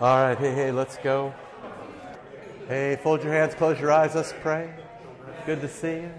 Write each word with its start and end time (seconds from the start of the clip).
All 0.00 0.16
right, 0.16 0.38
hey, 0.38 0.54
hey, 0.54 0.72
let's 0.72 0.96
go. 0.96 1.34
Hey, 2.66 2.98
fold 3.02 3.22
your 3.22 3.34
hands, 3.34 3.54
close 3.54 3.78
your 3.78 3.92
eyes, 3.92 4.14
let's 4.14 4.32
pray. 4.40 4.72
Good 5.44 5.60
to 5.60 5.68
see 5.68 5.96
you. 5.96 6.10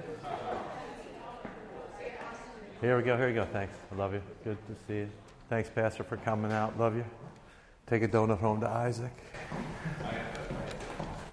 Here 2.79 2.95
we 2.95 3.01
go, 3.01 3.17
here 3.17 3.27
we 3.29 3.33
go. 3.33 3.43
Thanks. 3.45 3.73
I 3.91 3.95
love 3.95 4.13
you. 4.13 4.21
Good 4.43 4.59
to 4.67 4.75
see 4.87 4.97
you. 4.97 5.09
Thanks, 5.49 5.67
Pastor, 5.73 6.03
for 6.03 6.17
coming 6.17 6.51
out. 6.51 6.77
Love 6.77 6.95
you. 6.95 7.03
Take 7.87 8.03
a 8.03 8.07
donut 8.07 8.37
home 8.37 8.61
to 8.61 8.69
Isaac. 8.69 9.11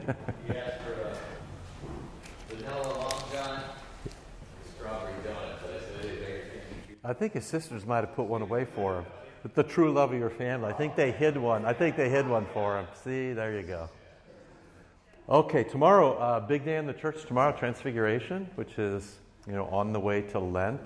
I 7.03 7.15
think 7.15 7.33
his 7.33 7.47
sisters 7.47 7.87
might 7.87 8.05
have 8.05 8.15
put 8.15 8.27
one 8.27 8.43
away 8.43 8.67
for 8.67 8.97
him. 8.97 9.07
The 9.55 9.63
true 9.63 9.93
love 9.93 10.13
of 10.13 10.19
your 10.19 10.31
family. 10.31 10.69
I 10.69 10.73
think 10.73 10.97
they 10.97 11.13
hid 11.13 11.37
one. 11.37 11.65
I 11.65 11.73
think 11.73 11.97
they 11.97 12.09
hid 12.09 12.27
one 12.27 12.47
for 12.53 12.79
him. 12.79 12.87
See, 13.05 13.33
there 13.33 13.55
you 13.55 13.63
go. 13.63 13.89
Okay, 15.29 15.65
tomorrow, 15.65 16.15
uh, 16.19 16.41
big 16.41 16.65
day 16.65 16.77
in 16.77 16.87
the 16.87 16.93
church 16.93 17.27
tomorrow, 17.27 17.57
Transfiguration, 17.57 18.49
which 18.55 18.79
is 18.79 19.19
you 19.47 19.53
know 19.53 19.67
on 19.67 19.93
the 19.93 20.01
way 20.01 20.23
to 20.23 20.39
Lent. 20.39 20.81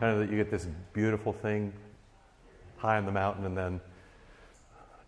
Kind 0.00 0.12
of 0.12 0.18
that 0.20 0.30
you 0.30 0.36
get 0.36 0.50
this 0.50 0.66
beautiful 0.92 1.32
thing 1.32 1.72
high 2.76 2.96
on 2.96 3.06
the 3.06 3.12
mountain 3.12 3.44
and 3.44 3.56
then 3.56 3.80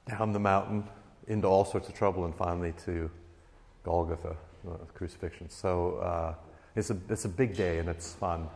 down 0.09 0.33
the 0.33 0.39
mountain 0.39 0.85
into 1.29 1.47
all 1.47 1.65
sorts 1.65 1.89
of 1.89 1.95
trouble 1.95 2.25
and 2.25 2.35
finally 2.35 2.73
to 2.85 3.11
Golgotha, 3.85 4.37
uh, 4.69 4.77
crucifixion. 4.95 5.49
So 5.49 5.97
uh, 5.97 6.35
it's 6.75 6.91
a 6.91 6.97
it's 7.09 7.25
a 7.25 7.29
big 7.29 7.57
day 7.57 7.79
and 7.79 7.89
it's 7.89 8.15
fun. 8.15 8.49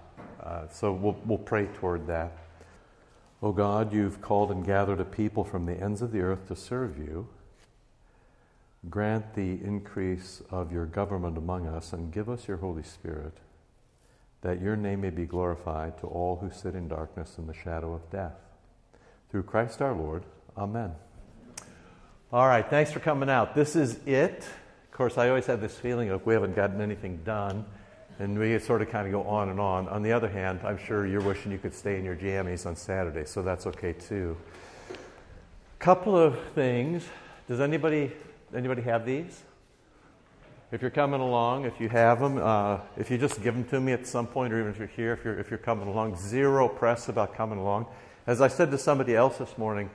Uh, 0.43 0.69
so 0.69 0.93
we'll, 0.93 1.17
we'll 1.25 1.39
pray 1.39 1.67
toward 1.67 2.07
that. 2.07 2.33
O 3.43 3.53
God, 3.53 3.93
you've 3.93 4.21
called 4.21 4.51
and 4.51 4.65
gathered 4.65 5.01
a 5.01 5.05
people 5.05 5.45
from 5.45 5.65
the 5.65 5.81
ends 5.81 6.03
of 6.03 6.13
the 6.13 6.21
earth 6.21 6.47
to 6.49 6.57
serve 6.57 6.99
you. 6.99 7.27
Grant 8.89 9.35
the 9.35 9.63
increase 9.63 10.43
of 10.51 10.73
your 10.73 10.87
government 10.87 11.39
among 11.39 11.67
us 11.67 11.93
and 11.93 12.13
give 12.13 12.29
us 12.29 12.49
your 12.49 12.59
Holy 12.59 12.83
Spirit, 12.83 13.35
that 14.43 14.61
your 14.61 14.77
name 14.77 15.01
may 15.01 15.11
be 15.11 15.25
glorified 15.25 15.99
to 15.99 16.07
all 16.07 16.37
who 16.37 16.51
sit 16.51 16.75
in 16.75 16.89
darkness 16.89 17.39
and 17.39 17.49
the 17.49 17.55
shadow 17.55 17.95
of 17.95 18.11
death. 18.11 18.37
Through 19.31 19.45
Christ 19.45 19.81
our 19.81 19.95
Lord. 19.95 20.25
Amen. 20.57 20.93
All 22.33 22.47
right, 22.47 22.69
thanks 22.69 22.93
for 22.93 23.01
coming 23.01 23.31
out. 23.31 23.55
This 23.55 23.75
is 23.75 23.99
it. 24.07 24.39
Of 24.85 24.93
course, 24.93 25.19
I 25.19 25.29
always 25.29 25.47
have 25.47 25.61
this 25.61 25.77
feeling 25.77 26.11
of 26.11 26.25
we 26.27 26.35
haven't 26.35 26.57
gotten 26.57 26.81
anything 26.81 27.19
done 27.25 27.65
and 28.21 28.39
we 28.39 28.59
sort 28.59 28.83
of 28.83 28.91
kind 28.91 29.07
of 29.07 29.13
go 29.13 29.23
on 29.23 29.49
and 29.49 29.59
on. 29.59 29.89
On 29.89 30.03
the 30.03 30.13
other 30.13 30.29
hand, 30.29 30.61
I'm 30.63 30.77
sure 30.77 31.07
you're 31.07 31.23
wishing 31.23 31.51
you 31.51 31.57
could 31.57 31.75
stay 31.75 31.99
in 31.99 32.05
your 32.05 32.15
jammies 32.15 32.67
on 32.67 32.77
Saturday, 32.77 33.25
so 33.25 33.41
that's 33.41 33.67
okay 33.67 33.95
too. 33.95 34.37
Couple 35.79 36.15
of 36.19 36.39
things. 36.55 37.03
Does 37.49 37.61
anybody 37.61 38.13
anybody 38.55 38.83
have 38.83 39.07
these? 39.07 39.43
If 40.71 40.83
you're 40.83 40.91
coming 40.91 41.23
along, 41.23 41.65
if 41.65 41.81
you 41.81 41.89
have 41.89 42.21
them, 42.21 42.37
uh, 42.37 42.81
if 42.99 43.11
you 43.11 43.17
just 43.17 43.43
give 43.43 43.55
them 43.55 43.65
to 43.65 43.81
me 43.81 43.93
at 43.93 44.07
some 44.07 44.27
point, 44.27 44.53
or 44.53 44.61
even 44.61 44.71
if 44.71 44.79
you're 44.79 44.87
here, 44.89 45.15
if 45.15 45.25
you're 45.25 45.39
if 45.39 45.49
you're 45.49 45.59
coming 45.59 45.89
along, 45.89 46.17
zero 46.19 46.69
press 46.69 47.09
about 47.09 47.35
coming 47.35 47.59
along. 47.59 47.87
As 48.27 48.43
I 48.43 48.49
said 48.49 48.71
to 48.71 48.79
somebody 48.79 49.17
else 49.17 49.39
this 49.39 49.57
morning, 49.57 49.89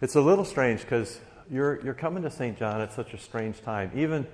it's 0.00 0.14
a 0.14 0.20
little 0.20 0.46
strange 0.46 0.80
because 0.80 1.20
you're 1.50 1.84
you're 1.84 1.94
coming 1.94 2.22
to 2.22 2.30
St. 2.30 2.58
John 2.58 2.80
at 2.80 2.94
such 2.94 3.12
a 3.12 3.18
strange 3.18 3.60
time. 3.60 3.90
Even 3.94 4.26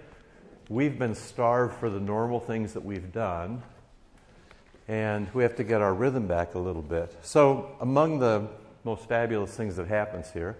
we've 0.73 0.99
been 0.99 1.15
starved 1.15 1.75
for 1.75 1.91
the 1.91 2.01
normal 2.01 2.41
things 2.41 2.73
that 2.73 2.83
we've 2.83 3.13
done, 3.13 3.63
and 4.89 5.29
we 5.35 5.43
have 5.43 5.55
to 5.55 5.65
get 5.65 5.83
our 5.83 5.93
rhythm 5.93 6.27
back 6.27 6.55
a 6.55 6.59
little 6.59 6.81
bit. 6.81 7.15
So, 7.21 7.77
among 7.83 8.21
the 8.21 8.49
most 8.83 9.07
fabulous 9.07 9.55
things 9.55 9.77
that 9.77 9.87
happens 9.87 10.31
here 10.33 10.57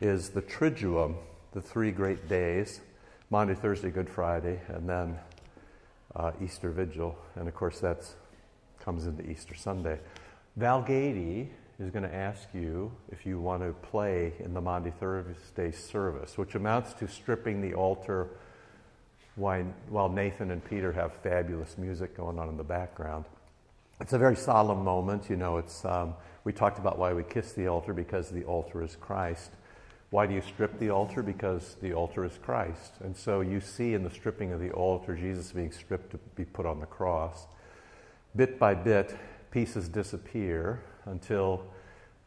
is 0.00 0.30
the 0.30 0.40
Triduum, 0.40 1.16
the 1.52 1.60
three 1.60 1.90
great 1.90 2.28
days 2.28 2.80
Maundy, 3.28 3.54
Thursday, 3.54 3.90
Good 3.90 4.08
Friday, 4.08 4.58
and 4.68 4.88
then 4.88 5.18
uh, 6.14 6.32
Easter 6.42 6.70
Vigil. 6.70 7.18
And 7.34 7.46
of 7.46 7.54
course, 7.54 7.80
that 7.80 8.08
comes 8.80 9.06
into 9.06 9.28
Easter 9.28 9.54
Sunday. 9.54 9.98
Val 10.56 10.82
Gady 10.82 11.48
is 11.78 11.90
going 11.90 12.04
to 12.04 12.14
ask 12.14 12.48
you 12.54 12.90
if 13.10 13.26
you 13.26 13.38
want 13.38 13.62
to 13.62 13.72
play 13.86 14.32
in 14.38 14.54
the 14.54 14.62
Maundy, 14.62 14.92
Thursday 14.92 15.72
service, 15.72 16.38
which 16.38 16.54
amounts 16.54 16.94
to 16.94 17.06
stripping 17.06 17.60
the 17.60 17.74
altar 17.74 18.28
while 19.36 20.08
Nathan 20.08 20.50
and 20.50 20.64
Peter 20.64 20.92
have 20.92 21.12
fabulous 21.22 21.76
music 21.78 22.16
going 22.16 22.38
on 22.38 22.48
in 22.48 22.56
the 22.56 22.64
background. 22.64 23.26
It's 24.00 24.12
a 24.12 24.18
very 24.18 24.36
solemn 24.36 24.82
moment. 24.82 25.30
You 25.30 25.36
know, 25.36 25.58
it's, 25.58 25.84
um, 25.84 26.14
we 26.44 26.52
talked 26.52 26.78
about 26.78 26.98
why 26.98 27.12
we 27.12 27.22
kiss 27.22 27.52
the 27.52 27.68
altar 27.68 27.92
because 27.92 28.30
the 28.30 28.44
altar 28.44 28.82
is 28.82 28.96
Christ. 28.96 29.50
Why 30.10 30.26
do 30.26 30.34
you 30.34 30.40
strip 30.40 30.78
the 30.78 30.90
altar? 30.90 31.22
Because 31.22 31.76
the 31.82 31.92
altar 31.92 32.24
is 32.24 32.38
Christ. 32.42 32.94
And 33.00 33.16
so 33.16 33.40
you 33.40 33.60
see 33.60 33.94
in 33.94 34.02
the 34.02 34.10
stripping 34.10 34.52
of 34.52 34.60
the 34.60 34.70
altar 34.70 35.14
Jesus 35.14 35.52
being 35.52 35.72
stripped 35.72 36.12
to 36.12 36.18
be 36.34 36.44
put 36.44 36.64
on 36.64 36.80
the 36.80 36.86
cross. 36.86 37.46
Bit 38.34 38.58
by 38.58 38.74
bit, 38.74 39.16
pieces 39.50 39.88
disappear 39.88 40.82
until 41.06 41.62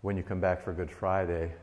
when 0.01 0.17
you 0.17 0.23
come 0.23 0.39
back 0.39 0.63
for 0.63 0.73
Good 0.73 0.91
Friday, 0.91 1.53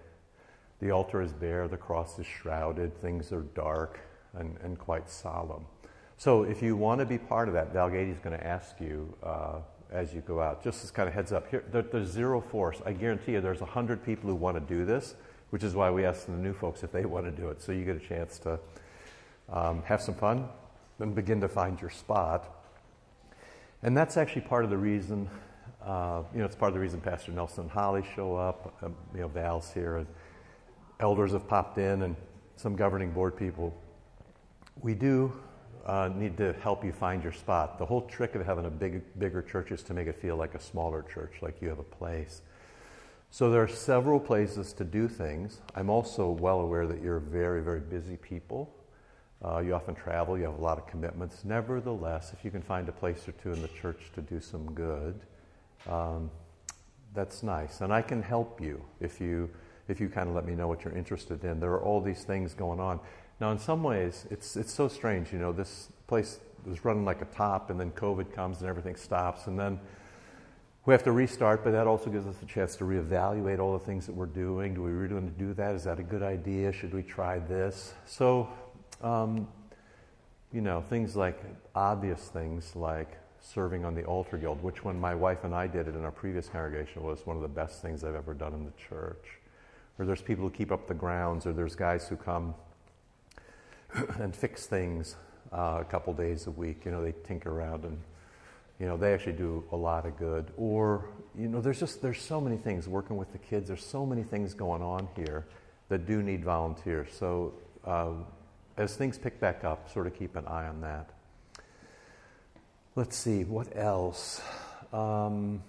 the 0.80 0.90
altar 0.90 1.22
is 1.22 1.32
bare, 1.32 1.68
the 1.68 1.76
cross 1.76 2.18
is 2.18 2.26
shrouded, 2.26 3.00
things 3.00 3.32
are 3.32 3.42
dark, 3.54 4.00
and, 4.38 4.56
and 4.62 4.78
quite 4.78 5.08
solemn. 5.08 5.64
So 6.18 6.44
if 6.44 6.62
you 6.62 6.76
want 6.76 7.00
to 7.00 7.06
be 7.06 7.18
part 7.18 7.48
of 7.48 7.54
that, 7.54 7.72
Val 7.72 7.90
Gady 7.90 8.10
is 8.10 8.18
going 8.18 8.36
to 8.38 8.46
ask 8.46 8.80
you 8.80 9.14
uh, 9.22 9.58
as 9.92 10.14
you 10.14 10.22
go 10.22 10.40
out. 10.40 10.64
Just 10.64 10.82
as 10.82 10.90
kind 10.90 11.08
of 11.08 11.14
heads 11.14 11.30
up, 11.32 11.50
here 11.50 11.64
there, 11.70 11.82
there's 11.82 12.08
zero 12.08 12.40
force. 12.40 12.80
I 12.86 12.92
guarantee 12.92 13.32
you, 13.32 13.40
there's 13.40 13.60
hundred 13.60 14.04
people 14.04 14.30
who 14.30 14.36
want 14.36 14.56
to 14.56 14.74
do 14.74 14.86
this, 14.86 15.14
which 15.50 15.62
is 15.62 15.74
why 15.74 15.90
we 15.90 16.04
ask 16.04 16.26
the 16.26 16.32
new 16.32 16.54
folks 16.54 16.82
if 16.82 16.90
they 16.90 17.04
want 17.04 17.26
to 17.26 17.30
do 17.30 17.48
it. 17.48 17.60
So 17.60 17.72
you 17.72 17.84
get 17.84 17.96
a 17.96 18.06
chance 18.06 18.38
to 18.40 18.58
um, 19.50 19.82
have 19.84 20.00
some 20.00 20.14
fun 20.14 20.48
and 20.98 21.14
begin 21.14 21.40
to 21.42 21.48
find 21.48 21.78
your 21.80 21.90
spot. 21.90 22.50
And 23.82 23.94
that's 23.94 24.16
actually 24.16 24.42
part 24.42 24.64
of 24.64 24.70
the 24.70 24.78
reason. 24.78 25.28
Uh, 25.84 26.22
you 26.32 26.40
know, 26.40 26.46
it's 26.46 26.56
part 26.56 26.70
of 26.70 26.74
the 26.74 26.80
reason 26.80 27.00
Pastor 27.00 27.30
Nelson 27.30 27.64
and 27.64 27.70
Holly 27.70 28.04
show 28.14 28.34
up. 28.34 28.74
Um, 28.82 28.96
you 29.14 29.20
know, 29.20 29.28
Val's 29.28 29.70
here, 29.72 29.98
and 29.98 30.06
elders 30.98 31.32
have 31.32 31.46
popped 31.46 31.76
in, 31.76 32.02
and 32.02 32.16
some 32.56 32.74
governing 32.74 33.12
board 33.12 33.36
people 33.36 33.76
we 34.80 34.94
do 34.94 35.32
uh, 35.84 36.10
need 36.14 36.36
to 36.36 36.52
help 36.54 36.84
you 36.84 36.92
find 36.92 37.22
your 37.22 37.32
spot. 37.32 37.78
The 37.78 37.86
whole 37.86 38.02
trick 38.02 38.34
of 38.34 38.44
having 38.44 38.66
a 38.66 38.70
big, 38.70 39.02
bigger 39.18 39.42
church 39.42 39.70
is 39.70 39.82
to 39.84 39.94
make 39.94 40.08
it 40.08 40.20
feel 40.20 40.36
like 40.36 40.54
a 40.54 40.60
smaller 40.60 41.02
church, 41.02 41.34
like 41.42 41.62
you 41.62 41.68
have 41.68 41.78
a 41.78 41.84
place. 41.84 42.42
So 43.30 43.50
there 43.50 43.62
are 43.62 43.68
several 43.68 44.18
places 44.18 44.72
to 44.74 44.84
do 44.84 45.08
things. 45.08 45.60
I'm 45.74 45.90
also 45.90 46.30
well 46.30 46.60
aware 46.60 46.86
that 46.86 47.02
you're 47.02 47.18
very, 47.18 47.62
very 47.62 47.80
busy 47.80 48.16
people. 48.16 48.72
Uh, 49.44 49.58
you 49.58 49.74
often 49.74 49.94
travel, 49.94 50.38
you 50.38 50.44
have 50.44 50.58
a 50.58 50.62
lot 50.62 50.78
of 50.78 50.86
commitments. 50.86 51.44
Nevertheless, 51.44 52.32
if 52.32 52.44
you 52.44 52.50
can 52.50 52.62
find 52.62 52.88
a 52.88 52.92
place 52.92 53.28
or 53.28 53.32
two 53.32 53.52
in 53.52 53.60
the 53.60 53.68
church 53.68 54.10
to 54.14 54.22
do 54.22 54.40
some 54.40 54.72
good, 54.72 55.20
um, 55.88 56.30
that's 57.14 57.42
nice. 57.42 57.80
And 57.80 57.92
I 57.92 58.02
can 58.02 58.22
help 58.22 58.60
you 58.60 58.82
if 59.00 59.20
you 59.20 59.50
if 59.88 60.00
you 60.00 60.08
kind 60.08 60.28
of 60.28 60.34
let 60.34 60.44
me 60.44 60.54
know 60.54 60.66
what 60.66 60.84
you're 60.84 60.96
interested 60.96 61.44
in. 61.44 61.60
There 61.60 61.70
are 61.70 61.82
all 61.82 62.00
these 62.00 62.24
things 62.24 62.54
going 62.54 62.80
on. 62.80 62.98
Now, 63.40 63.50
in 63.52 63.58
some 63.58 63.82
ways, 63.82 64.26
it's, 64.30 64.56
it's 64.56 64.72
so 64.72 64.88
strange. 64.88 65.32
You 65.32 65.38
know, 65.38 65.52
this 65.52 65.90
place 66.06 66.40
was 66.64 66.84
running 66.84 67.04
like 67.04 67.22
a 67.22 67.26
top, 67.26 67.70
and 67.70 67.78
then 67.78 67.90
COVID 67.92 68.32
comes 68.32 68.60
and 68.60 68.68
everything 68.68 68.96
stops, 68.96 69.46
and 69.46 69.58
then 69.58 69.78
we 70.86 70.94
have 70.94 71.02
to 71.02 71.12
restart, 71.12 71.64
but 71.64 71.72
that 71.72 71.88
also 71.88 72.10
gives 72.10 72.28
us 72.28 72.36
a 72.42 72.46
chance 72.46 72.76
to 72.76 72.84
reevaluate 72.84 73.58
all 73.58 73.72
the 73.72 73.84
things 73.84 74.06
that 74.06 74.14
we're 74.14 74.26
doing. 74.26 74.72
Do 74.72 74.82
we 74.82 74.92
really 74.92 75.14
want 75.14 75.36
to 75.36 75.44
do 75.44 75.52
that? 75.54 75.74
Is 75.74 75.82
that 75.84 75.98
a 75.98 76.02
good 76.02 76.22
idea? 76.22 76.72
Should 76.72 76.94
we 76.94 77.02
try 77.02 77.40
this? 77.40 77.92
So, 78.06 78.48
um, 79.02 79.48
you 80.52 80.60
know, 80.60 80.80
things 80.80 81.16
like 81.16 81.42
obvious 81.74 82.28
things 82.28 82.76
like 82.76 83.18
serving 83.40 83.84
on 83.84 83.96
the 83.96 84.04
altar 84.04 84.36
guild, 84.36 84.62
which 84.62 84.84
when 84.84 84.98
my 84.98 85.14
wife 85.14 85.42
and 85.42 85.52
I 85.54 85.66
did 85.66 85.88
it 85.88 85.96
in 85.96 86.04
our 86.04 86.12
previous 86.12 86.48
congregation 86.48 87.02
was 87.02 87.26
one 87.26 87.34
of 87.34 87.42
the 87.42 87.48
best 87.48 87.82
things 87.82 88.04
I've 88.04 88.14
ever 88.14 88.32
done 88.32 88.54
in 88.54 88.64
the 88.64 88.72
church. 88.88 89.26
Or 89.98 90.06
there's 90.06 90.22
people 90.22 90.44
who 90.44 90.50
keep 90.50 90.70
up 90.70 90.86
the 90.86 90.94
grounds, 90.94 91.46
or 91.46 91.52
there's 91.52 91.74
guys 91.74 92.06
who 92.06 92.16
come 92.16 92.54
and 94.18 94.34
fix 94.34 94.66
things 94.66 95.16
uh, 95.52 95.78
a 95.80 95.84
couple 95.84 96.12
days 96.12 96.46
a 96.46 96.50
week. 96.50 96.84
You 96.84 96.90
know, 96.90 97.02
they 97.02 97.14
tinker 97.24 97.50
around 97.50 97.84
and 97.84 97.98
you 98.78 98.86
know 98.86 98.96
they 98.96 99.14
actually 99.14 99.32
do 99.34 99.64
a 99.72 99.76
lot 99.76 100.06
of 100.06 100.18
good. 100.18 100.50
Or 100.56 101.06
you 101.38 101.48
know, 101.48 101.60
there's 101.60 101.80
just 101.80 102.02
there's 102.02 102.20
so 102.20 102.40
many 102.40 102.56
things 102.56 102.88
working 102.88 103.16
with 103.16 103.32
the 103.32 103.38
kids. 103.38 103.68
There's 103.68 103.84
so 103.84 104.04
many 104.04 104.22
things 104.22 104.54
going 104.54 104.82
on 104.82 105.08
here 105.16 105.46
that 105.88 106.06
do 106.06 106.22
need 106.22 106.44
volunteers. 106.44 107.08
So 107.12 107.54
uh, 107.84 108.12
as 108.76 108.96
things 108.96 109.18
pick 109.18 109.40
back 109.40 109.64
up, 109.64 109.90
sort 109.92 110.06
of 110.06 110.18
keep 110.18 110.36
an 110.36 110.46
eye 110.46 110.66
on 110.66 110.80
that. 110.82 111.10
Let's 112.94 113.16
see 113.16 113.44
what 113.44 113.76
else. 113.76 114.40
Um, 114.92 115.62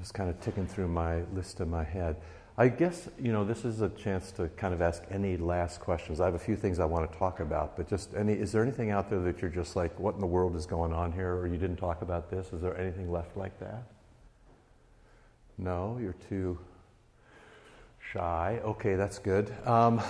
just 0.00 0.14
kind 0.14 0.30
of 0.30 0.40
ticking 0.40 0.66
through 0.66 0.88
my 0.88 1.22
list 1.34 1.60
in 1.60 1.70
my 1.70 1.84
head. 1.84 2.16
I 2.60 2.66
guess, 2.66 3.08
you 3.20 3.30
know, 3.30 3.44
this 3.44 3.64
is 3.64 3.82
a 3.82 3.88
chance 3.90 4.32
to 4.32 4.48
kind 4.56 4.74
of 4.74 4.82
ask 4.82 5.04
any 5.12 5.36
last 5.36 5.78
questions. 5.78 6.18
I 6.18 6.24
have 6.24 6.34
a 6.34 6.40
few 6.40 6.56
things 6.56 6.80
I 6.80 6.86
want 6.86 7.10
to 7.10 7.16
talk 7.16 7.38
about, 7.38 7.76
but 7.76 7.88
just 7.88 8.12
any, 8.16 8.32
is 8.32 8.50
there 8.50 8.64
anything 8.64 8.90
out 8.90 9.08
there 9.08 9.20
that 9.20 9.40
you're 9.40 9.48
just 9.48 9.76
like, 9.76 9.96
what 10.00 10.16
in 10.16 10.20
the 10.20 10.26
world 10.26 10.56
is 10.56 10.66
going 10.66 10.92
on 10.92 11.12
here, 11.12 11.36
or 11.36 11.46
you 11.46 11.56
didn't 11.56 11.76
talk 11.76 12.02
about 12.02 12.32
this? 12.32 12.52
Is 12.52 12.60
there 12.60 12.76
anything 12.76 13.12
left 13.12 13.36
like 13.36 13.60
that? 13.60 13.84
No, 15.56 15.98
you're 16.02 16.16
too 16.28 16.58
Shy. 18.12 18.58
Okay, 18.64 18.96
that's 18.96 19.20
good. 19.20 19.54
Um, 19.64 20.02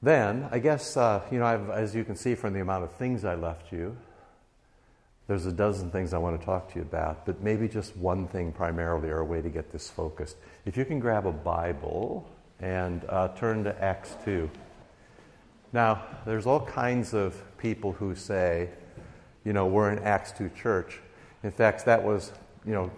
then, 0.00 0.46
I 0.52 0.60
guess, 0.60 0.96
uh, 0.96 1.22
you 1.32 1.40
know, 1.40 1.46
I've, 1.46 1.70
as 1.70 1.92
you 1.92 2.04
can 2.04 2.14
see 2.14 2.36
from 2.36 2.52
the 2.52 2.60
amount 2.60 2.84
of 2.84 2.92
things 2.92 3.24
I 3.24 3.34
left 3.34 3.72
you, 3.72 3.96
there's 5.26 5.46
a 5.46 5.52
dozen 5.52 5.90
things 5.90 6.12
I 6.12 6.18
want 6.18 6.38
to 6.38 6.44
talk 6.44 6.70
to 6.72 6.76
you 6.76 6.82
about, 6.82 7.24
but 7.24 7.42
maybe 7.42 7.66
just 7.68 7.96
one 7.96 8.28
thing 8.28 8.52
primarily 8.52 9.08
or 9.08 9.20
a 9.20 9.24
way 9.24 9.40
to 9.40 9.48
get 9.48 9.72
this 9.72 9.88
focused. 9.88 10.36
If 10.66 10.76
you 10.76 10.84
can 10.84 11.00
grab 11.00 11.26
a 11.26 11.32
Bible 11.32 12.28
and 12.60 13.04
uh, 13.08 13.28
turn 13.28 13.64
to 13.64 13.82
Acts 13.82 14.16
2. 14.24 14.50
Now, 15.72 16.02
there's 16.24 16.46
all 16.46 16.60
kinds 16.60 17.14
of 17.14 17.40
people 17.58 17.92
who 17.92 18.14
say, 18.14 18.68
you 19.44 19.52
know, 19.52 19.66
we're 19.66 19.90
in 19.90 19.98
Acts 20.00 20.32
2 20.32 20.50
church. 20.50 21.00
In 21.42 21.50
fact, 21.50 21.84
that 21.86 22.02
was, 22.02 22.32
you 22.64 22.72
know, 22.72 22.90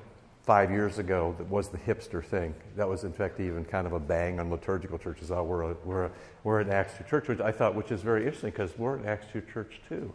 five 0.43 0.71
years 0.71 0.99
ago 0.99 1.35
that 1.39 1.49
was 1.49 1.69
the 1.69 1.79
hipster 1.79 2.25
thing. 2.25 2.55
That 2.77 2.89
was, 2.89 3.03
in 3.03 3.13
fact, 3.13 3.41
even 3.41 3.65
kind 3.65 3.87
of 3.87 3.93
a 3.93 3.99
bang 3.99 4.39
on 4.39 4.51
liturgical 4.51 4.99
churches. 4.99 5.31
Oh, 5.31 5.43
we're, 5.43 5.73
a, 5.73 5.77
we're, 5.85 6.05
a, 6.05 6.11
we're 6.45 6.61
an 6.61 6.71
Acts 6.71 6.99
2 6.99 7.05
church, 7.05 7.29
which 7.29 7.41
I 7.41 7.51
thought, 7.51 7.75
which 7.75 7.91
is 7.91 8.03
very 8.03 8.25
interesting 8.25 8.51
because 8.51 8.77
we're 8.79 8.97
an 8.97 9.07
Acts 9.07 9.27
2 9.33 9.43
church 9.53 9.81
too. 9.89 10.13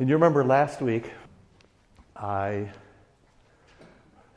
And 0.00 0.08
you 0.08 0.16
remember 0.16 0.44
last 0.44 0.80
week, 0.80 1.12
I 2.16 2.68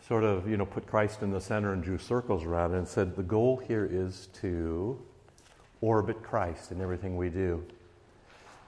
sort 0.08 0.24
of, 0.24 0.48
you 0.48 0.56
know, 0.56 0.68
put 0.68 0.86
Christ 0.86 1.24
in 1.24 1.32
the 1.32 1.42
center 1.42 1.74
and 1.74 1.82
drew 1.82 1.98
circles 1.98 2.44
around 2.44 2.76
it 2.76 2.78
and 2.78 2.88
said 2.88 3.16
the 3.16 3.24
goal 3.24 3.58
here 3.58 3.90
is 3.92 4.28
to 4.42 5.02
orbit 5.82 6.22
Christ 6.22 6.72
in 6.72 6.80
everything 6.80 7.18
we 7.18 7.30
do. 7.30 7.66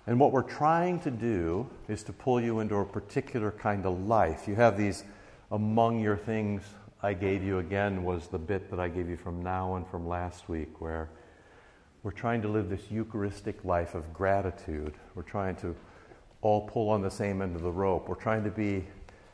And 0.08 0.20
what 0.20 0.32
we're 0.32 0.42
trying 0.42 1.00
to 1.02 1.12
do 1.12 1.70
is 1.88 2.02
to 2.06 2.12
pull 2.12 2.42
you 2.42 2.60
into 2.60 2.78
a 2.78 2.86
particular 2.86 3.52
kind 3.52 3.86
of 3.86 4.08
life. 4.08 4.48
You 4.48 4.56
have 4.56 4.76
these 4.76 5.04
among 5.52 6.00
your 6.00 6.18
things 6.18 6.64
I 7.04 7.14
gave 7.14 7.44
you 7.44 7.60
again 7.60 8.04
was 8.04 8.30
the 8.30 8.40
bit 8.40 8.72
that 8.72 8.80
I 8.80 8.88
gave 8.88 9.08
you 9.08 9.18
from 9.18 9.44
now 9.44 9.76
and 9.76 9.88
from 9.88 10.08
last 10.08 10.50
week, 10.50 10.82
where 10.82 11.08
we're 12.02 12.10
trying 12.10 12.42
to 12.42 12.48
live 12.48 12.68
this 12.68 12.90
Eucharistic 12.90 13.64
life 13.64 13.94
of 13.94 14.12
gratitude. 14.12 14.96
We're 15.14 15.22
trying 15.22 15.56
to 15.58 15.76
all 16.42 16.62
pull 16.62 16.90
on 16.90 17.02
the 17.02 17.12
same 17.12 17.42
end 17.42 17.56
of 17.56 17.62
the 17.62 17.72
rope. 17.72 18.08
We're 18.08 18.16
trying 18.16 18.44
to 18.44 18.50
be 18.50 18.86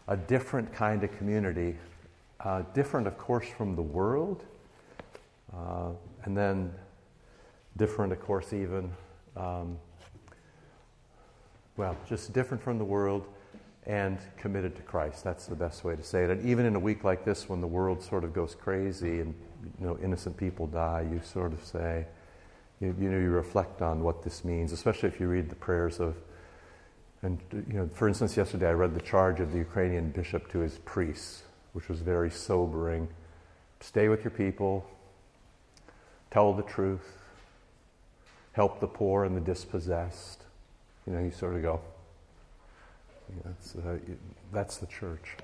a 0.07 0.17
different 0.17 0.73
kind 0.73 1.03
of 1.03 1.15
community, 1.17 1.75
uh, 2.39 2.63
different, 2.73 3.07
of 3.07 3.17
course, 3.17 3.47
from 3.47 3.75
the 3.75 3.81
world, 3.81 4.43
uh, 5.55 5.89
and 6.23 6.35
then 6.35 6.73
different, 7.77 8.11
of 8.11 8.19
course, 8.21 8.53
even, 8.53 8.91
um, 9.35 9.77
well, 11.77 11.95
just 12.07 12.33
different 12.33 12.63
from 12.63 12.77
the 12.77 12.85
world 12.85 13.27
and 13.85 14.17
committed 14.37 14.75
to 14.75 14.81
Christ. 14.81 15.23
That's 15.23 15.45
the 15.45 15.55
best 15.55 15.83
way 15.83 15.95
to 15.95 16.03
say 16.03 16.23
it. 16.23 16.29
And 16.31 16.45
even 16.45 16.65
in 16.65 16.75
a 16.75 16.79
week 16.79 17.03
like 17.03 17.23
this, 17.23 17.47
when 17.47 17.61
the 17.61 17.67
world 17.67 18.01
sort 18.01 18.23
of 18.23 18.33
goes 18.33 18.55
crazy 18.55 19.19
and 19.19 19.33
you 19.79 19.85
know 19.85 19.97
innocent 20.03 20.37
people 20.37 20.67
die, 20.67 21.05
you 21.11 21.21
sort 21.23 21.53
of 21.53 21.63
say, 21.63 22.05
you, 22.79 22.95
you 22.99 23.09
know, 23.09 23.19
you 23.19 23.29
reflect 23.29 23.81
on 23.81 24.01
what 24.01 24.23
this 24.23 24.43
means, 24.43 24.71
especially 24.71 25.09
if 25.09 25.19
you 25.19 25.27
read 25.27 25.49
the 25.49 25.55
prayers 25.55 25.99
of. 25.99 26.15
And 27.25 27.39
you 27.51 27.79
know, 27.79 27.89
for 27.91 28.07
instance, 28.07 28.37
yesterday 28.37 28.69
I 28.69 28.73
read 28.73 28.93
the 28.93 29.01
charge 29.01 29.39
of 29.39 29.51
the 29.51 29.57
Ukrainian 29.57 30.11
bishop 30.11 30.47
to 30.51 30.59
his 30.59 30.77
priests, 30.85 31.41
which 31.73 31.89
was 31.89 32.01
very 32.01 32.29
sobering. 32.29 33.07
Stay 33.79 34.09
with 34.09 34.23
your 34.23 34.29
people. 34.29 34.85
Tell 36.29 36.53
the 36.53 36.61
truth. 36.61 37.17
Help 38.51 38.79
the 38.79 38.87
poor 38.87 39.23
and 39.23 39.35
the 39.35 39.41
dispossessed. 39.41 40.43
You 41.07 41.13
know, 41.13 41.19
you 41.19 41.31
sort 41.31 41.55
of 41.55 41.63
go, 41.63 41.81
that's, 43.43 43.75
uh, 43.75 43.97
that's 44.53 44.77
the 44.77 44.85
church. 44.85 45.35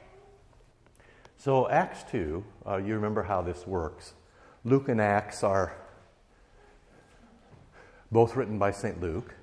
So, 1.39 1.67
Acts 1.67 2.03
2, 2.11 2.43
uh, 2.67 2.77
you 2.77 2.93
remember 2.93 3.23
how 3.23 3.41
this 3.41 3.65
works. 3.65 4.13
Luke 4.63 4.87
and 4.87 5.01
Acts 5.01 5.43
are 5.43 5.75
both 8.11 8.35
written 8.35 8.59
by 8.59 8.69
St. 8.69 9.01
Luke. 9.01 9.33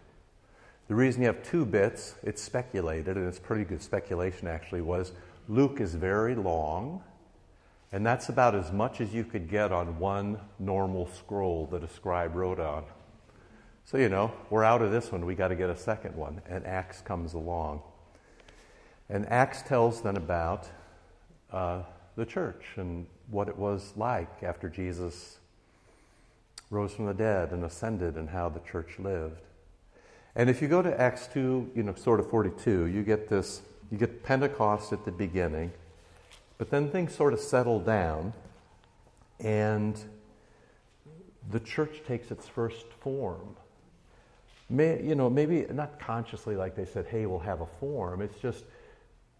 The 0.88 0.94
reason 0.94 1.20
you 1.20 1.26
have 1.26 1.43
two 1.43 1.67
bits, 1.67 2.14
it's 2.23 2.43
speculated, 2.43 3.19
and 3.19 3.29
it's 3.29 3.38
pretty 3.38 3.64
good 3.64 3.82
speculation 3.82 4.49
actually, 4.49 4.81
was 4.81 5.12
Luke 5.46 5.81
is 5.81 5.94
very 5.94 6.35
long, 6.35 7.02
and 7.93 8.05
that's 8.05 8.31
about 8.31 8.55
as 8.55 8.73
much 8.73 9.02
as 9.02 9.12
you 9.12 9.23
could 9.23 9.50
get 9.50 9.70
on 9.70 9.99
one 9.99 10.40
normal 10.58 11.06
scroll 11.08 11.67
that 11.73 11.85
a 11.85 11.88
scribe 11.88 12.35
wrote 12.35 12.58
on. 12.58 12.85
So, 13.85 13.99
you 13.99 14.08
know, 14.08 14.32
we're 14.49 14.64
out 14.64 14.81
of 14.81 14.90
this 14.90 15.12
one, 15.12 15.26
we 15.26 15.35
got 15.35 15.49
to 15.49 15.56
get 15.56 15.69
a 15.69 15.76
second 15.76 16.14
one, 16.17 16.40
and 16.49 16.67
Acts 16.67 17.02
comes 17.02 17.34
along. 17.34 17.82
And 19.11 19.26
Acts 19.29 19.61
tells 19.61 20.00
then 20.00 20.17
about 20.17 20.69
uh, 21.52 21.82
the 22.17 22.25
church 22.25 22.64
and 22.76 23.06
what 23.31 23.49
it 23.49 23.56
was 23.56 23.93
like 23.96 24.43
after 24.43 24.70
Jesus 24.70 25.38
rose 26.70 26.94
from 26.94 27.06
the 27.06 27.14
dead 27.14 27.52
and 27.52 27.64
ascended 27.64 28.17
and 28.17 28.31
how 28.31 28.49
the 28.49 28.61
church 28.61 28.99
lived. 28.99 29.41
And 30.38 30.49
if 30.49 30.62
you 30.62 30.69
go 30.69 30.81
to 30.82 31.00
Acts 31.00 31.26
2, 31.35 31.73
you 31.75 31.82
know, 31.82 31.94
sort 31.94 32.20
of 32.20 32.31
42, 32.31 32.87
you 32.87 33.02
get 33.02 33.29
this, 33.29 33.61
you 33.90 33.99
get 33.99 34.23
Pentecost 34.23 34.93
at 34.93 35.05
the 35.05 35.11
beginning, 35.11 35.73
but 36.58 36.70
then 36.70 36.90
things 36.90 37.12
sort 37.12 37.32
of 37.32 37.40
settle 37.40 37.81
down 37.81 38.32
and 39.40 39.99
the 41.50 41.58
church 41.58 42.02
takes 42.06 42.31
its 42.31 42.46
first 42.46 42.87
form. 43.00 43.56
May, 44.70 45.02
you 45.02 45.17
know, 45.17 45.29
maybe 45.29 45.67
not 45.73 45.99
consciously 45.99 46.55
like 46.55 46.76
they 46.76 46.84
said, 46.84 47.06
hey, 47.06 47.26
we'll 47.26 47.41
have 47.41 47.61
a 47.61 47.67
form. 47.81 48.23
It's 48.23 48.38
just 48.38 48.64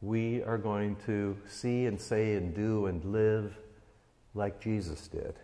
we 0.01 0.43
are 0.43 0.59
going 0.59 0.97
to 1.07 1.37
see 1.47 1.87
and 1.87 2.01
say 2.01 2.35
and 2.35 2.53
do 2.53 2.87
and 2.87 3.05
live 3.05 3.57
like 4.35 4.61
Jesus 4.61 5.07
did. 5.07 5.35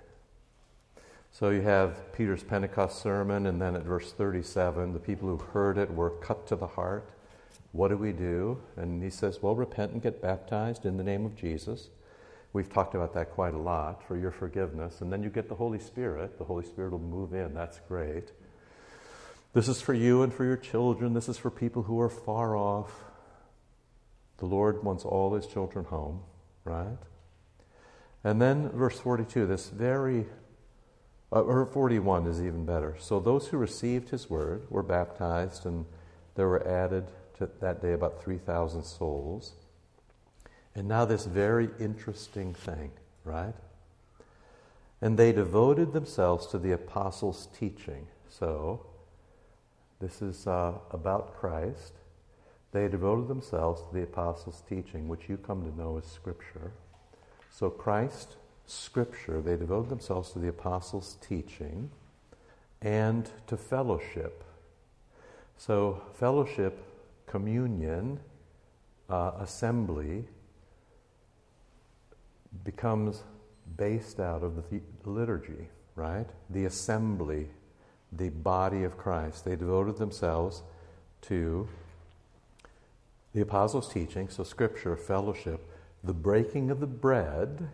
So 1.35 1.51
you 1.51 1.63
have 1.63 2.13
Peter's 2.13 2.45
Pentecost 2.45 3.03
sermon, 3.03 3.47
and 3.47 3.61
then 3.61 3.75
at 3.75 3.83
verse 3.83 4.13
37, 4.13 4.93
the 4.93 5.01
people 5.01 5.29
who 5.29 5.37
heard 5.37 5.79
it 5.79 5.93
were 5.93 6.11
cut 6.11 6.47
to 6.47 6.55
the 6.55 6.69
heart. 6.69 7.11
What 7.73 7.89
do 7.89 7.97
we 7.97 8.13
do? 8.13 8.61
And 8.77 9.03
he 9.03 9.11
says, 9.11 9.43
Well, 9.43 9.57
repent 9.57 9.91
and 9.91 10.01
get 10.01 10.23
baptized 10.23 10.87
in 10.87 10.97
the 10.97 11.03
name 11.03 11.27
of 11.27 11.35
Jesus. 11.35 11.89
We've 12.53 12.73
talked 12.73 12.95
about 12.95 13.15
that 13.15 13.33
quite 13.33 13.53
a 13.53 13.59
lot 13.59 14.07
for 14.07 14.17
your 14.17 14.31
forgiveness. 14.31 15.01
And 15.01 15.13
then 15.13 15.25
you 15.25 15.29
get 15.29 15.49
the 15.49 15.57
Holy 15.57 15.81
Spirit. 15.81 16.39
The 16.39 16.45
Holy 16.45 16.65
Spirit 16.65 16.93
will 16.93 17.01
move 17.01 17.35
in. 17.35 17.53
That's 17.53 17.81
great. 17.89 18.31
This 19.55 19.67
is 19.67 19.81
for 19.81 19.93
you 19.93 20.23
and 20.23 20.33
for 20.33 20.45
your 20.45 20.57
children. 20.57 21.15
This 21.15 21.29
is 21.29 21.37
for 21.37 21.51
people 21.51 21.83
who 21.83 22.01
are 22.01 22.09
far 22.09 22.57
off. 22.57 22.93
The 24.39 24.47
Lord 24.47 24.85
wants 24.85 25.05
all 25.05 25.35
his 25.35 25.49
children 25.49 25.85
home, 25.87 26.21
right? 26.65 26.99
And 28.23 28.41
then 28.41 28.71
verse 28.71 29.01
42, 29.01 29.47
this 29.49 29.69
very, 29.69 30.27
uh, 31.35 31.41
or 31.43 31.67
41 31.67 32.27
is 32.27 32.41
even 32.41 32.65
better. 32.65 32.95
So 33.00 33.19
those 33.19 33.49
who 33.49 33.57
received 33.57 34.11
his 34.11 34.31
word 34.31 34.62
were 34.71 34.85
baptized, 34.85 35.67
and 35.67 35.85
there 36.37 36.47
were 36.47 36.67
added 36.67 37.09
to 37.38 37.50
that 37.61 37.83
day 37.83 37.93
about 37.93 38.23
3,000 38.23 38.85
souls. 38.85 39.55
And 40.76 40.87
now, 40.88 41.05
this 41.05 41.26
very 41.26 41.71
interesting 41.81 42.55
thing, 42.55 42.93
right? 43.25 43.55
And 45.00 45.19
they 45.19 45.33
devoted 45.33 45.93
themselves 45.93 46.47
to 46.49 46.59
the 46.59 46.73
apostles' 46.73 47.49
teaching. 47.59 48.07
So, 48.29 48.87
this 50.00 50.23
is 50.23 50.47
uh, 50.47 50.75
about 50.91 51.37
Christ. 51.37 51.95
They 52.73 52.88
devoted 52.88 53.29
themselves 53.29 53.83
to 53.83 53.95
the 53.95 54.03
apostles' 54.03 54.62
teaching, 54.69 55.09
which 55.09 55.29
you 55.29 55.37
come 55.37 55.62
to 55.62 55.76
know 55.76 55.99
as 55.99 56.11
Scripture. 56.11 56.73
So, 57.50 57.71
Christ, 57.71 58.37
Scripture, 58.66 59.40
they 59.40 59.56
devoted 59.56 59.90
themselves 59.90 60.30
to 60.33 60.38
the 60.38 60.49
apostles' 60.49 61.16
teaching 61.21 61.90
and 62.80 63.30
to 63.47 63.56
fellowship. 63.56 64.44
So, 65.56 66.02
fellowship, 66.14 66.78
communion, 67.26 68.21
uh, 69.09 69.33
assembly 69.38 70.25
becomes 72.64 73.23
based 73.76 74.21
out 74.21 74.42
of 74.42 74.56
the 74.56 74.80
liturgy, 75.04 75.68
right? 75.97 76.26
The 76.50 76.64
assembly, 76.64 77.49
the 78.12 78.30
body 78.30 78.85
of 78.85 78.97
Christ. 78.97 79.44
They 79.44 79.56
devoted 79.56 79.99
themselves 79.99 80.62
to 81.23 81.68
the 83.33 83.40
apostles' 83.40 83.92
teaching, 83.92 84.28
so 84.28 84.44
scripture, 84.44 84.97
fellowship, 84.97 85.68
the 86.02 86.12
breaking 86.12 86.71
of 86.71 86.80
the 86.80 86.87
bread. 86.87 87.68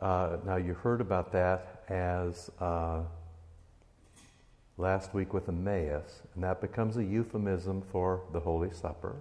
Uh, 0.00 0.36
now, 0.44 0.56
you 0.56 0.74
heard 0.74 1.00
about 1.00 1.32
that 1.32 1.84
as 1.88 2.50
uh, 2.60 3.00
last 4.78 5.14
week 5.14 5.32
with 5.32 5.48
Emmaus, 5.48 6.22
and 6.34 6.42
that 6.42 6.60
becomes 6.60 6.96
a 6.96 7.04
euphemism 7.04 7.82
for 7.92 8.22
the 8.32 8.40
Holy 8.40 8.72
Supper. 8.72 9.16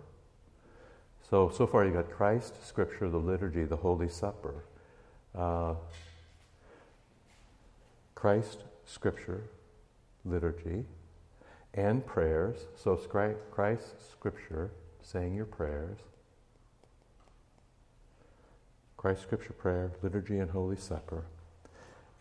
So, 1.29 1.49
so 1.49 1.67
far 1.67 1.85
you've 1.85 1.93
got 1.93 2.09
Christ, 2.09 2.65
Scripture, 2.65 3.09
the 3.09 3.17
liturgy, 3.17 3.63
the 3.63 3.77
Holy 3.77 4.09
Supper. 4.09 4.63
Uh, 5.35 5.75
Christ, 8.15 8.63
Scripture, 8.85 9.43
liturgy, 10.25 10.85
and 11.73 12.05
prayers. 12.05 12.65
So, 12.75 12.95
Christ, 12.95 14.11
Scripture, 14.11 14.71
saying 15.01 15.35
your 15.35 15.45
prayers. 15.45 15.99
Christ 19.01 19.23
Scripture 19.23 19.53
Prayer, 19.53 19.91
Liturgy, 20.03 20.37
and 20.37 20.51
Holy 20.51 20.75
Supper. 20.75 21.23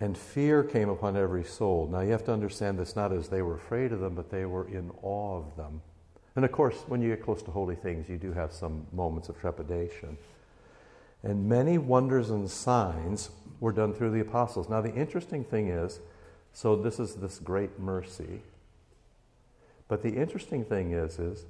and 0.00 0.16
fear 0.16 0.64
came 0.64 0.88
upon 0.88 1.14
every 1.14 1.44
soul. 1.44 1.86
Now 1.86 2.00
you 2.00 2.10
have 2.12 2.24
to 2.24 2.32
understand 2.32 2.78
this 2.78 2.96
not 2.96 3.12
as 3.12 3.28
they 3.28 3.42
were 3.42 3.56
afraid 3.56 3.92
of 3.92 4.00
them, 4.00 4.14
but 4.14 4.30
they 4.30 4.46
were 4.46 4.66
in 4.66 4.90
awe 5.02 5.36
of 5.36 5.56
them. 5.56 5.82
And 6.36 6.42
of 6.42 6.52
course, 6.52 6.84
when 6.86 7.02
you 7.02 7.10
get 7.10 7.22
close 7.22 7.42
to 7.42 7.50
holy 7.50 7.76
things, 7.76 8.08
you 8.08 8.16
do 8.16 8.32
have 8.32 8.50
some 8.50 8.86
moments 8.94 9.28
of 9.28 9.38
trepidation. 9.38 10.16
And 11.22 11.46
many 11.46 11.76
wonders 11.76 12.30
and 12.30 12.50
signs 12.50 13.28
were 13.60 13.72
done 13.72 13.92
through 13.92 14.12
the 14.12 14.20
apostles. 14.20 14.70
Now, 14.70 14.80
the 14.80 14.94
interesting 14.94 15.44
thing 15.44 15.68
is 15.68 16.00
so 16.54 16.76
this 16.76 16.98
is 16.98 17.16
this 17.16 17.38
great 17.38 17.78
mercy. 17.78 18.40
But 19.86 20.02
the 20.02 20.16
interesting 20.16 20.64
thing 20.64 20.92
is, 20.92 21.18
is, 21.18 21.44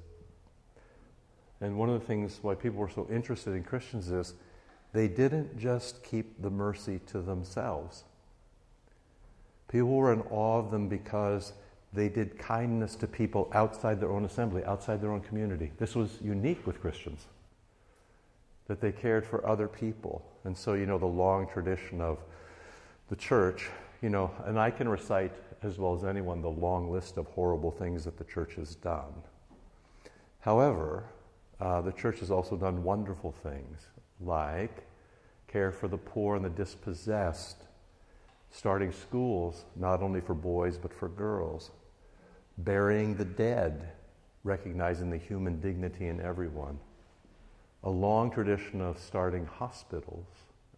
and 1.61 1.77
one 1.77 1.89
of 1.89 2.01
the 2.01 2.05
things 2.05 2.39
why 2.41 2.53
people 2.53 2.79
were 2.79 2.89
so 2.89 3.07
interested 3.09 3.53
in 3.53 3.63
Christians 3.63 4.11
is 4.11 4.33
they 4.93 5.07
didn't 5.07 5.57
just 5.57 6.03
keep 6.03 6.41
the 6.41 6.49
mercy 6.49 6.99
to 7.07 7.21
themselves. 7.21 8.03
People 9.67 9.89
were 9.89 10.11
in 10.11 10.21
awe 10.29 10.59
of 10.59 10.69
them 10.71 10.89
because 10.89 11.53
they 11.93 12.09
did 12.09 12.37
kindness 12.37 12.95
to 12.97 13.07
people 13.07 13.49
outside 13.53 13.99
their 13.99 14.11
own 14.11 14.25
assembly, 14.25 14.63
outside 14.65 15.01
their 15.01 15.11
own 15.11 15.21
community. 15.21 15.71
This 15.77 15.95
was 15.95 16.17
unique 16.21 16.65
with 16.67 16.81
Christians, 16.81 17.25
that 18.67 18.81
they 18.81 18.91
cared 18.91 19.25
for 19.25 19.45
other 19.47 19.67
people. 19.67 20.25
And 20.43 20.57
so, 20.57 20.73
you 20.73 20.85
know, 20.85 20.97
the 20.97 21.05
long 21.05 21.47
tradition 21.47 22.01
of 22.01 22.17
the 23.09 23.15
church, 23.15 23.69
you 24.01 24.09
know, 24.09 24.31
and 24.45 24.59
I 24.59 24.71
can 24.71 24.89
recite 24.89 25.33
as 25.63 25.77
well 25.77 25.95
as 25.95 26.03
anyone 26.03 26.41
the 26.41 26.49
long 26.49 26.91
list 26.91 27.17
of 27.17 27.27
horrible 27.27 27.71
things 27.71 28.03
that 28.05 28.17
the 28.17 28.23
church 28.23 28.55
has 28.55 28.75
done. 28.75 29.13
However, 30.39 31.03
uh, 31.59 31.81
the 31.81 31.91
church 31.91 32.19
has 32.19 32.31
also 32.31 32.57
done 32.57 32.83
wonderful 32.83 33.31
things 33.43 33.87
like 34.23 34.85
care 35.47 35.71
for 35.71 35.87
the 35.87 35.97
poor 35.97 36.35
and 36.35 36.45
the 36.45 36.49
dispossessed, 36.49 37.63
starting 38.49 38.91
schools 38.91 39.65
not 39.75 40.01
only 40.01 40.21
for 40.21 40.33
boys 40.33 40.77
but 40.77 40.93
for 40.93 41.09
girls, 41.09 41.71
burying 42.59 43.15
the 43.15 43.25
dead, 43.25 43.89
recognizing 44.43 45.09
the 45.09 45.17
human 45.17 45.59
dignity 45.59 46.07
in 46.07 46.21
everyone, 46.21 46.79
a 47.83 47.89
long 47.89 48.31
tradition 48.31 48.81
of 48.81 48.97
starting 48.97 49.45
hospitals 49.45 50.27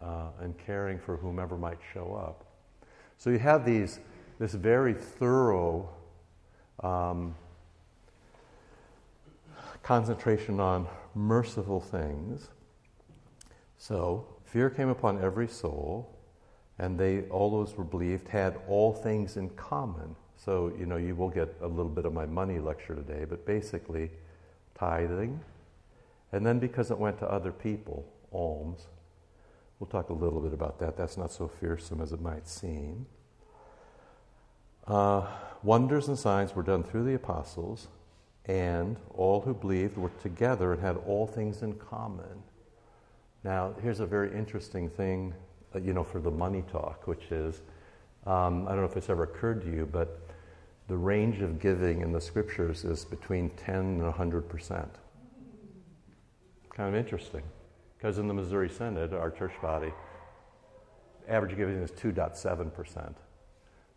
uh, 0.00 0.28
and 0.40 0.56
caring 0.58 0.98
for 0.98 1.16
whomever 1.16 1.56
might 1.56 1.78
show 1.92 2.14
up. 2.14 2.44
So 3.18 3.30
you 3.30 3.38
have 3.38 3.64
these, 3.64 4.00
this 4.38 4.54
very 4.54 4.94
thorough 4.94 5.88
um, 6.80 7.34
concentration 9.82 10.60
on 10.60 10.86
merciful 11.14 11.80
things. 11.80 12.48
So 13.78 14.26
fear 14.44 14.70
came 14.70 14.88
upon 14.88 15.22
every 15.22 15.48
soul, 15.48 16.16
and 16.78 16.98
they, 16.98 17.22
all 17.22 17.50
those 17.50 17.76
were 17.76 17.84
believed, 17.84 18.28
had 18.28 18.58
all 18.68 18.92
things 18.92 19.36
in 19.36 19.50
common. 19.50 20.16
So, 20.36 20.72
you 20.78 20.86
know, 20.86 20.96
you 20.96 21.14
will 21.14 21.30
get 21.30 21.54
a 21.60 21.66
little 21.66 21.90
bit 21.90 22.04
of 22.04 22.12
my 22.12 22.26
money 22.26 22.58
lecture 22.58 22.94
today, 22.94 23.24
but 23.24 23.46
basically, 23.46 24.10
tithing. 24.74 25.40
And 26.32 26.44
then 26.44 26.58
because 26.58 26.90
it 26.90 26.98
went 26.98 27.18
to 27.18 27.30
other 27.30 27.52
people, 27.52 28.04
alms. 28.32 28.86
We'll 29.78 29.88
talk 29.88 30.10
a 30.10 30.14
little 30.14 30.40
bit 30.40 30.52
about 30.52 30.78
that. 30.80 30.96
That's 30.96 31.16
not 31.16 31.32
so 31.32 31.48
fearsome 31.48 32.00
as 32.00 32.12
it 32.12 32.20
might 32.20 32.48
seem. 32.48 33.06
Uh, 34.86 35.26
wonders 35.62 36.08
and 36.08 36.18
signs 36.18 36.54
were 36.54 36.62
done 36.62 36.82
through 36.82 37.04
the 37.04 37.14
apostles, 37.14 37.88
and 38.46 38.96
all 39.14 39.40
who 39.40 39.54
believed 39.54 39.96
were 39.96 40.10
together 40.22 40.72
and 40.72 40.82
had 40.82 40.96
all 41.06 41.26
things 41.26 41.62
in 41.62 41.74
common. 41.74 42.42
Now, 43.44 43.74
here's 43.82 44.00
a 44.00 44.06
very 44.06 44.34
interesting 44.34 44.88
thing, 44.88 45.34
uh, 45.74 45.78
you 45.78 45.92
know, 45.92 46.02
for 46.02 46.18
the 46.18 46.30
money 46.30 46.64
talk, 46.72 47.06
which 47.06 47.30
is 47.30 47.60
um, 48.26 48.66
I 48.66 48.70
don't 48.70 48.78
know 48.78 48.86
if 48.86 48.96
it's 48.96 49.10
ever 49.10 49.24
occurred 49.24 49.62
to 49.62 49.70
you, 49.70 49.86
but 49.90 50.18
the 50.88 50.96
range 50.96 51.42
of 51.42 51.60
giving 51.60 52.00
in 52.00 52.10
the 52.10 52.20
scriptures 52.20 52.84
is 52.84 53.04
between 53.04 53.50
10 53.50 53.74
and 53.76 54.02
100 54.02 54.48
percent. 54.48 54.88
Kind 56.74 56.88
of 56.88 56.94
interesting, 56.94 57.42
because 57.98 58.18
in 58.18 58.26
the 58.28 58.34
Missouri 58.34 58.70
Synod, 58.70 59.12
our 59.12 59.30
church 59.30 59.52
body, 59.60 59.92
average 61.28 61.54
giving 61.56 61.76
is 61.76 61.90
2.7 61.92 62.72
percent. 62.72 63.16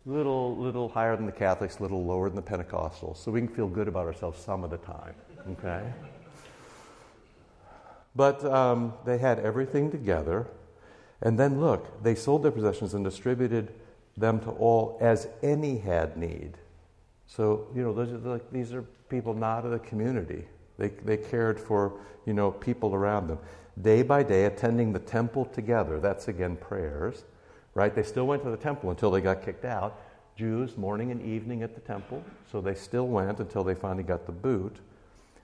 Little, 0.04 0.56
little 0.56 0.88
higher 0.88 1.16
than 1.16 1.26
the 1.26 1.32
Catholics, 1.32 1.80
little 1.80 2.04
lower 2.04 2.28
than 2.28 2.36
the 2.36 2.42
Pentecostals, 2.42 3.16
so 3.16 3.30
we 3.30 3.40
can 3.40 3.48
feel 3.48 3.66
good 3.66 3.88
about 3.88 4.06
ourselves 4.06 4.38
some 4.38 4.62
of 4.62 4.70
the 4.70 4.78
time. 4.78 5.14
Okay. 5.50 5.82
But 8.18 8.44
um, 8.44 8.94
they 9.04 9.18
had 9.18 9.38
everything 9.38 9.92
together, 9.92 10.48
and 11.22 11.38
then 11.38 11.60
look, 11.60 12.02
they 12.02 12.16
sold 12.16 12.42
their 12.42 12.50
possessions 12.50 12.92
and 12.92 13.04
distributed 13.04 13.72
them 14.16 14.40
to 14.40 14.50
all 14.50 14.98
as 15.00 15.28
any 15.40 15.78
had 15.78 16.16
need. 16.16 16.54
So, 17.28 17.68
you 17.76 17.82
know, 17.82 17.92
those 17.92 18.10
are 18.12 18.18
like, 18.18 18.50
these 18.50 18.72
are 18.72 18.82
people 19.08 19.34
not 19.34 19.64
of 19.64 19.70
the 19.70 19.78
community. 19.78 20.46
They, 20.78 20.88
they 20.88 21.16
cared 21.16 21.60
for, 21.60 22.00
you 22.26 22.34
know, 22.34 22.50
people 22.50 22.92
around 22.92 23.28
them. 23.28 23.38
Day 23.80 24.02
by 24.02 24.24
day, 24.24 24.46
attending 24.46 24.92
the 24.92 24.98
temple 24.98 25.44
together. 25.44 26.00
That's 26.00 26.26
again 26.26 26.56
prayers, 26.56 27.22
right? 27.74 27.94
They 27.94 28.02
still 28.02 28.26
went 28.26 28.42
to 28.42 28.50
the 28.50 28.56
temple 28.56 28.90
until 28.90 29.12
they 29.12 29.20
got 29.20 29.44
kicked 29.44 29.64
out. 29.64 29.96
Jews, 30.34 30.76
morning 30.76 31.12
and 31.12 31.22
evening 31.22 31.62
at 31.62 31.76
the 31.76 31.80
temple. 31.82 32.24
So 32.50 32.60
they 32.60 32.74
still 32.74 33.06
went 33.06 33.38
until 33.38 33.62
they 33.62 33.76
finally 33.76 34.02
got 34.02 34.26
the 34.26 34.32
boot. 34.32 34.74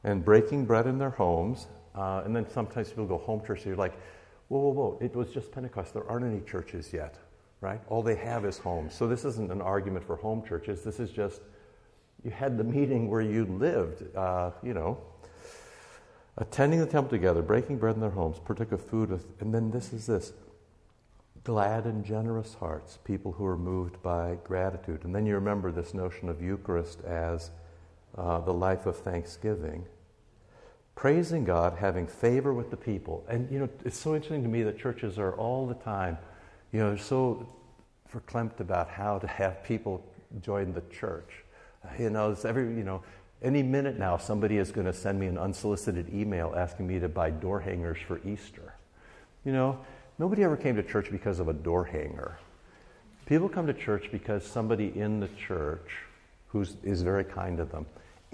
And 0.03 0.25
breaking 0.25 0.65
bread 0.65 0.89
in 0.89 0.99
their 0.99 1.11
homes. 1.11 1.69
Uh, 1.95 2.23
and 2.25 2.35
then 2.35 2.49
sometimes 2.49 2.89
people 2.89 3.07
go 3.07 3.19
home 3.19 3.45
church, 3.47 3.63
so 3.63 3.69
you're 3.69 3.77
like, 3.77 3.95
whoa, 4.49 4.59
whoa, 4.59 4.71
whoa, 4.71 4.99
it 5.01 5.15
was 5.15 5.31
just 5.31 5.53
Pentecost. 5.53 5.95
There 5.95 6.09
aren't 6.11 6.27
any 6.27 6.41
churches 6.41 6.93
yet, 6.93 7.17
right? 7.61 7.81
All 7.89 8.03
they 8.03 8.17
have 8.17 8.45
is 8.45 8.59
homes. 8.59 8.95
So 8.95 9.07
this 9.07 9.25
isn't 9.25 9.51
an 9.51 9.61
argument 9.61 10.05
for 10.05 10.17
home 10.17 10.43
churches. 10.45 10.83
This 10.83 10.99
is 10.99 11.11
just 11.11 11.41
you 12.25 12.31
had 12.31 12.57
the 12.57 12.65
meeting 12.65 13.11
where 13.11 13.21
you 13.21 13.45
lived, 13.45 14.17
uh, 14.17 14.51
you 14.63 14.73
know, 14.73 14.99
attending 16.39 16.81
the 16.81 16.87
temple 16.87 17.11
together, 17.11 17.43
breaking 17.43 17.79
bread 17.79 17.95
in 17.95 18.01
their 18.01 18.11
homes, 18.11 18.39
partook 18.45 18.73
of 18.73 18.85
food, 18.85 19.21
and 19.41 19.55
then 19.55 19.71
this 19.71 19.93
is 19.93 20.07
this 20.07 20.33
glad 21.45 21.85
and 21.85 22.05
generous 22.05 22.55
hearts, 22.55 22.99
people 23.05 23.33
who 23.33 23.45
are 23.45 23.59
moved 23.59 24.03
by 24.03 24.39
gratitude. 24.45 25.05
And 25.05 25.15
then 25.15 25.27
you 25.27 25.35
remember 25.35 25.71
this 25.71 25.93
notion 25.93 26.31
of 26.31 26.41
Eucharist 26.41 27.03
as 27.03 27.51
uh, 28.17 28.41
the 28.41 28.55
life 28.55 28.87
of 28.87 28.97
thanksgiving. 28.97 29.85
Praising 30.95 31.45
God, 31.45 31.77
having 31.79 32.07
favor 32.07 32.55
with 32.55 32.71
the 32.71 32.77
people. 32.77 33.25
And, 33.29 33.51
you 33.51 33.59
know, 33.59 33.69
it's 33.85 33.99
so 33.99 34.15
interesting 34.15 34.43
to 34.43 34.49
me 34.49 34.63
that 34.63 34.79
churches 34.79 35.19
are 35.19 35.33
all 35.33 35.67
the 35.67 35.75
time, 35.75 36.19
you 36.73 36.81
know, 36.81 36.97
so 36.97 37.49
verklempt 38.13 38.61
about 38.61 38.89
how 38.89 39.19
to 39.19 39.27
have 39.27 39.65
people 39.65 40.05
join 40.41 40.73
the 40.73 40.83
church. 40.93 41.29
You 41.99 42.11
know, 42.11 42.31
it's 42.31 42.45
every, 42.45 42.65
you 42.65 42.85
know, 42.85 43.03
any 43.43 43.63
minute 43.63 43.99
now 43.99 44.17
somebody 44.17 44.57
is 44.57 44.71
going 44.71 44.87
to 44.87 44.93
send 44.93 45.21
me 45.21 45.27
an 45.27 45.37
unsolicited 45.37 46.13
email 46.15 46.55
asking 46.57 46.87
me 46.87 46.99
to 47.01 47.09
buy 47.09 47.31
door 47.31 47.61
hangers 47.61 47.99
for 48.07 48.21
Easter. 48.27 48.75
You 49.45 49.53
know, 49.53 49.79
nobody 50.19 50.45
ever 50.45 50.57
came 50.57 50.77
to 50.77 50.83
church 50.83 51.11
because 51.11 51.41
of 51.41 51.49
a 51.49 51.53
door 51.53 51.85
hanger. 51.85 52.39
People 53.27 53.49
come 53.49 53.67
to 53.67 53.75
church 53.75 54.09
because 54.13 54.45
somebody 54.47 54.93
in 54.99 55.21
the 55.21 55.29
church 55.29 55.91
who 56.49 56.65
is 56.83 57.03
very 57.03 57.25
kind 57.25 57.59
to 57.59 57.65
them. 57.65 57.85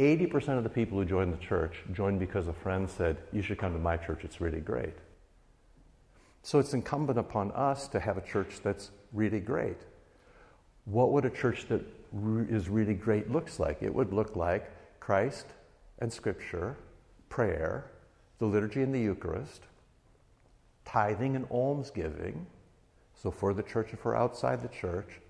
80% 0.01 0.57
of 0.57 0.65
the 0.65 0.71
people 0.71 0.99
who 0.99 1.05
join 1.05 1.31
the 1.31 1.37
church 1.37 1.83
join 1.93 2.19
because 2.19 2.49
a 2.49 2.53
friend 2.53 2.89
said, 2.89 3.19
You 3.33 3.43
should 3.43 3.59
come 3.59 3.73
to 3.75 3.79
my 3.79 3.97
church, 3.97 4.25
it's 4.25 4.41
really 4.41 4.61
great. 4.61 4.95
So 6.43 6.59
it's 6.59 6.73
incumbent 6.73 7.19
upon 7.19 7.53
us 7.53 7.87
to 7.89 8.01
have 8.01 8.17
a 8.17 8.23
church 8.23 8.61
that's 8.63 8.91
really 9.13 9.41
great. 9.41 9.77
What 10.87 11.13
would 11.13 11.27
a 11.27 11.31
church 11.31 11.67
that 11.69 11.83
is 12.49 12.69
really 12.69 12.95
great 12.95 13.31
looks 13.31 13.61
like. 13.61 13.83
It 13.83 13.95
would 13.95 14.13
look 14.13 14.37
like 14.37 14.71
Christ 15.01 15.47
and 15.99 16.13
Scripture, 16.13 16.77
prayer, 17.29 17.91
the 18.39 18.47
liturgy 18.47 18.83
and 18.83 18.95
the 18.95 19.01
Eucharist, 19.01 19.63
tithing 20.85 21.37
and 21.37 21.47
almsgiving, 21.51 22.47
so 23.15 23.31
for 23.31 23.55
the 23.55 23.63
church 23.63 23.91
and 23.91 24.01
for 24.01 24.17
outside 24.17 24.63
the 24.63 24.69
church, 24.69 25.21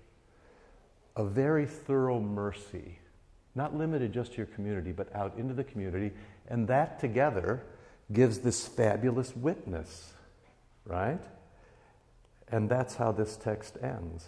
a 1.15 1.23
very 1.23 1.65
thorough 1.65 2.19
mercy, 2.19 2.99
not 3.55 3.75
limited 3.75 4.13
just 4.13 4.31
to 4.31 4.37
your 4.37 4.45
community, 4.47 4.91
but 4.91 5.13
out 5.15 5.37
into 5.37 5.53
the 5.53 5.63
community, 5.63 6.11
and 6.47 6.67
that 6.67 6.99
together 6.99 7.63
gives 8.11 8.39
this 8.39 8.67
fabulous 8.67 9.35
witness, 9.35 10.13
right? 10.85 11.21
And 12.49 12.69
that's 12.69 12.95
how 12.95 13.11
this 13.11 13.37
text 13.37 13.77
ends. 13.81 14.27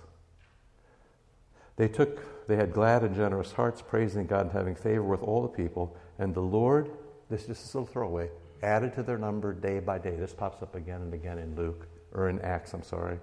They 1.76 1.88
took, 1.88 2.48
they 2.48 2.56
had 2.56 2.74
glad 2.74 3.04
and 3.04 3.16
generous 3.16 3.52
hearts, 3.52 3.82
praising 3.82 4.28
God 4.28 4.42
and 4.42 4.52
having 4.52 4.76
favor 4.76 5.04
with 5.04 5.22
all 5.22 5.42
the 5.42 5.48
people. 5.48 5.96
And 6.20 6.34
the 6.34 6.42
Lord, 6.42 6.92
this 7.30 7.48
just 7.48 7.74
a 7.74 7.78
little 7.80 7.92
throwaway, 7.92 8.30
added 8.62 8.94
to 8.96 9.04
their 9.04 9.18
number 9.18 9.54
day 9.54 9.80
by 9.80 9.98
day. 9.98 10.16
This 10.16 10.34
pops 10.34 10.62
up 10.62 10.76
again 10.76 11.02
and 11.02 11.14
again 11.14 11.40
in 11.40 11.56
Luke, 11.56 11.88
or 12.14 12.30
in 12.30 12.40
Acts, 12.40 12.74
I'm 12.74 12.84
sorry. 12.84 13.20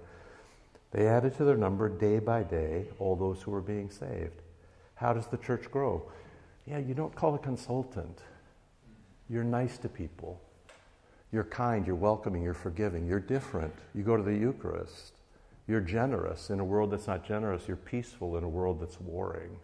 They 0.91 1.07
added 1.07 1.35
to 1.37 1.45
their 1.45 1.57
number 1.57 1.87
day 1.87 2.19
by 2.19 2.43
day 2.43 2.85
all 2.99 3.15
those 3.15 3.41
who 3.41 3.51
were 3.51 3.61
being 3.61 3.89
saved. 3.89 4.41
How 5.01 5.13
does 5.13 5.25
the 5.25 5.37
church 5.37 5.71
grow? 5.71 6.03
Yeah, 6.67 6.77
you 6.77 6.93
don't 6.93 7.15
call 7.15 7.33
a 7.33 7.39
consultant. 7.39 8.19
You're 9.31 9.43
nice 9.43 9.79
to 9.79 9.89
people. 9.89 10.39
You're 11.31 11.43
kind, 11.43 11.87
you're 11.87 11.95
welcoming, 11.95 12.43
you're 12.43 12.53
forgiving, 12.53 13.07
you're 13.07 13.19
different. 13.19 13.73
You 13.95 14.03
go 14.03 14.15
to 14.15 14.21
the 14.21 14.35
Eucharist. 14.35 15.13
You're 15.67 15.81
generous 15.81 16.51
in 16.51 16.59
a 16.59 16.63
world 16.63 16.91
that's 16.91 17.07
not 17.07 17.25
generous. 17.25 17.67
You're 17.67 17.77
peaceful 17.77 18.37
in 18.37 18.43
a 18.43 18.47
world 18.47 18.79
that's 18.79 19.01
warring. 19.01 19.57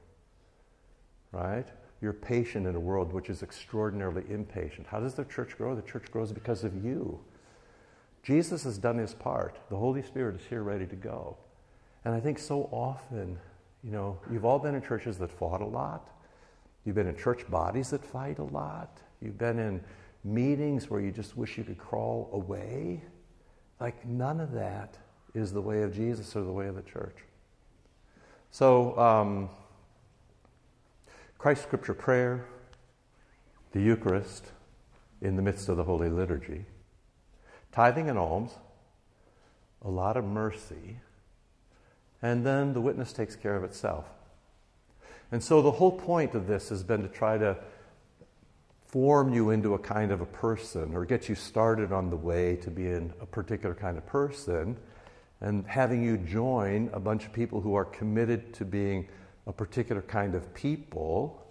Right? 1.32 1.68
You're 2.02 2.14
patient 2.14 2.66
in 2.66 2.76
a 2.76 2.80
world 2.80 3.14
which 3.14 3.30
is 3.30 3.44
extraordinarily 3.44 4.24
impatient. 4.30 4.88
How 4.88 5.00
does 5.00 5.14
the 5.14 5.26
church 5.26 5.56
grow? 5.56 5.76
The 5.76 5.84
church 5.84 6.10
grows 6.10 6.32
because 6.32 6.64
of 6.64 6.84
you. 6.84 7.20
Jesus 8.24 8.64
has 8.64 8.80
done 8.80 8.98
his 8.98 9.14
part. 9.14 9.60
The 9.70 9.78
Holy 9.78 10.02
Spirit 10.02 10.42
is 10.42 10.48
here 10.48 10.64
ready 10.64 10.88
to 10.88 10.96
go. 10.96 11.38
And 12.04 12.16
I 12.16 12.20
think 12.20 12.40
so 12.40 12.70
often, 12.72 13.38
you 13.88 13.94
know, 13.94 14.20
you've 14.30 14.44
all 14.44 14.60
been 14.60 14.76
in 14.76 14.82
churches 14.82 15.18
that 15.20 15.32
fought 15.32 15.62
a 15.62 15.66
lot. 15.66 16.10
You've 16.84 16.96
been 16.96 17.08
in 17.08 17.16
church 17.16 17.50
bodies 17.50 17.92
that 17.92 18.04
fight 18.04 18.38
a 18.38 18.44
lot. 18.44 19.00
You've 19.22 19.38
been 19.38 19.60
in 19.60 19.82
meetings 20.26 20.90
where 20.90 21.00
you 21.00 21.10
just 21.10 21.38
wish 21.38 21.58
you 21.58 21.64
could 21.64 21.78
crawl 21.78 22.30
away. 22.34 23.02
Like, 23.80 24.06
none 24.06 24.42
of 24.42 24.52
that 24.52 24.98
is 25.34 25.54
the 25.54 25.62
way 25.62 25.84
of 25.84 25.96
Jesus 25.96 26.36
or 26.36 26.42
the 26.42 26.52
way 26.52 26.68
of 26.68 26.76
the 26.76 26.82
church. 26.82 27.16
So, 28.52 29.00
um, 29.00 29.50
Christ 31.38 31.64
Scripture 31.64 31.94
prayer, 31.94 32.46
the 33.72 33.80
Eucharist 33.80 34.52
in 35.22 35.38
the 35.38 35.42
midst 35.42 35.70
of 35.70 35.78
the 35.78 35.86
Holy 35.86 36.10
Liturgy, 36.10 36.66
tithing 37.72 38.10
and 38.10 38.20
alms, 38.20 38.52
a 39.82 39.90
lot 39.90 40.18
of 40.18 40.26
mercy, 40.26 41.00
and 42.22 42.46
then 42.46 42.74
the 42.74 42.82
witness 42.82 43.14
takes 43.14 43.36
care 43.36 43.56
of 43.56 43.64
itself. 43.64 44.06
And 45.32 45.44
so 45.44 45.62
the 45.62 45.72
whole 45.72 45.92
point 45.92 46.36
of 46.36 46.48
this 46.48 46.70
has 46.70 46.84
been 46.84 47.02
to 47.02 47.10
try 47.10 47.38
to 47.38 47.58
form 48.88 49.34
you 49.34 49.50
into 49.50 49.74
a 49.74 49.80
kind 49.80 50.12
of 50.12 50.22
a 50.22 50.26
person 50.26 50.96
or 50.96 51.06
get 51.06 51.28
you 51.28 51.36
started 51.36 51.92
on 51.92 52.10
the 52.10 52.16
way 52.16 52.56
to 52.56 52.72
being 52.72 53.14
a 53.22 53.26
particular 53.26 53.76
kind 53.76 53.98
of 53.98 54.06
person 54.06 54.78
and 55.42 55.68
having 55.68 56.02
you 56.02 56.18
join 56.18 56.90
a 56.94 57.00
bunch 57.00 57.26
of 57.26 57.34
people 57.34 57.60
who 57.60 57.76
are 57.76 57.86
committed 57.86 58.54
to 58.54 58.64
being 58.64 59.08
a 59.46 59.52
particular 59.52 60.02
kind 60.02 60.36
of 60.36 60.54
people 60.54 61.46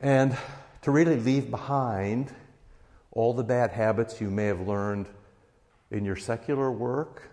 and 0.00 0.36
to 0.82 0.90
really 0.90 1.16
leave 1.16 1.50
behind 1.50 2.32
all 3.10 3.34
the 3.34 3.44
bad 3.44 3.70
habits 3.70 4.20
you 4.20 4.30
may 4.30 4.46
have 4.46 4.60
learned 4.66 5.06
in 5.90 6.04
your 6.04 6.16
secular 6.16 6.70
work 6.70 7.31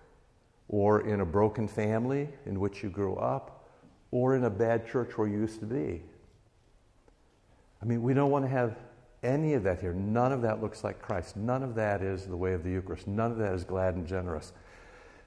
or 0.70 1.02
in 1.02 1.20
a 1.20 1.26
broken 1.26 1.68
family 1.68 2.30
in 2.46 2.60
which 2.60 2.84
you 2.84 2.90
grew 2.90 3.16
up 3.16 3.68
or 4.12 4.36
in 4.36 4.46
a 4.46 4.50
bad 4.50 4.88
church 4.88 5.18
where 5.18 5.28
you 5.28 5.40
used 5.40 5.60
to 5.60 5.66
be. 5.66 6.02
I 7.82 7.86
mean, 7.86 8.02
we 8.02 8.14
don't 8.14 8.32
want 8.32 8.46
to 8.46 8.50
have 8.50 8.78
any 9.24 9.54
of 9.54 9.64
that 9.64 9.82
here. 9.82 9.94
None 9.94 10.32
of 10.32 10.42
that 10.44 10.62
looks 10.62 10.84
like 10.84 11.02
Christ. 11.02 11.36
None 11.36 11.64
of 11.64 11.76
that 11.76 12.02
is 12.02 12.26
the 12.26 12.38
way 12.38 12.54
of 12.54 12.64
the 12.64 12.70
Eucharist. 12.70 13.08
None 13.08 13.32
of 13.32 13.38
that 13.38 13.54
is 13.54 13.64
glad 13.64 13.96
and 13.96 14.08
generous. 14.08 14.54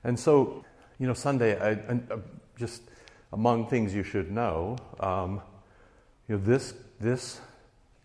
And 0.04 0.18
so, 0.18 0.64
you 0.98 1.06
know, 1.06 1.14
Sunday, 1.14 1.58
I, 1.58 1.70
I, 1.70 2.00
uh, 2.10 2.18
just 2.56 2.82
among 3.32 3.68
things 3.68 3.94
you 3.94 4.02
should 4.02 4.30
know, 4.30 4.76
um, 5.00 5.40
you 6.28 6.36
know, 6.36 6.44
this, 6.44 6.74
this 7.00 7.40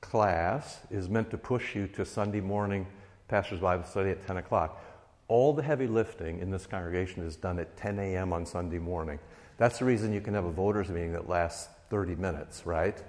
class 0.01 0.79
is 0.89 1.09
meant 1.09 1.29
to 1.31 1.37
push 1.37 1.75
you 1.75 1.87
to 1.89 2.05
Sunday 2.05 2.41
morning 2.41 2.87
pastor's 3.27 3.59
Bible 3.59 3.83
study 3.83 4.09
at 4.09 4.25
10 4.25 4.37
o'clock. 4.37 4.81
All 5.27 5.53
the 5.53 5.63
heavy 5.63 5.87
lifting 5.87 6.39
in 6.39 6.51
this 6.51 6.65
congregation 6.65 7.23
is 7.23 7.35
done 7.35 7.59
at 7.59 7.75
10 7.75 7.99
a.m. 7.99 8.31
on 8.31 8.45
Sunday 8.45 8.79
morning. 8.79 9.19
That's 9.57 9.79
the 9.79 9.85
reason 9.85 10.13
you 10.13 10.21
can 10.21 10.33
have 10.33 10.45
a 10.45 10.51
voters 10.51 10.89
meeting 10.89 11.11
that 11.13 11.27
lasts 11.27 11.67
30 11.89 12.15
minutes, 12.15 12.65
right? 12.65 13.01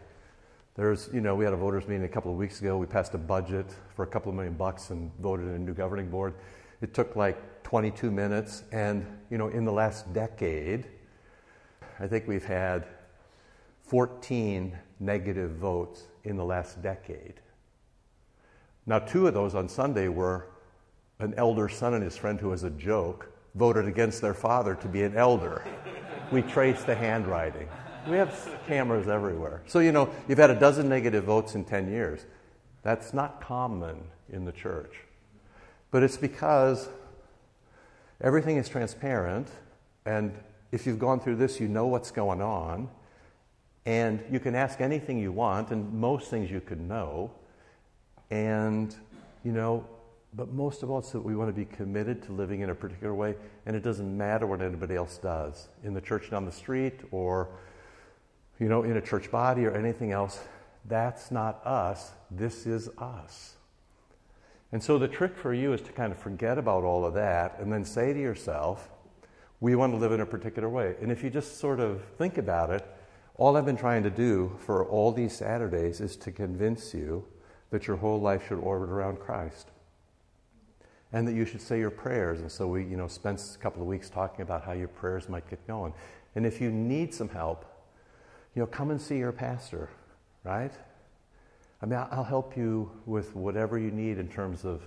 There's, 0.74 1.10
you 1.12 1.20
know, 1.20 1.34
we 1.34 1.44
had 1.44 1.54
a 1.54 1.56
voters 1.56 1.86
meeting 1.86 2.04
a 2.04 2.08
couple 2.08 2.32
of 2.32 2.38
weeks 2.38 2.60
ago. 2.60 2.76
We 2.76 2.86
passed 2.86 3.14
a 3.14 3.18
budget 3.18 3.66
for 3.94 4.04
a 4.04 4.06
couple 4.06 4.30
of 4.30 4.36
million 4.36 4.54
bucks 4.54 4.90
and 4.90 5.10
voted 5.20 5.46
in 5.48 5.54
a 5.54 5.58
new 5.58 5.74
governing 5.74 6.08
board. 6.08 6.34
It 6.80 6.94
took 6.94 7.16
like 7.16 7.62
22 7.64 8.10
minutes. 8.10 8.62
And, 8.72 9.06
you 9.30 9.38
know, 9.38 9.48
in 9.48 9.64
the 9.64 9.72
last 9.72 10.12
decade, 10.12 10.86
I 12.00 12.06
think 12.06 12.26
we've 12.26 12.44
had 12.44 12.86
14 13.82 14.76
negative 15.00 15.52
votes 15.52 16.04
in 16.24 16.36
the 16.36 16.44
last 16.44 16.82
decade. 16.82 17.34
Now, 18.86 18.98
two 19.00 19.26
of 19.26 19.34
those 19.34 19.54
on 19.54 19.68
Sunday 19.68 20.08
were 20.08 20.46
an 21.20 21.34
elder 21.36 21.68
son 21.68 21.94
and 21.94 22.02
his 22.02 22.16
friend 22.16 22.40
who, 22.40 22.52
as 22.52 22.62
a 22.62 22.70
joke, 22.70 23.30
voted 23.54 23.86
against 23.86 24.20
their 24.20 24.34
father 24.34 24.74
to 24.76 24.88
be 24.88 25.02
an 25.02 25.16
elder. 25.16 25.64
we 26.30 26.42
traced 26.42 26.86
the 26.86 26.94
handwriting. 26.94 27.68
We 28.06 28.16
have 28.16 28.58
cameras 28.66 29.08
everywhere. 29.08 29.62
So, 29.66 29.80
you 29.80 29.92
know, 29.92 30.10
you've 30.28 30.38
had 30.38 30.50
a 30.50 30.58
dozen 30.58 30.88
negative 30.88 31.24
votes 31.24 31.54
in 31.54 31.64
10 31.64 31.90
years. 31.90 32.24
That's 32.82 33.12
not 33.12 33.40
common 33.40 33.98
in 34.32 34.44
the 34.44 34.52
church. 34.52 34.94
But 35.90 36.02
it's 36.02 36.16
because 36.16 36.88
everything 38.20 38.56
is 38.56 38.68
transparent, 38.68 39.48
and 40.06 40.32
if 40.70 40.86
you've 40.86 40.98
gone 40.98 41.20
through 41.20 41.36
this, 41.36 41.60
you 41.60 41.68
know 41.68 41.86
what's 41.86 42.10
going 42.10 42.40
on, 42.40 42.88
and 43.86 44.22
you 44.30 44.38
can 44.38 44.54
ask 44.54 44.80
anything 44.80 45.18
you 45.18 45.32
want, 45.32 45.70
and 45.70 45.92
most 45.92 46.30
things 46.30 46.50
you 46.50 46.60
could 46.60 46.80
know. 46.80 47.30
And, 48.30 48.94
you 49.44 49.52
know, 49.52 49.86
but 50.34 50.52
most 50.52 50.82
of 50.82 50.90
all, 50.90 50.98
it's 50.98 51.10
that 51.12 51.20
we 51.20 51.34
want 51.34 51.48
to 51.48 51.54
be 51.54 51.64
committed 51.64 52.22
to 52.24 52.32
living 52.32 52.60
in 52.60 52.70
a 52.70 52.74
particular 52.74 53.14
way, 53.14 53.34
and 53.66 53.74
it 53.74 53.82
doesn't 53.82 54.16
matter 54.16 54.46
what 54.46 54.60
anybody 54.60 54.94
else 54.94 55.16
does 55.18 55.68
in 55.84 55.94
the 55.94 56.00
church 56.00 56.30
down 56.30 56.44
the 56.44 56.52
street 56.52 57.00
or, 57.10 57.48
you 58.58 58.68
know, 58.68 58.82
in 58.82 58.98
a 58.98 59.00
church 59.00 59.30
body 59.30 59.64
or 59.64 59.74
anything 59.74 60.12
else. 60.12 60.40
That's 60.84 61.30
not 61.30 61.64
us. 61.66 62.12
This 62.30 62.66
is 62.66 62.90
us. 62.98 63.54
And 64.70 64.82
so 64.82 64.98
the 64.98 65.08
trick 65.08 65.34
for 65.34 65.54
you 65.54 65.72
is 65.72 65.80
to 65.82 65.92
kind 65.92 66.12
of 66.12 66.18
forget 66.18 66.58
about 66.58 66.84
all 66.84 67.06
of 67.06 67.14
that 67.14 67.58
and 67.58 67.72
then 67.72 67.84
say 67.84 68.12
to 68.12 68.20
yourself, 68.20 68.90
we 69.60 69.74
want 69.74 69.94
to 69.94 69.96
live 69.96 70.12
in 70.12 70.20
a 70.20 70.26
particular 70.26 70.68
way. 70.68 70.94
And 71.00 71.10
if 71.10 71.24
you 71.24 71.30
just 71.30 71.58
sort 71.58 71.80
of 71.80 72.04
think 72.18 72.36
about 72.36 72.70
it, 72.70 72.86
all 73.36 73.56
I've 73.56 73.64
been 73.64 73.78
trying 73.78 74.02
to 74.02 74.10
do 74.10 74.54
for 74.58 74.86
all 74.86 75.10
these 75.10 75.34
Saturdays 75.34 76.00
is 76.00 76.16
to 76.16 76.30
convince 76.30 76.92
you 76.92 77.24
that 77.70 77.86
your 77.86 77.96
whole 77.96 78.20
life 78.20 78.46
should 78.46 78.58
orbit 78.58 78.90
around 78.90 79.20
Christ 79.20 79.70
and 81.12 81.26
that 81.26 81.34
you 81.34 81.44
should 81.44 81.62
say 81.62 81.78
your 81.78 81.90
prayers. 81.90 82.40
And 82.40 82.50
so 82.50 82.66
we, 82.66 82.84
you 82.84 82.96
know, 82.96 83.08
spent 83.08 83.42
a 83.54 83.58
couple 83.58 83.82
of 83.82 83.88
weeks 83.88 84.10
talking 84.10 84.42
about 84.42 84.64
how 84.64 84.72
your 84.72 84.88
prayers 84.88 85.28
might 85.28 85.48
get 85.48 85.66
going. 85.66 85.92
And 86.34 86.44
if 86.44 86.60
you 86.60 86.70
need 86.70 87.14
some 87.14 87.28
help, 87.28 87.64
you 88.54 88.60
know, 88.60 88.66
come 88.66 88.90
and 88.90 89.00
see 89.00 89.18
your 89.18 89.32
pastor, 89.32 89.88
right? 90.44 90.72
I 91.80 91.86
mean, 91.86 91.98
I'll 92.10 92.24
help 92.24 92.56
you 92.56 92.90
with 93.06 93.34
whatever 93.36 93.78
you 93.78 93.90
need 93.90 94.18
in 94.18 94.28
terms 94.28 94.64
of, 94.64 94.82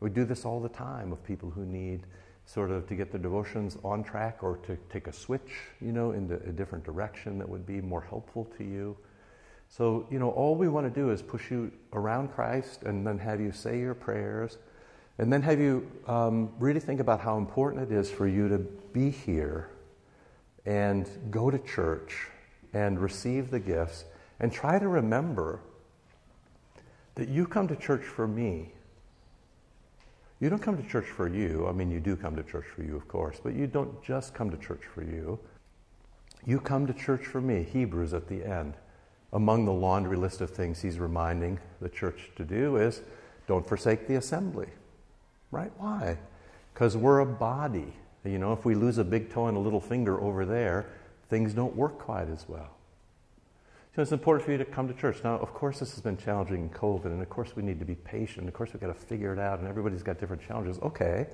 we 0.00 0.10
do 0.10 0.24
this 0.24 0.44
all 0.44 0.60
the 0.60 0.68
time 0.68 1.12
of 1.12 1.22
people 1.24 1.50
who 1.50 1.64
need 1.64 2.06
sort 2.44 2.70
of 2.70 2.86
to 2.86 2.94
get 2.94 3.10
their 3.10 3.20
devotions 3.20 3.76
on 3.82 4.04
track 4.04 4.38
or 4.42 4.58
to 4.58 4.76
take 4.88 5.08
a 5.08 5.12
switch, 5.12 5.54
you 5.80 5.90
know, 5.90 6.12
into 6.12 6.36
a 6.36 6.52
different 6.52 6.84
direction 6.84 7.38
that 7.38 7.48
would 7.48 7.66
be 7.66 7.80
more 7.80 8.02
helpful 8.02 8.44
to 8.56 8.64
you. 8.64 8.96
So, 9.68 10.06
you 10.10 10.20
know, 10.20 10.30
all 10.30 10.54
we 10.54 10.68
want 10.68 10.86
to 10.86 11.00
do 11.00 11.10
is 11.10 11.22
push 11.22 11.50
you 11.50 11.72
around 11.92 12.28
Christ 12.28 12.84
and 12.84 13.04
then 13.04 13.18
have 13.18 13.40
you 13.40 13.50
say 13.50 13.80
your 13.80 13.94
prayers 13.94 14.58
and 15.18 15.32
then 15.32 15.42
have 15.42 15.58
you 15.58 15.90
um, 16.06 16.52
really 16.58 16.80
think 16.80 17.00
about 17.00 17.20
how 17.20 17.38
important 17.38 17.90
it 17.90 17.94
is 17.94 18.10
for 18.10 18.28
you 18.28 18.48
to 18.48 18.58
be 18.58 19.10
here 19.10 19.70
and 20.66 21.08
go 21.30 21.50
to 21.50 21.58
church 21.58 22.26
and 22.74 22.98
receive 22.98 23.50
the 23.50 23.60
gifts 23.60 24.04
and 24.40 24.52
try 24.52 24.78
to 24.78 24.88
remember 24.88 25.60
that 27.14 27.28
you 27.28 27.46
come 27.46 27.66
to 27.68 27.76
church 27.76 28.04
for 28.04 28.28
me. 28.28 28.72
You 30.38 30.50
don't 30.50 30.60
come 30.60 30.76
to 30.80 30.86
church 30.86 31.06
for 31.06 31.28
you. 31.28 31.66
I 31.66 31.72
mean, 31.72 31.90
you 31.90 31.98
do 31.98 32.14
come 32.14 32.36
to 32.36 32.42
church 32.42 32.66
for 32.66 32.82
you, 32.82 32.94
of 32.94 33.08
course, 33.08 33.40
but 33.42 33.54
you 33.54 33.66
don't 33.66 34.02
just 34.02 34.34
come 34.34 34.50
to 34.50 34.58
church 34.58 34.82
for 34.94 35.02
you. 35.02 35.38
You 36.44 36.60
come 36.60 36.86
to 36.86 36.92
church 36.92 37.24
for 37.24 37.40
me, 37.40 37.62
Hebrews 37.62 38.12
at 38.12 38.28
the 38.28 38.44
end. 38.44 38.74
Among 39.32 39.64
the 39.64 39.72
laundry 39.72 40.16
list 40.16 40.42
of 40.42 40.50
things 40.50 40.82
he's 40.82 40.98
reminding 40.98 41.58
the 41.80 41.88
church 41.88 42.30
to 42.36 42.44
do 42.44 42.76
is 42.76 43.00
don't 43.46 43.66
forsake 43.66 44.06
the 44.06 44.16
assembly. 44.16 44.68
Right? 45.50 45.72
Why? 45.78 46.18
Because 46.74 46.96
we're 46.96 47.20
a 47.20 47.26
body. 47.26 47.92
You 48.24 48.38
know, 48.38 48.52
if 48.52 48.64
we 48.64 48.74
lose 48.74 48.98
a 48.98 49.04
big 49.04 49.30
toe 49.30 49.46
and 49.46 49.56
a 49.56 49.60
little 49.60 49.80
finger 49.80 50.20
over 50.20 50.44
there, 50.44 50.86
things 51.30 51.54
don't 51.54 51.76
work 51.76 51.98
quite 51.98 52.28
as 52.28 52.44
well. 52.48 52.76
So 53.94 54.02
it's 54.02 54.12
important 54.12 54.44
for 54.44 54.52
you 54.52 54.58
to 54.58 54.64
come 54.64 54.88
to 54.88 54.94
church. 54.94 55.24
Now, 55.24 55.38
of 55.38 55.54
course, 55.54 55.78
this 55.78 55.92
has 55.92 56.02
been 56.02 56.18
challenging 56.18 56.64
in 56.64 56.68
COVID, 56.68 57.06
and 57.06 57.22
of 57.22 57.30
course, 57.30 57.56
we 57.56 57.62
need 57.62 57.78
to 57.78 57.86
be 57.86 57.94
patient. 57.94 58.46
Of 58.46 58.52
course, 58.52 58.74
we've 58.74 58.80
got 58.80 58.88
to 58.88 58.94
figure 58.94 59.32
it 59.32 59.38
out, 59.38 59.58
and 59.58 59.66
everybody's 59.66 60.02
got 60.02 60.18
different 60.18 60.46
challenges. 60.46 60.78
Okay, 60.80 61.28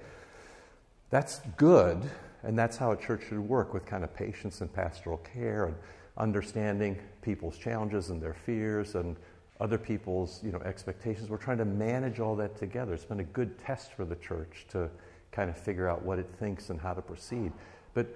that's 1.10 1.40
good, 1.56 2.08
and 2.44 2.56
that's 2.56 2.76
how 2.76 2.92
a 2.92 2.96
church 2.96 3.22
should 3.28 3.40
work 3.40 3.74
with 3.74 3.84
kind 3.84 4.04
of 4.04 4.14
patience 4.14 4.60
and 4.60 4.72
pastoral 4.72 5.16
care 5.18 5.64
and 5.64 5.74
understanding 6.16 6.98
people's 7.20 7.58
challenges 7.58 8.10
and 8.10 8.22
their 8.22 8.34
fears 8.34 8.94
and 8.94 9.16
other 9.62 9.78
people's 9.78 10.40
you 10.42 10.50
know, 10.50 10.60
expectations. 10.64 11.30
We're 11.30 11.36
trying 11.36 11.58
to 11.58 11.64
manage 11.64 12.18
all 12.18 12.34
that 12.36 12.56
together. 12.56 12.94
It's 12.94 13.04
been 13.04 13.20
a 13.20 13.24
good 13.24 13.56
test 13.60 13.92
for 13.92 14.04
the 14.04 14.16
church 14.16 14.66
to 14.70 14.90
kind 15.30 15.48
of 15.48 15.56
figure 15.56 15.88
out 15.88 16.02
what 16.04 16.18
it 16.18 16.28
thinks 16.40 16.70
and 16.70 16.80
how 16.80 16.92
to 16.92 17.00
proceed. 17.00 17.52
But 17.94 18.08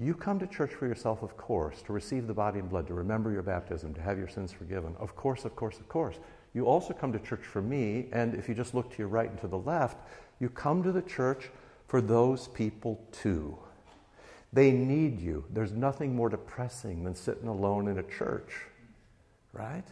you 0.00 0.14
come 0.14 0.38
to 0.38 0.46
church 0.46 0.72
for 0.72 0.86
yourself, 0.86 1.22
of 1.22 1.36
course, 1.36 1.82
to 1.82 1.92
receive 1.92 2.26
the 2.26 2.32
body 2.32 2.58
and 2.58 2.70
blood, 2.70 2.86
to 2.86 2.94
remember 2.94 3.30
your 3.30 3.42
baptism, 3.42 3.92
to 3.94 4.00
have 4.00 4.16
your 4.16 4.28
sins 4.28 4.50
forgiven. 4.50 4.96
Of 4.98 5.14
course, 5.14 5.44
of 5.44 5.54
course, 5.54 5.78
of 5.78 5.88
course. 5.90 6.18
You 6.54 6.64
also 6.64 6.94
come 6.94 7.12
to 7.12 7.18
church 7.18 7.44
for 7.44 7.60
me, 7.60 8.08
and 8.10 8.34
if 8.34 8.48
you 8.48 8.54
just 8.54 8.74
look 8.74 8.90
to 8.92 8.98
your 8.98 9.08
right 9.08 9.28
and 9.28 9.38
to 9.42 9.48
the 9.48 9.58
left, 9.58 9.98
you 10.40 10.48
come 10.48 10.82
to 10.84 10.90
the 10.90 11.02
church 11.02 11.50
for 11.86 12.00
those 12.00 12.48
people 12.48 12.98
too. 13.12 13.58
They 14.54 14.72
need 14.72 15.20
you. 15.20 15.44
There's 15.50 15.72
nothing 15.72 16.16
more 16.16 16.30
depressing 16.30 17.04
than 17.04 17.14
sitting 17.14 17.48
alone 17.48 17.88
in 17.88 17.98
a 17.98 18.02
church, 18.02 18.52
right? 19.52 19.84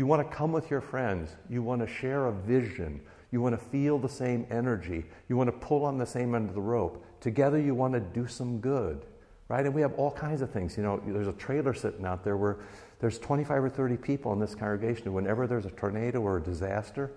You 0.00 0.06
want 0.06 0.26
to 0.26 0.34
come 0.34 0.50
with 0.50 0.70
your 0.70 0.80
friends. 0.80 1.36
You 1.50 1.62
want 1.62 1.82
to 1.82 1.86
share 1.86 2.24
a 2.24 2.32
vision. 2.32 3.02
You 3.32 3.42
want 3.42 3.60
to 3.60 3.62
feel 3.66 3.98
the 3.98 4.08
same 4.08 4.46
energy. 4.50 5.04
You 5.28 5.36
want 5.36 5.48
to 5.48 5.66
pull 5.66 5.84
on 5.84 5.98
the 5.98 6.06
same 6.06 6.34
end 6.34 6.48
of 6.48 6.54
the 6.54 6.60
rope. 6.62 7.04
Together, 7.20 7.60
you 7.60 7.74
want 7.74 7.92
to 7.92 8.00
do 8.00 8.26
some 8.26 8.60
good, 8.60 9.04
right? 9.48 9.62
And 9.62 9.74
we 9.74 9.82
have 9.82 9.92
all 9.98 10.10
kinds 10.10 10.40
of 10.40 10.50
things. 10.50 10.78
You 10.78 10.84
know, 10.84 11.02
there's 11.06 11.28
a 11.28 11.34
trailer 11.34 11.74
sitting 11.74 12.06
out 12.06 12.24
there 12.24 12.38
where 12.38 12.60
there's 12.98 13.18
25 13.18 13.64
or 13.64 13.68
30 13.68 13.98
people 13.98 14.32
in 14.32 14.38
this 14.38 14.54
congregation. 14.54 15.12
Whenever 15.12 15.46
there's 15.46 15.66
a 15.66 15.70
tornado 15.72 16.22
or 16.22 16.38
a 16.38 16.42
disaster, 16.42 17.12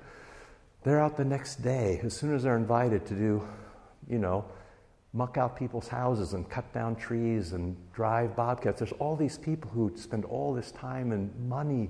they're 0.83 0.99
out 0.99 1.15
the 1.15 1.23
next 1.23 1.63
day 1.63 2.01
as 2.03 2.13
soon 2.13 2.35
as 2.35 2.43
they're 2.43 2.57
invited 2.57 3.05
to 3.05 3.13
do, 3.13 3.47
you 4.09 4.19
know, 4.19 4.43
muck 5.13 5.37
out 5.37 5.55
people's 5.55 5.87
houses 5.87 6.33
and 6.33 6.49
cut 6.49 6.73
down 6.73 6.97
trees 6.97 7.53
and 7.53 7.77
drive 7.93 8.35
bobcats. 8.35 8.79
There's 8.79 8.91
all 8.99 9.15
these 9.15 9.37
people 9.37 9.71
who 9.71 9.93
spend 9.95 10.25
all 10.25 10.53
this 10.53 10.71
time 10.73 11.13
and 11.13 11.33
money 11.47 11.89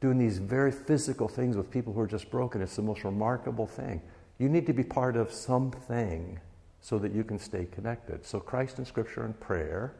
doing 0.00 0.18
these 0.18 0.38
very 0.38 0.72
physical 0.72 1.28
things 1.28 1.56
with 1.56 1.70
people 1.70 1.92
who 1.92 2.00
are 2.00 2.06
just 2.06 2.30
broken. 2.30 2.62
It's 2.62 2.76
the 2.76 2.82
most 2.82 3.04
remarkable 3.04 3.66
thing. 3.66 4.00
You 4.38 4.48
need 4.48 4.66
to 4.66 4.72
be 4.72 4.82
part 4.82 5.16
of 5.16 5.30
something 5.32 6.40
so 6.80 6.98
that 6.98 7.12
you 7.12 7.22
can 7.24 7.38
stay 7.38 7.66
connected. 7.66 8.24
So, 8.24 8.40
Christ 8.40 8.78
and 8.78 8.86
Scripture 8.86 9.24
and 9.24 9.38
prayer, 9.38 9.94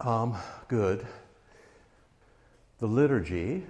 um, 0.00 0.36
good. 0.68 1.04
The 2.78 2.86
liturgy, 2.86 3.64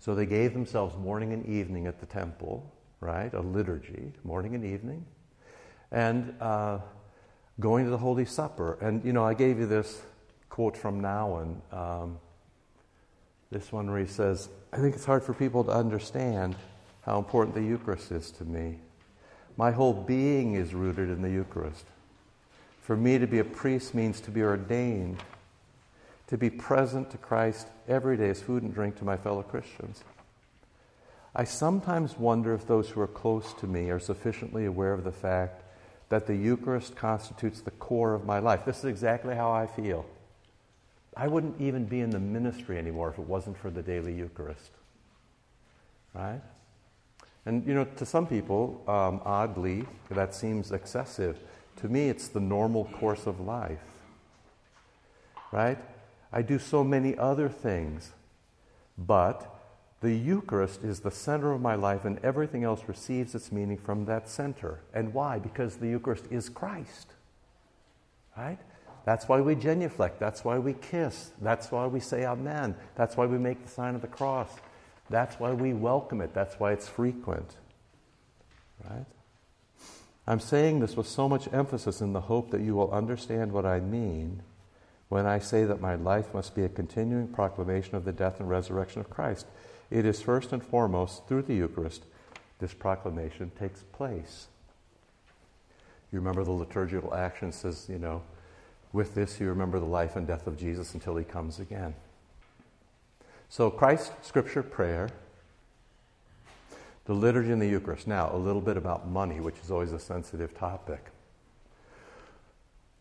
so 0.00 0.14
they 0.14 0.26
gave 0.26 0.52
themselves 0.52 0.96
morning 0.96 1.32
and 1.32 1.46
evening 1.46 1.86
at 1.86 2.00
the 2.00 2.06
temple, 2.06 2.72
right? 3.00 3.32
A 3.34 3.40
liturgy, 3.40 4.12
morning 4.24 4.54
and 4.54 4.64
evening. 4.64 5.04
And 5.92 6.34
uh, 6.40 6.78
going 7.60 7.84
to 7.84 7.90
the 7.90 7.98
Holy 7.98 8.24
Supper. 8.24 8.78
And, 8.80 9.04
you 9.04 9.12
know, 9.12 9.24
I 9.24 9.34
gave 9.34 9.58
you 9.58 9.66
this 9.66 10.02
quote 10.48 10.76
from 10.76 11.00
Nouwen. 11.00 11.60
Um, 11.72 12.18
this 13.50 13.72
one 13.72 13.90
where 13.90 14.00
he 14.00 14.06
says, 14.06 14.48
I 14.72 14.78
think 14.78 14.94
it's 14.94 15.04
hard 15.04 15.22
for 15.22 15.34
people 15.34 15.64
to 15.64 15.70
understand 15.70 16.56
how 17.02 17.18
important 17.18 17.54
the 17.54 17.62
Eucharist 17.62 18.10
is 18.10 18.30
to 18.32 18.44
me. 18.44 18.78
My 19.56 19.70
whole 19.70 19.94
being 19.94 20.54
is 20.54 20.74
rooted 20.74 21.08
in 21.08 21.22
the 21.22 21.30
Eucharist. 21.30 21.86
For 22.82 22.96
me 22.96 23.18
to 23.18 23.26
be 23.26 23.38
a 23.38 23.44
priest 23.44 23.94
means 23.94 24.20
to 24.20 24.30
be 24.30 24.42
ordained, 24.42 25.22
to 26.26 26.36
be 26.36 26.50
present 26.50 27.10
to 27.10 27.18
Christ 27.18 27.68
every 27.88 28.16
day 28.16 28.30
as 28.30 28.42
food 28.42 28.62
and 28.62 28.74
drink 28.74 28.96
to 28.98 29.04
my 29.04 29.16
fellow 29.16 29.42
Christians. 29.42 30.02
I 31.34 31.44
sometimes 31.44 32.18
wonder 32.18 32.54
if 32.54 32.66
those 32.66 32.88
who 32.90 33.00
are 33.00 33.06
close 33.06 33.52
to 33.54 33.66
me 33.66 33.90
are 33.90 34.00
sufficiently 34.00 34.64
aware 34.64 34.92
of 34.92 35.04
the 35.04 35.12
fact 35.12 35.62
that 36.08 36.26
the 36.26 36.36
Eucharist 36.36 36.96
constitutes 36.96 37.60
the 37.60 37.70
core 37.72 38.14
of 38.14 38.24
my 38.24 38.38
life. 38.38 38.64
This 38.64 38.78
is 38.78 38.84
exactly 38.86 39.34
how 39.34 39.52
I 39.52 39.66
feel. 39.66 40.06
I 41.16 41.26
wouldn't 41.28 41.58
even 41.60 41.86
be 41.86 42.00
in 42.00 42.10
the 42.10 42.20
ministry 42.20 42.78
anymore 42.78 43.08
if 43.10 43.18
it 43.18 43.26
wasn't 43.26 43.56
for 43.56 43.70
the 43.70 43.82
daily 43.82 44.12
Eucharist. 44.12 44.70
Right? 46.14 46.42
And, 47.46 47.66
you 47.66 47.74
know, 47.74 47.84
to 47.84 48.04
some 48.04 48.26
people, 48.26 48.82
um, 48.86 49.22
oddly, 49.24 49.86
that 50.10 50.34
seems 50.34 50.72
excessive. 50.72 51.38
To 51.76 51.88
me, 51.88 52.08
it's 52.08 52.28
the 52.28 52.40
normal 52.40 52.86
course 52.86 53.26
of 53.26 53.40
life. 53.40 53.78
Right? 55.52 55.78
I 56.32 56.42
do 56.42 56.58
so 56.58 56.84
many 56.84 57.16
other 57.16 57.48
things, 57.48 58.12
but 58.98 59.54
the 60.00 60.12
Eucharist 60.12 60.82
is 60.82 61.00
the 61.00 61.10
center 61.10 61.52
of 61.52 61.62
my 61.62 61.76
life, 61.76 62.04
and 62.04 62.18
everything 62.22 62.64
else 62.64 62.82
receives 62.86 63.34
its 63.34 63.50
meaning 63.50 63.78
from 63.78 64.04
that 64.04 64.28
center. 64.28 64.80
And 64.92 65.14
why? 65.14 65.38
Because 65.38 65.76
the 65.76 65.88
Eucharist 65.88 66.26
is 66.30 66.48
Christ. 66.48 67.12
Right? 68.36 68.58
That's 69.06 69.28
why 69.28 69.40
we 69.40 69.54
genuflect. 69.54 70.20
That's 70.20 70.44
why 70.44 70.58
we 70.58 70.74
kiss. 70.74 71.30
That's 71.40 71.70
why 71.70 71.86
we 71.86 72.00
say 72.00 72.26
Amen. 72.26 72.74
That's 72.96 73.16
why 73.16 73.24
we 73.24 73.38
make 73.38 73.64
the 73.64 73.70
sign 73.70 73.94
of 73.94 74.02
the 74.02 74.08
cross. 74.08 74.50
That's 75.08 75.38
why 75.40 75.52
we 75.52 75.72
welcome 75.72 76.20
it. 76.20 76.34
That's 76.34 76.56
why 76.56 76.72
it's 76.72 76.88
frequent. 76.88 77.56
Right? 78.90 79.06
I'm 80.26 80.40
saying 80.40 80.80
this 80.80 80.96
with 80.96 81.06
so 81.06 81.28
much 81.28 81.48
emphasis 81.52 82.00
in 82.00 82.12
the 82.12 82.22
hope 82.22 82.50
that 82.50 82.60
you 82.60 82.74
will 82.74 82.90
understand 82.90 83.52
what 83.52 83.64
I 83.64 83.78
mean 83.78 84.42
when 85.08 85.24
I 85.24 85.38
say 85.38 85.64
that 85.64 85.80
my 85.80 85.94
life 85.94 86.34
must 86.34 86.56
be 86.56 86.64
a 86.64 86.68
continuing 86.68 87.28
proclamation 87.28 87.94
of 87.94 88.04
the 88.04 88.12
death 88.12 88.40
and 88.40 88.50
resurrection 88.50 89.00
of 89.00 89.08
Christ. 89.08 89.46
It 89.88 90.04
is 90.04 90.20
first 90.20 90.52
and 90.52 90.64
foremost 90.64 91.28
through 91.28 91.42
the 91.42 91.54
Eucharist 91.54 92.02
this 92.58 92.74
proclamation 92.74 93.52
takes 93.58 93.82
place. 93.82 94.48
You 96.10 96.18
remember 96.18 96.42
the 96.42 96.52
liturgical 96.52 97.14
action 97.14 97.52
says, 97.52 97.86
you 97.88 97.98
know, 97.98 98.22
with 98.92 99.14
this, 99.14 99.40
you 99.40 99.48
remember 99.48 99.78
the 99.78 99.86
life 99.86 100.16
and 100.16 100.26
death 100.26 100.46
of 100.46 100.56
Jesus 100.56 100.94
until 100.94 101.16
he 101.16 101.24
comes 101.24 101.58
again. 101.58 101.94
So, 103.48 103.70
Christ, 103.70 104.12
Scripture, 104.22 104.62
prayer, 104.62 105.08
the 107.04 107.14
liturgy, 107.14 107.52
and 107.52 107.62
the 107.62 107.68
Eucharist. 107.68 108.06
Now, 108.06 108.30
a 108.32 108.36
little 108.36 108.60
bit 108.60 108.76
about 108.76 109.08
money, 109.08 109.40
which 109.40 109.56
is 109.62 109.70
always 109.70 109.92
a 109.92 109.98
sensitive 109.98 110.56
topic. 110.56 111.06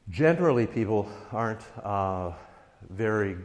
Generally, 0.09 0.67
people 0.67 1.09
aren't 1.31 1.61
uh, 1.83 2.31
very 2.89 3.37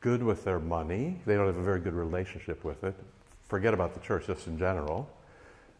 good 0.00 0.22
with 0.22 0.44
their 0.44 0.58
money, 0.58 1.20
they 1.24 1.36
don't 1.36 1.46
have 1.46 1.56
a 1.56 1.62
very 1.62 1.80
good 1.80 1.94
relationship 1.94 2.64
with 2.64 2.84
it. 2.84 2.94
Forget 3.48 3.72
about 3.72 3.94
the 3.94 4.00
church 4.00 4.26
just 4.26 4.46
in 4.46 4.58
general. 4.58 5.08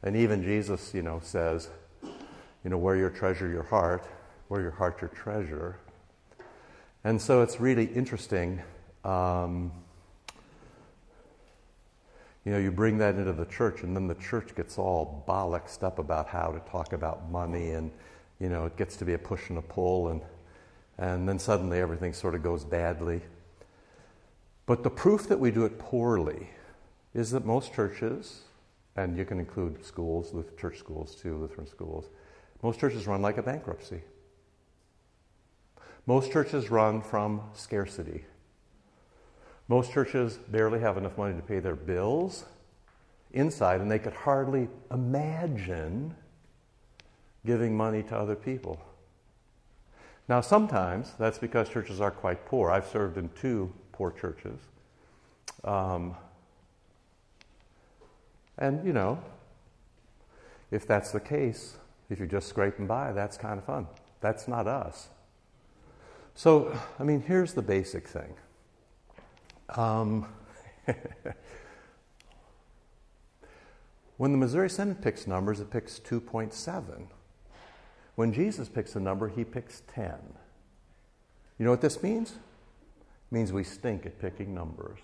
And 0.02 0.16
even 0.16 0.42
Jesus, 0.42 0.94
you 0.94 1.02
know, 1.02 1.20
says, 1.22 1.68
you 2.02 2.70
know, 2.70 2.78
where 2.78 2.96
your 2.96 3.10
treasure, 3.10 3.48
your 3.48 3.62
heart, 3.62 4.06
where 4.48 4.60
your 4.60 4.70
heart, 4.70 5.00
your 5.00 5.10
treasure. 5.10 5.76
And 7.04 7.20
so 7.20 7.42
it's 7.42 7.58
really 7.58 7.86
interesting. 7.86 8.62
Um, 9.04 9.72
you 12.44 12.52
know, 12.52 12.58
you 12.58 12.70
bring 12.70 12.98
that 12.98 13.16
into 13.16 13.32
the 13.32 13.44
church, 13.46 13.82
and 13.82 13.94
then 13.94 14.06
the 14.06 14.14
church 14.14 14.54
gets 14.54 14.78
all 14.78 15.24
bollocksed 15.28 15.82
up 15.82 15.98
about 15.98 16.28
how 16.28 16.52
to 16.52 16.60
talk 16.70 16.92
about 16.92 17.30
money, 17.30 17.70
and 17.70 17.90
you 18.38 18.48
know, 18.48 18.66
it 18.66 18.76
gets 18.76 18.96
to 18.96 19.04
be 19.04 19.14
a 19.14 19.18
push 19.18 19.48
and 19.48 19.58
a 19.58 19.62
pull, 19.62 20.08
and 20.08 20.20
and 20.98 21.28
then 21.28 21.38
suddenly 21.38 21.80
everything 21.80 22.12
sort 22.12 22.34
of 22.34 22.42
goes 22.42 22.64
badly. 22.64 23.20
But 24.66 24.84
the 24.84 24.90
proof 24.90 25.28
that 25.28 25.40
we 25.40 25.50
do 25.50 25.64
it 25.64 25.78
poorly 25.78 26.50
is 27.14 27.32
that 27.32 27.44
most 27.44 27.74
churches, 27.74 28.42
and 28.94 29.16
you 29.16 29.24
can 29.24 29.40
include 29.40 29.84
schools, 29.84 30.32
church 30.56 30.78
schools 30.78 31.16
too, 31.16 31.36
Lutheran 31.36 31.66
schools, 31.66 32.08
most 32.62 32.78
churches 32.78 33.08
run 33.08 33.22
like 33.22 33.38
a 33.38 33.42
bankruptcy. 33.42 34.02
Most 36.06 36.32
churches 36.32 36.70
run 36.70 37.00
from 37.00 37.42
scarcity. 37.54 38.24
Most 39.68 39.92
churches 39.92 40.36
barely 40.48 40.80
have 40.80 40.96
enough 40.96 41.16
money 41.16 41.34
to 41.34 41.42
pay 41.42 41.60
their 41.60 41.76
bills 41.76 42.44
inside, 43.32 43.80
and 43.80 43.90
they 43.90 43.98
could 43.98 44.12
hardly 44.12 44.68
imagine 44.90 46.14
giving 47.46 47.76
money 47.76 48.02
to 48.02 48.16
other 48.16 48.34
people. 48.34 48.80
Now, 50.28 50.40
sometimes 50.40 51.12
that's 51.18 51.38
because 51.38 51.68
churches 51.68 52.00
are 52.00 52.10
quite 52.10 52.46
poor. 52.46 52.70
I've 52.70 52.86
served 52.86 53.16
in 53.16 53.28
two 53.30 53.72
poor 53.92 54.12
churches. 54.12 54.58
Um, 55.64 56.16
and, 58.58 58.84
you 58.86 58.92
know, 58.92 59.18
if 60.70 60.86
that's 60.86 61.12
the 61.12 61.20
case, 61.20 61.76
if 62.10 62.18
you're 62.18 62.28
just 62.28 62.48
scraping 62.48 62.86
by, 62.86 63.12
that's 63.12 63.36
kind 63.36 63.58
of 63.58 63.64
fun. 63.64 63.86
That's 64.20 64.46
not 64.46 64.66
us. 64.66 65.08
So, 66.34 66.76
I 66.98 67.04
mean, 67.04 67.22
here's 67.22 67.54
the 67.54 67.62
basic 67.62 68.08
thing. 68.08 68.34
Um, 69.70 70.26
when 74.16 74.32
the 74.32 74.38
Missouri 74.38 74.70
Synod 74.70 75.02
picks 75.02 75.26
numbers, 75.26 75.60
it 75.60 75.70
picks 75.70 75.98
2.7. 76.00 77.06
When 78.14 78.32
Jesus 78.32 78.68
picks 78.68 78.96
a 78.96 79.00
number, 79.00 79.28
he 79.28 79.44
picks 79.44 79.82
10. 79.94 80.14
You 81.58 81.64
know 81.64 81.70
what 81.70 81.80
this 81.80 82.02
means? 82.02 82.32
It 82.32 82.36
means 83.30 83.52
we 83.52 83.64
stink 83.64 84.04
at 84.06 84.18
picking 84.18 84.54
numbers. 84.54 84.98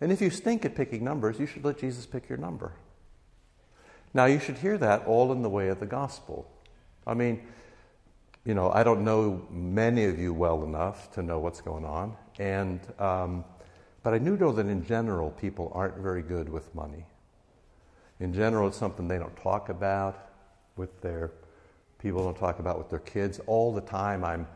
And 0.00 0.12
if 0.12 0.20
you 0.20 0.30
stink 0.30 0.64
at 0.64 0.74
picking 0.76 1.02
numbers, 1.02 1.38
you 1.38 1.46
should 1.46 1.64
let 1.64 1.78
Jesus 1.78 2.06
pick 2.06 2.28
your 2.28 2.38
number. 2.38 2.72
Now, 4.14 4.26
you 4.26 4.38
should 4.38 4.58
hear 4.58 4.78
that 4.78 5.06
all 5.06 5.32
in 5.32 5.42
the 5.42 5.48
way 5.48 5.68
of 5.68 5.80
the 5.80 5.86
gospel. 5.86 6.50
I 7.06 7.14
mean, 7.14 7.46
you 8.44 8.54
know, 8.54 8.70
I 8.70 8.82
don't 8.82 9.04
know 9.04 9.46
many 9.50 10.04
of 10.04 10.18
you 10.18 10.32
well 10.32 10.64
enough 10.64 11.10
to 11.12 11.22
know 11.22 11.38
what's 11.38 11.60
going 11.60 11.84
on, 11.84 12.16
and 12.38 12.80
um, 12.98 13.44
but 14.02 14.14
I 14.14 14.18
do 14.18 14.36
know 14.36 14.52
that 14.52 14.66
in 14.66 14.84
general 14.84 15.30
people 15.30 15.70
aren't 15.74 15.98
very 15.98 16.22
good 16.22 16.48
with 16.48 16.74
money. 16.74 17.04
In 18.20 18.32
general, 18.32 18.68
it's 18.68 18.76
something 18.76 19.06
they 19.06 19.18
don't 19.18 19.36
talk 19.36 19.68
about 19.68 20.30
with 20.76 21.00
their 21.00 21.32
people 21.98 22.24
don't 22.24 22.36
talk 22.36 22.58
about 22.58 22.78
with 22.78 22.88
their 22.88 23.00
kids 23.00 23.40
all 23.46 23.72
the 23.72 23.80
time. 23.80 24.24
I'm 24.24 24.46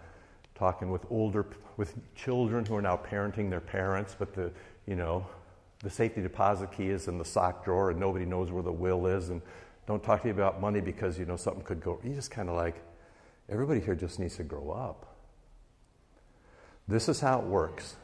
talking 0.55 0.91
with 0.91 1.05
older 1.11 1.47
with 1.77 1.95
children 2.15 2.65
who 2.65 2.77
are 2.77 2.83
now 2.83 2.97
parenting 2.97 3.51
their 3.51 3.61
parents, 3.61 4.17
but 4.19 4.33
the 4.35 4.51
you 4.87 4.97
know 4.97 5.27
the 5.83 5.91
safety 5.91 6.23
deposit 6.23 6.71
key 6.73 6.89
is 6.89 7.09
in 7.09 7.19
the 7.19 7.25
sock 7.25 7.65
drawer 7.65 7.91
and 7.91 7.99
nobody 7.99 8.25
knows 8.25 8.51
where 8.53 8.63
the 8.63 8.73
will 8.73 9.07
is 9.07 9.31
and 9.31 9.43
don't 9.87 10.03
talk 10.03 10.23
to 10.23 10.29
you 10.29 10.35
about 10.35 10.61
money 10.61 10.81
because 10.81 11.19
you 11.19 11.25
know 11.25 11.37
something 11.37 11.65
could 11.65 11.81
go. 11.81 11.99
You 12.05 12.15
just 12.15 12.31
kind 12.31 12.49
of 12.49 12.55
like 12.55 12.77
everybody 13.49 13.81
here 13.81 13.95
just 13.95 14.19
needs 14.19 14.37
to 14.37 14.45
grow 14.45 14.71
up. 14.71 15.17
This 16.89 17.09
is 17.09 17.21
how 17.21 17.41
it 17.41 17.45
works. 17.45 17.97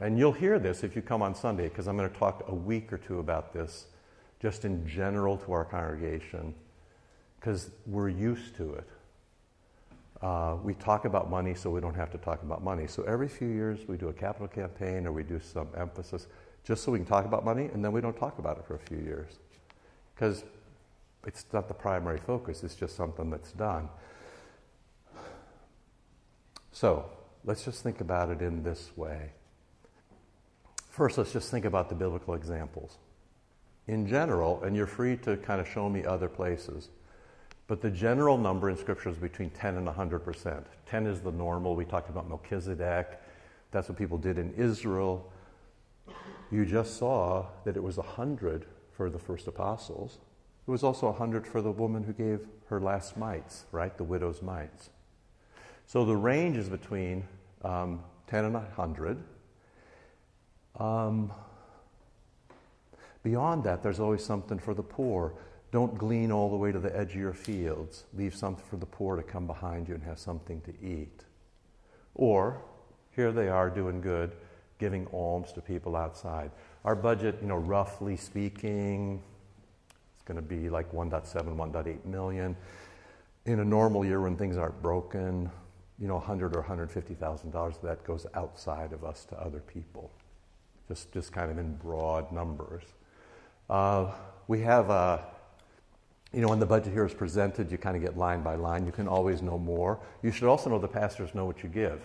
And 0.00 0.18
you'll 0.18 0.32
hear 0.32 0.58
this 0.58 0.84
if 0.84 0.96
you 0.96 1.02
come 1.02 1.22
on 1.22 1.34
Sunday, 1.34 1.68
because 1.68 1.86
I'm 1.86 1.96
going 1.96 2.10
to 2.10 2.18
talk 2.18 2.44
a 2.48 2.54
week 2.54 2.92
or 2.92 2.98
two 2.98 3.18
about 3.18 3.52
this 3.52 3.86
just 4.40 4.64
in 4.64 4.86
general 4.86 5.36
to 5.38 5.52
our 5.52 5.64
congregation, 5.64 6.54
because 7.38 7.70
we're 7.86 8.08
used 8.08 8.56
to 8.56 8.74
it. 8.74 8.88
Uh, 10.20 10.56
we 10.62 10.74
talk 10.74 11.04
about 11.04 11.28
money 11.28 11.54
so 11.54 11.68
we 11.70 11.80
don't 11.80 11.94
have 11.94 12.10
to 12.10 12.18
talk 12.18 12.42
about 12.42 12.62
money. 12.62 12.86
So 12.86 13.02
every 13.04 13.28
few 13.28 13.48
years 13.48 13.80
we 13.88 13.96
do 13.96 14.08
a 14.08 14.12
capital 14.12 14.48
campaign 14.48 15.06
or 15.06 15.12
we 15.12 15.24
do 15.24 15.40
some 15.40 15.68
emphasis 15.76 16.28
just 16.64 16.84
so 16.84 16.92
we 16.92 16.98
can 16.98 17.06
talk 17.06 17.24
about 17.24 17.44
money, 17.44 17.68
and 17.72 17.84
then 17.84 17.90
we 17.90 18.00
don't 18.00 18.16
talk 18.16 18.38
about 18.38 18.56
it 18.56 18.64
for 18.64 18.76
a 18.76 18.78
few 18.78 18.98
years. 18.98 19.38
Because 20.14 20.44
it's 21.26 21.44
not 21.52 21.66
the 21.66 21.74
primary 21.74 22.18
focus, 22.18 22.62
it's 22.62 22.76
just 22.76 22.94
something 22.96 23.30
that's 23.30 23.52
done. 23.52 23.88
So 26.72 27.10
let's 27.44 27.64
just 27.64 27.82
think 27.82 28.00
about 28.00 28.30
it 28.30 28.42
in 28.42 28.62
this 28.62 28.90
way. 28.96 29.32
First, 30.88 31.18
let's 31.18 31.32
just 31.32 31.50
think 31.50 31.64
about 31.64 31.88
the 31.88 31.94
biblical 31.94 32.34
examples. 32.34 32.98
In 33.86 34.06
general, 34.06 34.62
and 34.62 34.76
you're 34.76 34.86
free 34.86 35.16
to 35.18 35.36
kind 35.38 35.60
of 35.60 35.68
show 35.68 35.88
me 35.88 36.04
other 36.04 36.28
places, 36.28 36.88
but 37.66 37.80
the 37.80 37.90
general 37.90 38.36
number 38.36 38.68
in 38.68 38.76
Scripture 38.76 39.08
is 39.08 39.16
between 39.16 39.50
10 39.50 39.76
and 39.76 39.86
100%. 39.86 40.64
10 40.86 41.06
is 41.06 41.20
the 41.20 41.32
normal. 41.32 41.74
We 41.74 41.84
talked 41.84 42.10
about 42.10 42.28
Melchizedek. 42.28 43.20
That's 43.70 43.88
what 43.88 43.96
people 43.96 44.18
did 44.18 44.38
in 44.38 44.52
Israel. 44.54 45.32
You 46.50 46.66
just 46.66 46.98
saw 46.98 47.46
that 47.64 47.76
it 47.76 47.82
was 47.82 47.96
100 47.96 48.66
for 48.92 49.08
the 49.08 49.18
first 49.18 49.46
apostles. 49.46 50.18
It 50.66 50.70
was 50.70 50.84
also 50.84 51.06
100 51.06 51.46
for 51.46 51.62
the 51.62 51.70
woman 51.70 52.04
who 52.04 52.12
gave 52.12 52.46
her 52.66 52.80
last 52.80 53.16
mites, 53.16 53.64
right? 53.72 53.96
The 53.96 54.04
widow's 54.04 54.42
mites. 54.42 54.90
So 55.86 56.04
the 56.04 56.16
range 56.16 56.56
is 56.56 56.68
between 56.68 57.26
um, 57.64 58.02
10 58.28 58.46
and 58.46 58.54
100. 58.54 59.22
Um, 60.78 61.32
beyond 63.22 63.64
that, 63.64 63.82
there's 63.82 64.00
always 64.00 64.24
something 64.24 64.58
for 64.58 64.74
the 64.74 64.82
poor. 64.82 65.34
Don't 65.70 65.96
glean 65.96 66.32
all 66.32 66.50
the 66.50 66.56
way 66.56 66.72
to 66.72 66.78
the 66.78 66.94
edge 66.96 67.10
of 67.10 67.20
your 67.20 67.32
fields. 67.32 68.04
Leave 68.14 68.34
something 68.34 68.64
for 68.68 68.76
the 68.76 68.86
poor 68.86 69.16
to 69.16 69.22
come 69.22 69.46
behind 69.46 69.88
you 69.88 69.94
and 69.94 70.02
have 70.04 70.18
something 70.18 70.60
to 70.62 70.72
eat. 70.82 71.24
Or, 72.14 72.62
here 73.14 73.32
they 73.32 73.48
are 73.48 73.70
doing 73.70 74.00
good, 74.00 74.32
giving 74.78 75.06
alms 75.12 75.52
to 75.52 75.60
people 75.60 75.96
outside. 75.96 76.50
Our 76.84 76.94
budget, 76.94 77.38
you 77.40 77.48
know, 77.48 77.56
roughly 77.56 78.16
speaking, 78.16 79.22
it's 80.14 80.22
going 80.24 80.36
to 80.36 80.42
be 80.42 80.68
like 80.68 80.92
1.7, 80.92 81.56
1.8 81.56 82.04
million. 82.04 82.56
In 83.44 83.60
a 83.60 83.64
normal 83.64 84.04
year 84.04 84.20
when 84.20 84.36
things 84.36 84.56
aren't 84.56 84.80
broken, 84.82 85.50
you 86.02 86.08
know, 86.08 86.16
100 86.16 86.56
or 86.56 86.58
150,000 86.58 87.50
dollars 87.52 87.76
that 87.84 88.02
goes 88.02 88.26
outside 88.34 88.92
of 88.92 89.04
us 89.04 89.24
to 89.26 89.40
other 89.40 89.60
people. 89.60 90.10
Just, 90.88 91.12
just 91.12 91.32
kind 91.32 91.48
of 91.48 91.58
in 91.58 91.76
broad 91.76 92.32
numbers. 92.32 92.82
Uh, 93.70 94.10
we 94.48 94.60
have 94.62 94.90
a 94.90 95.24
you 96.32 96.40
know, 96.40 96.48
when 96.48 96.58
the 96.58 96.66
budget 96.66 96.92
here 96.92 97.04
is 97.04 97.12
presented, 97.12 97.70
you 97.70 97.76
kind 97.76 97.94
of 97.94 98.02
get 98.02 98.16
line 98.16 98.42
by 98.42 98.54
line. 98.54 98.86
You 98.86 98.92
can 98.92 99.06
always 99.06 99.42
know 99.42 99.58
more. 99.58 100.00
You 100.22 100.32
should 100.32 100.48
also 100.48 100.70
know 100.70 100.78
the 100.78 100.88
pastors 100.88 101.34
know 101.34 101.44
what 101.44 101.62
you 101.62 101.68
give. 101.68 102.00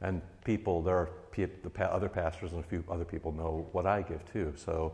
And 0.00 0.20
people, 0.44 0.82
there 0.82 0.96
are 0.96 1.08
the 1.36 1.92
other 1.92 2.08
pastors 2.08 2.52
and 2.52 2.60
a 2.60 2.66
few 2.66 2.84
other 2.90 3.04
people 3.04 3.32
know 3.32 3.66
what 3.72 3.86
I 3.86 4.02
give 4.02 4.30
too. 4.32 4.52
So, 4.56 4.92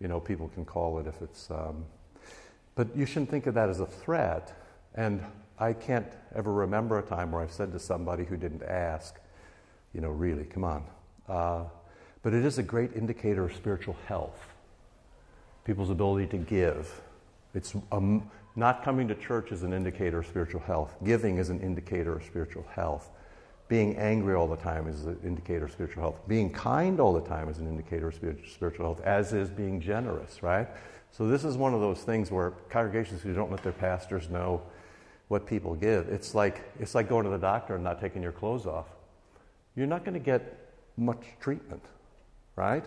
you 0.00 0.08
know, 0.08 0.20
people 0.20 0.48
can 0.48 0.64
call 0.64 0.98
it 1.00 1.06
if 1.06 1.20
it's. 1.20 1.50
Um, 1.50 1.84
but 2.76 2.96
you 2.96 3.04
shouldn't 3.04 3.30
think 3.30 3.46
of 3.46 3.54
that 3.54 3.68
as 3.68 3.80
a 3.80 3.86
threat. 3.86 4.56
And 4.94 5.22
I 5.60 5.72
can't 5.74 6.06
ever 6.34 6.52
remember 6.52 6.98
a 6.98 7.02
time 7.02 7.30
where 7.30 7.42
I've 7.42 7.52
said 7.52 7.72
to 7.72 7.78
somebody 7.78 8.24
who 8.24 8.36
didn't 8.36 8.62
ask, 8.62 9.20
you 9.94 10.00
know, 10.00 10.08
really, 10.08 10.44
come 10.44 10.64
on. 10.64 10.84
Uh, 11.28 11.64
but 12.22 12.34
it 12.34 12.44
is 12.44 12.58
a 12.58 12.62
great 12.62 12.96
indicator 12.96 13.44
of 13.44 13.54
spiritual 13.54 13.96
health, 14.06 14.48
people's 15.64 15.90
ability 15.90 16.26
to 16.28 16.38
give 16.38 17.00
it's 17.54 17.74
um, 17.90 18.30
not 18.56 18.84
coming 18.84 19.08
to 19.08 19.14
church 19.14 19.52
is 19.52 19.62
an 19.62 19.72
indicator 19.72 20.18
of 20.20 20.26
spiritual 20.26 20.60
health. 20.60 20.94
Giving 21.04 21.38
is 21.38 21.50
an 21.50 21.60
indicator 21.60 22.16
of 22.16 22.24
spiritual 22.24 22.64
health. 22.74 23.10
Being 23.68 23.96
angry 23.96 24.34
all 24.34 24.48
the 24.48 24.56
time 24.56 24.88
is 24.88 25.06
an 25.06 25.18
indicator 25.24 25.66
of 25.66 25.72
spiritual 25.72 26.02
health. 26.02 26.20
Being 26.26 26.52
kind 26.52 26.98
all 26.98 27.12
the 27.12 27.26
time 27.28 27.48
is 27.48 27.58
an 27.58 27.68
indicator 27.68 28.08
of 28.08 28.14
spiritual 28.14 28.86
health, 28.86 29.00
as 29.02 29.32
is 29.32 29.48
being 29.48 29.80
generous, 29.80 30.42
right? 30.42 30.68
So, 31.12 31.26
this 31.26 31.44
is 31.44 31.56
one 31.56 31.74
of 31.74 31.80
those 31.80 32.02
things 32.02 32.30
where 32.30 32.52
congregations 32.68 33.22
who 33.22 33.32
don't 33.32 33.50
let 33.50 33.62
their 33.62 33.72
pastors 33.72 34.28
know 34.28 34.62
what 35.30 35.46
people 35.46 35.76
give, 35.76 36.08
it's 36.08 36.34
like, 36.34 36.60
it's 36.80 36.92
like 36.96 37.08
going 37.08 37.22
to 37.22 37.30
the 37.30 37.38
doctor 37.38 37.76
and 37.76 37.84
not 37.84 38.00
taking 38.00 38.20
your 38.20 38.32
clothes 38.32 38.66
off. 38.66 38.86
You're 39.76 39.86
not 39.86 40.04
going 40.04 40.14
to 40.14 40.18
get 40.18 40.72
much 40.96 41.22
treatment, 41.38 41.84
right? 42.56 42.84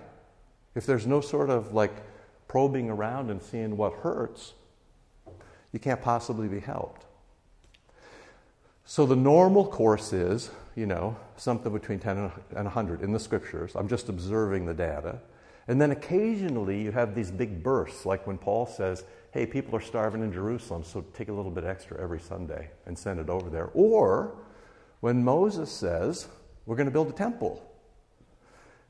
If 0.76 0.86
there's 0.86 1.08
no 1.08 1.22
sort 1.22 1.50
of 1.50 1.74
like 1.74 1.94
probing 2.50 2.90
around 2.90 3.32
and 3.32 3.42
seeing 3.42 3.78
what 3.78 3.94
hurts, 3.94 4.56
you 5.72 5.80
can't 5.80 6.02
possibly 6.02 6.50
be 6.50 6.60
helped. 6.60 7.06
So 8.84 9.06
the 9.06 9.16
normal 9.16 9.66
course 9.66 10.12
is, 10.12 10.52
you 10.76 10.86
know, 10.86 11.16
something 11.38 11.72
between 11.72 12.00
10 12.00 12.18
and 12.18 12.32
100 12.66 13.02
in 13.02 13.14
the 13.14 13.22
scriptures. 13.22 13.72
I'm 13.74 13.88
just 13.88 14.10
observing 14.10 14.66
the 14.66 14.74
data. 14.74 15.20
And 15.68 15.82
then 15.82 15.92
occasionally 15.92 16.82
you 16.82 16.92
have 16.92 17.16
these 17.16 17.32
big 17.32 17.64
bursts, 17.64 18.06
like 18.06 18.28
when 18.28 18.38
Paul 18.38 18.66
says, 18.66 19.06
hey, 19.32 19.46
people 19.46 19.76
are 19.76 19.82
starving 19.82 20.22
in 20.22 20.32
Jerusalem, 20.32 20.84
so 20.84 21.06
take 21.14 21.30
a 21.30 21.34
little 21.34 21.52
bit 21.52 21.64
extra 21.64 22.02
every 22.02 22.20
Sunday 22.20 22.70
and 22.86 22.98
send 22.98 23.20
it 23.20 23.30
over 23.30 23.50
there. 23.50 23.70
Or 23.74 24.36
when 25.00 25.24
Moses 25.24 25.72
says, 25.72 26.28
we're 26.66 26.76
going 26.76 26.88
to 26.88 26.92
build 26.92 27.10
a 27.10 27.14
temple. 27.14 27.62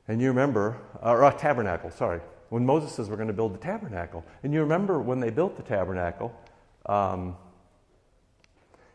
And 0.08 0.20
you 0.20 0.28
remember, 0.28 0.78
or 1.00 1.24
a 1.24 1.32
tabernacle, 1.32 1.90
sorry 1.90 2.20
when 2.54 2.64
Moses 2.64 2.92
says 2.92 3.10
we're 3.10 3.16
going 3.16 3.26
to 3.26 3.34
build 3.34 3.52
the 3.52 3.58
tabernacle. 3.58 4.24
And 4.44 4.54
you 4.54 4.60
remember 4.60 5.00
when 5.00 5.18
they 5.18 5.30
built 5.30 5.56
the 5.56 5.62
tabernacle, 5.64 6.32
um, 6.86 7.36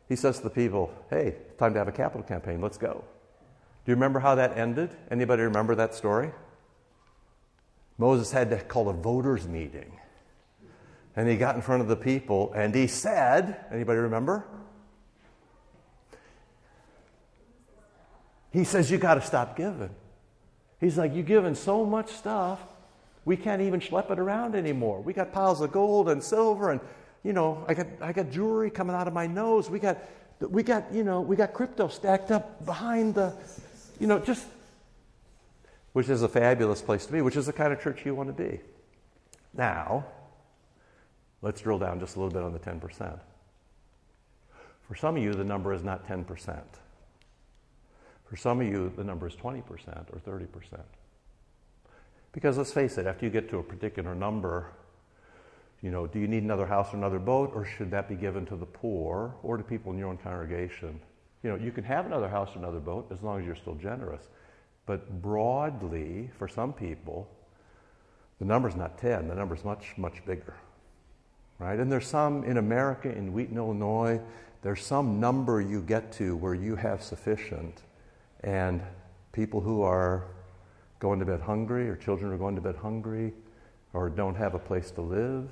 he 0.08 0.16
says 0.16 0.38
to 0.38 0.44
the 0.44 0.50
people, 0.50 0.94
hey, 1.10 1.36
time 1.58 1.74
to 1.74 1.80
have 1.80 1.90
a 1.90 1.92
capital 1.92 2.24
campaign, 2.24 2.62
let's 2.62 2.78
go. 2.78 3.04
Do 3.84 3.92
you 3.92 3.96
remember 3.96 4.20
how 4.20 4.36
that 4.36 4.58
ended? 4.58 4.96
Anybody 5.12 5.44
remember 5.44 5.76
that 5.76 5.94
story? 5.94 6.32
Moses 8.00 8.32
had 8.32 8.50
to 8.50 8.58
call 8.58 8.90
a 8.90 8.94
voters 8.94 9.48
meeting. 9.48 9.92
And 11.16 11.28
he 11.28 11.38
got 11.38 11.56
in 11.56 11.62
front 11.62 11.82
of 11.82 11.88
the 11.88 11.96
people 11.96 12.52
and 12.54 12.74
he 12.74 12.88
said, 12.88 13.66
anybody 13.72 14.00
remember? 14.00 14.46
He 18.52 18.64
says, 18.64 18.90
You 18.90 18.98
got 18.98 19.16
to 19.16 19.22
stop 19.22 19.56
giving. 19.56 19.92
He's 20.80 20.98
like, 20.98 21.14
You're 21.14 21.24
giving 21.24 21.56
so 21.56 21.86
much 21.86 22.10
stuff. 22.12 22.60
We 23.26 23.38
can't 23.38 23.62
even 23.62 23.80
schlep 23.80 24.10
it 24.12 24.20
around 24.20 24.56
anymore. 24.56 25.02
We 25.02 25.14
got 25.14 25.32
piles 25.32 25.62
of 25.62 25.72
gold 25.72 26.10
and 26.10 26.24
silver, 26.24 26.72
and 26.72 26.80
you 27.24 27.34
know, 27.34 27.64
I 27.68 27.74
got 27.74 27.88
I 28.02 28.12
got 28.12 28.32
jewelry 28.32 28.72
coming 28.72 28.96
out 28.96 29.08
of 29.08 29.14
my 29.14 29.28
nose. 29.28 29.70
We 29.70 29.78
got 29.78 30.00
we 30.40 30.64
got 30.64 30.92
you 30.92 31.04
know 31.04 31.22
we 31.22 31.36
got 31.36 31.54
crypto 31.54 31.90
stacked 31.90 32.32
up 32.32 32.66
behind 32.66 33.14
the, 33.14 33.36
you 34.00 34.08
know, 34.08 34.20
just 34.20 34.48
which 35.94 36.10
is 36.10 36.22
a 36.22 36.30
fabulous 36.30 36.82
place 36.82 37.06
to 37.06 37.12
be, 37.12 37.22
which 37.22 37.36
is 37.36 37.46
the 37.46 37.54
kind 37.54 37.74
of 37.74 37.82
church 37.82 38.06
you 38.06 38.16
want 38.16 38.36
to 38.36 38.44
be. 38.44 38.60
Now, 39.54 40.06
let's 41.42 41.62
drill 41.62 41.80
down 41.80 42.00
just 42.00 42.16
a 42.16 42.20
little 42.20 42.34
bit 42.34 42.44
on 42.44 42.54
the 42.54 42.60
10%. 42.60 43.20
For 44.88 44.96
some 44.96 45.18
of 45.18 45.24
you, 45.24 45.34
the 45.34 45.44
number 45.44 45.74
is 45.74 45.84
not 45.84 46.08
10%. 46.08 46.62
For 48.26 48.36
some 48.36 48.62
of 48.62 48.68
you, 48.68 48.92
the 48.96 49.04
number 49.04 49.28
is 49.28 49.36
20% 49.36 49.64
or 49.64 50.20
30%. 50.20 50.48
Because 52.32 52.58
let's 52.58 52.72
face 52.72 52.98
it, 52.98 53.08
after 53.08 53.26
you 53.26 53.32
get 53.32 53.50
to 53.50 53.58
a 53.58 53.64
particular 53.64 54.14
number, 54.14 54.72
you 55.82 55.90
know, 55.92 56.06
do 56.06 56.20
you 56.20 56.28
need 56.28 56.44
another 56.44 56.66
house 56.66 56.94
or 56.94 56.98
another 56.98 57.20
boat, 57.20 57.52
or 57.56 57.66
should 57.66 57.90
that 57.92 58.10
be 58.10 58.16
given 58.16 58.46
to 58.48 58.56
the 58.56 58.66
poor 58.66 59.34
or 59.42 59.58
to 59.58 59.64
people 59.64 59.92
in 59.92 59.98
your 59.98 60.10
own 60.10 60.18
congregation? 60.18 61.00
You 61.44 61.52
know, 61.52 61.56
you 61.56 61.72
can 61.72 61.84
have 61.86 62.06
another 62.06 62.28
house 62.28 62.50
or 62.56 62.60
another 62.60 62.80
boat 62.80 63.08
as 63.12 63.22
long 63.24 63.40
as 63.40 63.46
you're 63.46 63.56
still 63.56 63.76
generous. 63.76 64.28
But 64.90 65.22
broadly, 65.22 66.32
for 66.40 66.48
some 66.48 66.74
people, 66.74 67.30
the 68.40 68.46
number's 68.46 68.76
not 68.76 68.98
10, 68.98 69.28
the 69.28 69.36
number's 69.36 69.64
much, 69.64 69.94
much 69.98 70.26
bigger. 70.26 70.56
Right? 71.60 71.78
And 71.80 71.92
there's 71.92 72.08
some 72.08 72.44
in 72.44 72.58
America, 72.58 73.08
in 73.08 73.32
Wheaton, 73.32 73.56
Illinois, 73.56 74.20
there's 74.64 74.84
some 74.84 75.20
number 75.20 75.62
you 75.62 75.84
get 75.84 76.12
to 76.14 76.36
where 76.36 76.56
you 76.56 76.76
have 76.76 77.04
sufficient, 77.04 77.84
and 78.44 78.82
people 79.32 79.62
who 79.62 79.84
are 79.84 80.24
going 80.98 81.20
to 81.20 81.26
bed 81.26 81.42
hungry, 81.42 81.88
or 81.88 81.96
children 81.96 82.32
are 82.32 82.38
going 82.38 82.56
to 82.56 82.62
bed 82.62 82.78
hungry, 82.78 83.32
or 83.94 84.10
don't 84.10 84.34
have 84.34 84.56
a 84.56 84.60
place 84.60 84.90
to 84.90 85.02
live, 85.02 85.48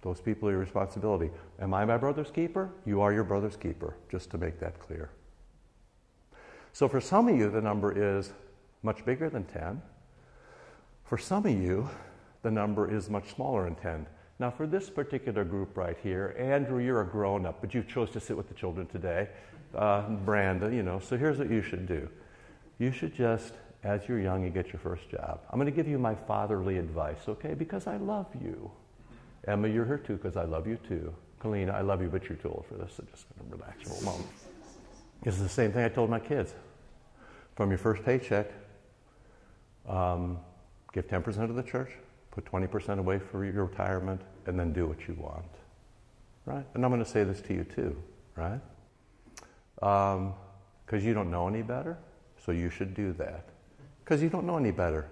those 0.00 0.22
people 0.22 0.48
are 0.48 0.52
your 0.52 0.60
responsibility. 0.60 1.30
Am 1.60 1.74
I 1.74 1.84
my 1.84 1.98
brother's 1.98 2.30
keeper? 2.30 2.70
You 2.86 3.02
are 3.02 3.12
your 3.12 3.24
brother's 3.24 3.56
keeper, 3.56 3.96
just 4.10 4.30
to 4.30 4.38
make 4.38 4.58
that 4.60 4.78
clear. 4.78 5.10
So 6.72 6.88
for 6.88 7.02
some 7.02 7.28
of 7.28 7.36
you, 7.36 7.50
the 7.50 7.60
number 7.60 7.92
is 8.16 8.32
much 8.86 9.04
bigger 9.04 9.28
than 9.28 9.44
10. 9.44 9.82
For 11.04 11.18
some 11.18 11.44
of 11.44 11.52
you, 11.52 11.90
the 12.42 12.50
number 12.50 12.90
is 12.90 13.10
much 13.10 13.34
smaller 13.34 13.64
than 13.64 13.74
10. 13.74 14.06
Now, 14.38 14.50
for 14.50 14.66
this 14.66 14.88
particular 14.88 15.44
group 15.44 15.76
right 15.76 15.96
here, 16.02 16.34
Andrew, 16.38 16.82
you're 16.82 17.02
a 17.02 17.06
grown 17.06 17.44
up, 17.44 17.60
but 17.60 17.74
you 17.74 17.82
chose 17.82 18.10
to 18.12 18.20
sit 18.20 18.36
with 18.36 18.48
the 18.48 18.54
children 18.54 18.86
today. 18.86 19.28
Uh, 19.74 20.08
Brandon, 20.08 20.72
you 20.72 20.82
know, 20.82 21.00
so 21.00 21.16
here's 21.16 21.38
what 21.38 21.50
you 21.50 21.62
should 21.62 21.86
do. 21.86 22.08
You 22.78 22.92
should 22.92 23.14
just, 23.14 23.54
as 23.82 24.06
you're 24.08 24.20
young, 24.20 24.44
you 24.44 24.50
get 24.50 24.68
your 24.68 24.78
first 24.78 25.10
job. 25.10 25.40
I'm 25.50 25.58
going 25.58 25.66
to 25.66 25.76
give 25.76 25.88
you 25.88 25.98
my 25.98 26.14
fatherly 26.14 26.78
advice, 26.78 27.28
okay? 27.28 27.54
Because 27.54 27.86
I 27.86 27.96
love 27.96 28.26
you. 28.40 28.70
Emma, 29.48 29.68
you're 29.68 29.86
here 29.86 29.98
too 29.98 30.16
because 30.16 30.36
I 30.36 30.44
love 30.44 30.66
you 30.66 30.78
too. 30.88 31.14
Colleen, 31.40 31.70
I 31.70 31.80
love 31.80 32.02
you, 32.02 32.08
but 32.08 32.28
you're 32.28 32.38
too 32.38 32.48
old 32.48 32.66
for 32.68 32.74
this, 32.74 32.92
so 32.96 33.04
just 33.10 33.26
relax 33.50 33.88
for 33.88 34.00
a 34.00 34.04
moment. 34.04 34.28
It's 35.24 35.38
the 35.38 35.48
same 35.48 35.72
thing 35.72 35.84
I 35.84 35.88
told 35.88 36.10
my 36.10 36.20
kids. 36.20 36.54
From 37.56 37.70
your 37.70 37.78
first 37.78 38.04
paycheck, 38.04 38.50
um, 39.88 40.38
give 40.92 41.06
10% 41.08 41.26
of 41.44 41.54
the 41.54 41.62
church, 41.62 41.90
put 42.30 42.44
20% 42.44 42.98
away 42.98 43.18
for 43.18 43.44
your 43.44 43.64
retirement, 43.64 44.20
and 44.46 44.58
then 44.58 44.72
do 44.72 44.86
what 44.86 45.06
you 45.08 45.14
want. 45.14 45.44
Right? 46.44 46.64
And 46.74 46.84
I'm 46.84 46.90
going 46.90 47.02
to 47.02 47.10
say 47.10 47.24
this 47.24 47.40
to 47.42 47.54
you 47.54 47.64
too, 47.64 47.96
right? 48.36 48.60
Because 49.74 50.16
um, 50.16 51.00
you 51.00 51.12
don't 51.12 51.30
know 51.30 51.48
any 51.48 51.62
better, 51.62 51.98
so 52.44 52.52
you 52.52 52.70
should 52.70 52.94
do 52.94 53.12
that. 53.14 53.48
Because 54.04 54.22
you 54.22 54.28
don't 54.28 54.46
know 54.46 54.56
any 54.56 54.70
better. 54.70 55.06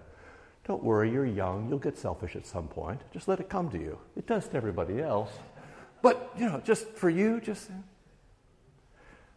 Don't 0.67 0.83
worry, 0.83 1.11
you're 1.11 1.27
young. 1.27 1.69
You'll 1.69 1.79
get 1.79 1.99
selfish 1.99 2.37
at 2.37 2.47
some 2.47 2.69
point. 2.69 3.01
Just 3.13 3.29
let 3.29 3.41
it 3.41 3.49
come 3.49 3.69
to 3.71 3.79
you. 3.79 3.99
It 4.17 4.27
does 4.27 4.49
to 4.49 4.57
everybody 4.57 5.01
else. 5.01 5.31
But, 6.01 6.33
you 6.39 6.47
know, 6.47 6.61
just 6.65 6.89
for 6.91 7.11
you, 7.11 7.41
just. 7.41 7.71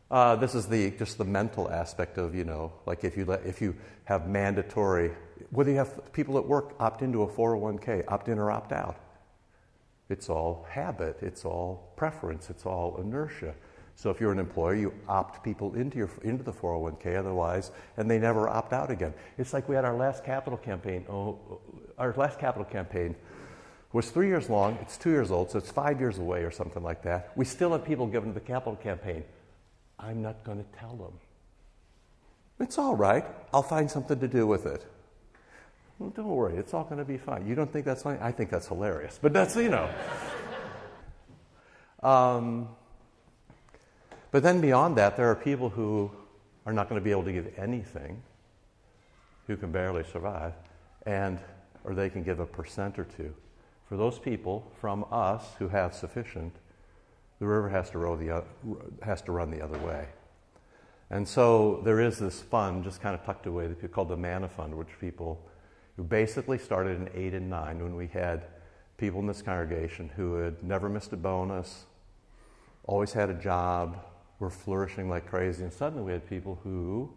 Uh, 0.10 0.36
this 0.38 0.56
is 0.56 0.68
the 0.68 0.92
just 0.92 1.18
the 1.18 1.26
mental 1.26 1.70
aspect 1.70 2.18
of 2.18 2.34
you 2.34 2.46
know 2.46 2.72
like 2.86 3.04
if 3.04 3.18
you 3.18 3.26
let, 3.26 3.46
if 3.46 3.60
you 3.60 3.76
have 4.06 4.30
mandatory 4.30 5.12
whether 5.52 5.72
you 5.72 5.78
have 5.78 6.12
people 6.14 6.38
at 6.38 6.46
work 6.46 6.76
opt 6.80 7.02
into 7.02 7.22
a 7.24 7.28
401k 7.28 8.04
opt 8.08 8.28
in 8.28 8.38
or 8.38 8.52
opt 8.52 8.72
out 8.72 8.98
it's 10.10 10.30
all 10.30 10.66
habit 10.70 11.18
it's 11.22 11.46
all 11.46 11.92
preference 11.96 12.50
it's 12.50 12.66
all 12.66 12.98
inertia 13.02 13.54
so 13.98 14.12
if 14.12 14.22
you're 14.22 14.32
an 14.32 14.38
employer, 14.38 14.76
you 14.76 14.94
opt 15.08 15.44
people 15.44 15.74
into, 15.74 15.98
your, 15.98 16.12
into 16.22 16.44
the 16.44 16.54
401k 16.54 17.18
otherwise, 17.18 17.72
and 17.98 18.10
they 18.10 18.20
never 18.20 18.48
opt 18.48 18.72
out 18.72 18.92
again. 18.92 19.12
It's 19.40 19.54
like 19.54 19.68
we 19.68 19.74
had 19.74 19.86
our 19.86 19.96
last 19.96 20.24
capital 20.24 20.56
campaign. 20.56 21.04
Oh, 21.10 21.40
oh, 21.50 21.62
our 21.98 22.14
last 22.14 22.38
capital 22.38 22.64
campaign 22.64 23.16
was 23.94 24.12
three 24.12 24.28
years 24.28 24.52
long. 24.52 24.78
It's 24.84 24.98
two 24.98 25.10
years 25.10 25.32
old, 25.32 25.50
so 25.50 25.58
it's 25.58 25.72
five 25.72 26.00
years 26.00 26.20
away 26.20 26.44
or 26.44 26.52
something 26.52 26.84
like 26.84 27.02
that. 27.04 27.32
We 27.36 27.44
still 27.44 27.72
have 27.72 27.84
people 27.84 28.06
given 28.06 28.30
to 28.30 28.34
the 28.36 28.46
capital 28.46 28.76
campaign. 28.76 29.24
I'm 29.98 30.22
not 30.22 30.44
going 30.44 30.60
to 30.60 30.80
tell 30.80 30.96
them. 30.96 31.14
It's 32.60 32.78
all 32.78 32.96
right. 32.96 33.26
I'll 33.52 33.64
find 33.64 33.90
something 33.90 34.20
to 34.20 34.28
do 34.28 34.46
with 34.46 34.68
it. 34.68 34.86
Don't 36.00 36.28
worry, 36.28 36.58
it's 36.58 36.74
all 36.74 36.84
going 36.84 37.00
to 37.00 37.06
be 37.06 37.18
fine. 37.18 37.48
You 37.48 37.56
don't 37.56 37.72
think 37.72 37.86
that's 37.86 38.04
funny? 38.04 38.20
I 38.22 38.32
think 38.32 38.52
that's 38.52 38.68
hilarious. 38.68 39.18
But 39.20 39.34
that's, 39.34 39.56
you 39.56 39.70
know. 39.70 39.90
um, 42.04 42.70
but 44.32 44.44
then 44.44 44.62
beyond 44.62 44.96
that, 44.98 45.18
there 45.18 45.30
are 45.32 45.36
people 45.36 45.70
who 45.70 46.12
are 46.68 46.74
not 46.74 46.88
going 46.88 47.02
to 47.02 47.04
be 47.04 47.12
able 47.12 47.24
to 47.24 47.34
give 47.34 47.52
anything, 47.58 48.22
who 49.48 49.58
can 49.58 49.72
barely 49.72 50.04
survive, 50.04 50.54
and 51.06 51.40
or 51.84 51.96
they 51.96 52.10
can 52.10 52.22
give 52.22 52.40
a 52.40 52.46
percent 52.46 53.00
or 53.00 53.06
two. 53.06 53.34
For 53.88 53.96
those 53.96 54.20
people 54.20 54.70
from 54.80 55.06
us 55.12 55.44
who 55.58 55.70
have 55.70 55.96
sufficient, 55.96 56.54
the 57.40 57.48
river 57.48 57.70
has 57.70 57.90
to, 57.92 57.98
row 57.98 58.18
the, 58.18 58.44
has 59.02 59.22
to 59.24 59.32
run 59.32 59.50
the 59.50 59.62
other 59.62 59.78
way. 59.80 60.08
And 61.10 61.26
so 61.28 61.82
there 61.86 62.02
is 62.02 62.20
this 62.20 62.42
fund 62.42 62.84
just 62.84 63.02
kind 63.02 63.16
of 63.16 63.24
tucked 63.24 63.46
away 63.46 63.74
called 63.92 64.10
the 64.10 64.18
Manna 64.18 64.50
Fund, 64.50 64.76
which 64.76 64.90
people 65.00 65.42
who 65.98 66.04
basically 66.04 66.58
started 66.58 67.02
in 67.02 67.10
8 67.14 67.34
and 67.34 67.50
9 67.50 67.84
when 67.84 67.96
we 67.96 68.08
had 68.08 68.46
people 68.98 69.20
in 69.20 69.28
this 69.28 69.42
congregation 69.42 70.10
who 70.16 70.36
had 70.36 70.64
never 70.64 70.88
missed 70.88 71.12
a 71.12 71.18
bonus, 71.18 71.86
always 72.84 73.14
had 73.14 73.30
a 73.30 73.34
job, 73.34 74.00
were 74.40 74.50
flourishing 74.50 75.10
like 75.10 75.28
crazy. 75.28 75.64
And 75.64 75.74
suddenly 75.74 76.04
we 76.04 76.12
had 76.12 76.28
people 76.30 76.60
who, 76.64 77.12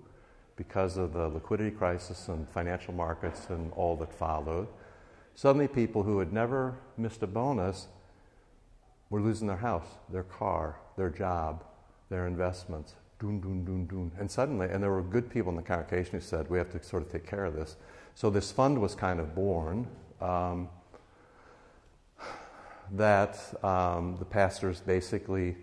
because 0.57 0.97
of 0.97 1.13
the 1.13 1.29
liquidity 1.29 1.71
crisis 1.71 2.29
and 2.29 2.49
financial 2.49 2.95
markets 2.95 3.47
and 3.51 3.71
all 3.73 3.97
that 3.97 4.13
followed, 4.13 4.67
suddenly 5.35 5.69
people 5.69 6.03
who 6.03 6.19
had 6.19 6.33
never 6.33 6.79
missed 6.97 7.23
a 7.23 7.27
bonus 7.27 7.89
were 9.11 9.21
losing 9.21 9.47
their 9.47 9.57
house, 9.59 9.89
their 10.11 10.23
car, 10.23 10.77
their 10.97 11.11
job, 11.11 11.65
their 12.09 12.27
investments. 12.27 12.95
Doon, 13.19 13.41
doon, 13.41 13.65
doon, 13.65 13.87
doon. 13.87 14.13
And 14.19 14.31
suddenly, 14.31 14.69
and 14.71 14.83
there 14.83 14.91
were 14.91 15.03
good 15.03 15.29
people 15.29 15.51
in 15.51 15.57
the 15.57 15.63
congregation 15.63 16.13
who 16.13 16.21
said, 16.21 16.49
we 16.49 16.57
have 16.57 16.71
to 16.71 16.83
sort 16.83 17.03
of 17.03 17.13
take 17.13 17.27
care 17.27 17.45
of 17.45 17.55
this. 17.55 17.77
So 18.15 18.31
this 18.31 18.53
fund 18.53 18.81
was 18.81 18.95
kind 18.95 19.21
of 19.21 19.35
born. 19.35 19.87
Um, 20.21 20.69
that 22.93 23.39
um, 23.65 24.17
the 24.19 24.25
pastors 24.25 24.81
basically 24.81 25.57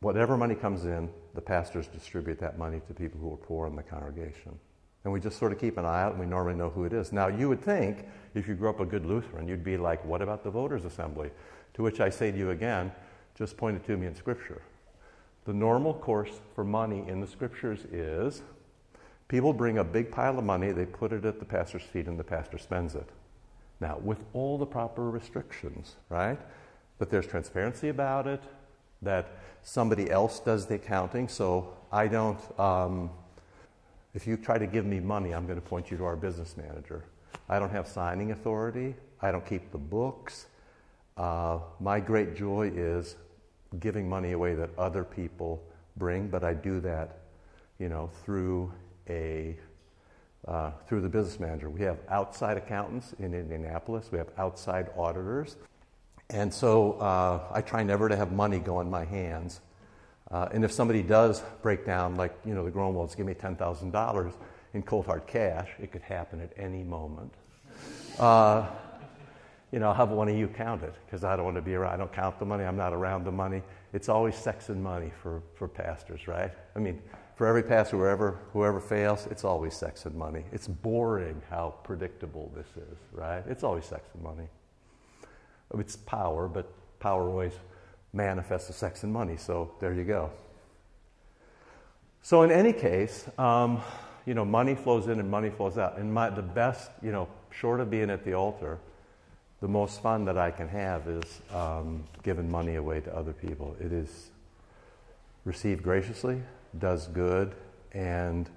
whatever 0.00 0.36
money 0.36 0.54
comes 0.54 0.84
in, 0.84 1.10
the 1.34 1.40
pastors 1.40 1.86
distribute 1.88 2.38
that 2.38 2.58
money 2.58 2.80
to 2.86 2.94
people 2.94 3.18
who 3.20 3.32
are 3.32 3.36
poor 3.36 3.66
in 3.66 3.76
the 3.76 3.82
congregation. 3.82 4.58
And 5.04 5.12
we 5.12 5.20
just 5.20 5.38
sort 5.38 5.52
of 5.52 5.60
keep 5.60 5.78
an 5.78 5.84
eye 5.84 6.02
out 6.02 6.12
and 6.12 6.20
we 6.20 6.26
normally 6.26 6.56
know 6.56 6.70
who 6.70 6.84
it 6.84 6.92
is. 6.92 7.12
Now, 7.12 7.28
you 7.28 7.48
would 7.48 7.60
think 7.60 8.06
if 8.34 8.48
you 8.48 8.54
grew 8.54 8.68
up 8.68 8.80
a 8.80 8.84
good 8.84 9.06
Lutheran, 9.06 9.46
you'd 9.46 9.64
be 9.64 9.76
like, 9.76 10.04
what 10.04 10.20
about 10.20 10.42
the 10.42 10.50
voters' 10.50 10.84
assembly? 10.84 11.30
To 11.74 11.82
which 11.82 12.00
I 12.00 12.10
say 12.10 12.32
to 12.32 12.38
you 12.38 12.50
again, 12.50 12.90
just 13.34 13.56
point 13.56 13.76
it 13.76 13.86
to 13.86 13.96
me 13.96 14.06
in 14.06 14.14
Scripture. 14.14 14.62
The 15.44 15.52
normal 15.52 15.94
course 15.94 16.40
for 16.54 16.64
money 16.64 17.04
in 17.06 17.20
the 17.20 17.26
Scriptures 17.26 17.84
is 17.92 18.42
people 19.28 19.52
bring 19.52 19.78
a 19.78 19.84
big 19.84 20.10
pile 20.10 20.38
of 20.38 20.44
money, 20.44 20.72
they 20.72 20.86
put 20.86 21.12
it 21.12 21.24
at 21.24 21.38
the 21.38 21.44
pastor's 21.44 21.82
feet, 21.82 22.06
and 22.06 22.18
the 22.18 22.24
pastor 22.24 22.58
spends 22.58 22.94
it. 22.94 23.08
Now, 23.80 23.98
with 23.98 24.24
all 24.32 24.58
the 24.58 24.66
proper 24.66 25.10
restrictions, 25.10 25.96
right? 26.08 26.38
That 26.98 27.10
there's 27.10 27.26
transparency 27.26 27.88
about 27.88 28.26
it, 28.26 28.42
that 29.02 29.28
somebody 29.62 30.10
else 30.10 30.40
does 30.40 30.66
the 30.66 30.76
accounting. 30.76 31.28
So 31.28 31.74
I 31.92 32.06
don't, 32.06 32.40
um, 32.58 33.10
if 34.14 34.26
you 34.26 34.36
try 34.36 34.58
to 34.58 34.66
give 34.66 34.86
me 34.86 35.00
money, 35.00 35.34
I'm 35.34 35.46
going 35.46 35.60
to 35.60 35.66
point 35.66 35.90
you 35.90 35.96
to 35.98 36.04
our 36.04 36.16
business 36.16 36.56
manager. 36.56 37.04
I 37.48 37.58
don't 37.58 37.70
have 37.70 37.86
signing 37.86 38.32
authority, 38.32 38.94
I 39.20 39.30
don't 39.30 39.44
keep 39.44 39.70
the 39.72 39.78
books. 39.78 40.46
Uh, 41.16 41.58
my 41.80 42.00
great 42.00 42.36
joy 42.36 42.70
is 42.74 43.16
giving 43.80 44.08
money 44.08 44.32
away 44.32 44.54
that 44.54 44.70
other 44.78 45.04
people 45.04 45.62
bring, 45.96 46.28
but 46.28 46.44
I 46.44 46.54
do 46.54 46.80
that, 46.80 47.18
you 47.78 47.88
know, 47.88 48.10
through 48.24 48.72
a 49.08 49.56
uh, 50.46 50.70
through 50.86 51.00
the 51.00 51.08
business 51.08 51.40
manager. 51.40 51.68
We 51.68 51.82
have 51.82 51.98
outside 52.08 52.56
accountants 52.56 53.14
in 53.18 53.34
Indianapolis. 53.34 54.10
We 54.12 54.18
have 54.18 54.28
outside 54.38 54.90
auditors. 54.96 55.56
And 56.30 56.52
so 56.52 56.92
uh, 56.94 57.40
I 57.52 57.60
try 57.60 57.82
never 57.82 58.08
to 58.08 58.16
have 58.16 58.32
money 58.32 58.58
go 58.58 58.80
in 58.80 58.90
my 58.90 59.04
hands. 59.04 59.60
Uh, 60.30 60.48
and 60.52 60.64
if 60.64 60.72
somebody 60.72 61.02
does 61.02 61.42
break 61.62 61.84
down, 61.84 62.16
like, 62.16 62.36
you 62.44 62.54
know, 62.54 62.64
the 62.64 62.70
Gromwelds 62.70 63.16
give 63.16 63.26
me 63.26 63.34
$10,000 63.34 64.32
in 64.74 64.82
cold 64.82 65.06
hard 65.06 65.26
cash, 65.26 65.68
it 65.80 65.92
could 65.92 66.02
happen 66.02 66.40
at 66.40 66.52
any 66.56 66.82
moment. 66.82 67.32
Uh, 68.18 68.66
you 69.72 69.78
know, 69.78 69.92
have 69.92 70.10
one 70.10 70.28
of 70.28 70.36
you 70.36 70.48
count 70.48 70.82
it 70.82 70.94
because 71.04 71.22
I 71.24 71.36
don't 71.36 71.44
want 71.44 71.56
to 71.56 71.62
be 71.62 71.74
around. 71.74 71.92
I 71.92 71.96
don't 71.96 72.12
count 72.12 72.38
the 72.38 72.44
money. 72.44 72.64
I'm 72.64 72.76
not 72.76 72.92
around 72.92 73.24
the 73.24 73.32
money. 73.32 73.62
It's 73.92 74.08
always 74.08 74.34
sex 74.34 74.68
and 74.68 74.82
money 74.82 75.12
for, 75.22 75.42
for 75.54 75.68
pastors, 75.68 76.28
right? 76.28 76.52
I 76.74 76.78
mean, 76.78 77.00
for 77.36 77.46
every 77.46 77.62
pastor, 77.62 77.98
whoever, 77.98 78.38
whoever 78.54 78.80
fails, 78.80 79.28
it's 79.30 79.44
always 79.44 79.74
sex 79.74 80.06
and 80.06 80.14
money. 80.14 80.44
It's 80.52 80.66
boring 80.66 81.42
how 81.50 81.74
predictable 81.84 82.50
this 82.56 82.66
is, 82.76 82.98
right? 83.12 83.44
It's 83.46 83.62
always 83.62 83.84
sex 83.84 84.08
and 84.14 84.22
money. 84.22 84.48
It's 85.78 85.96
power, 85.96 86.48
but 86.48 86.72
power 86.98 87.28
always 87.28 87.52
manifests 88.14 88.70
as 88.70 88.76
sex 88.76 89.02
and 89.02 89.12
money. 89.12 89.36
So 89.36 89.72
there 89.80 89.92
you 89.92 90.04
go. 90.04 90.30
So 92.22 92.42
in 92.42 92.50
any 92.50 92.72
case, 92.72 93.28
um, 93.38 93.82
you 94.24 94.32
know, 94.32 94.44
money 94.44 94.74
flows 94.74 95.06
in 95.06 95.20
and 95.20 95.30
money 95.30 95.50
flows 95.50 95.76
out. 95.76 95.98
And 95.98 96.12
my, 96.12 96.30
the 96.30 96.42
best, 96.42 96.90
you 97.02 97.12
know, 97.12 97.28
short 97.50 97.80
of 97.80 97.90
being 97.90 98.08
at 98.08 98.24
the 98.24 98.32
altar, 98.32 98.78
the 99.60 99.68
most 99.68 100.02
fun 100.02 100.24
that 100.24 100.38
I 100.38 100.50
can 100.50 100.68
have 100.68 101.06
is 101.06 101.40
um, 101.52 102.02
giving 102.22 102.50
money 102.50 102.76
away 102.76 103.00
to 103.02 103.14
other 103.14 103.32
people. 103.32 103.76
It 103.78 103.92
is 103.92 104.30
received 105.44 105.82
graciously, 105.82 106.40
does 106.78 107.08
good, 107.08 107.54
and 107.92 108.48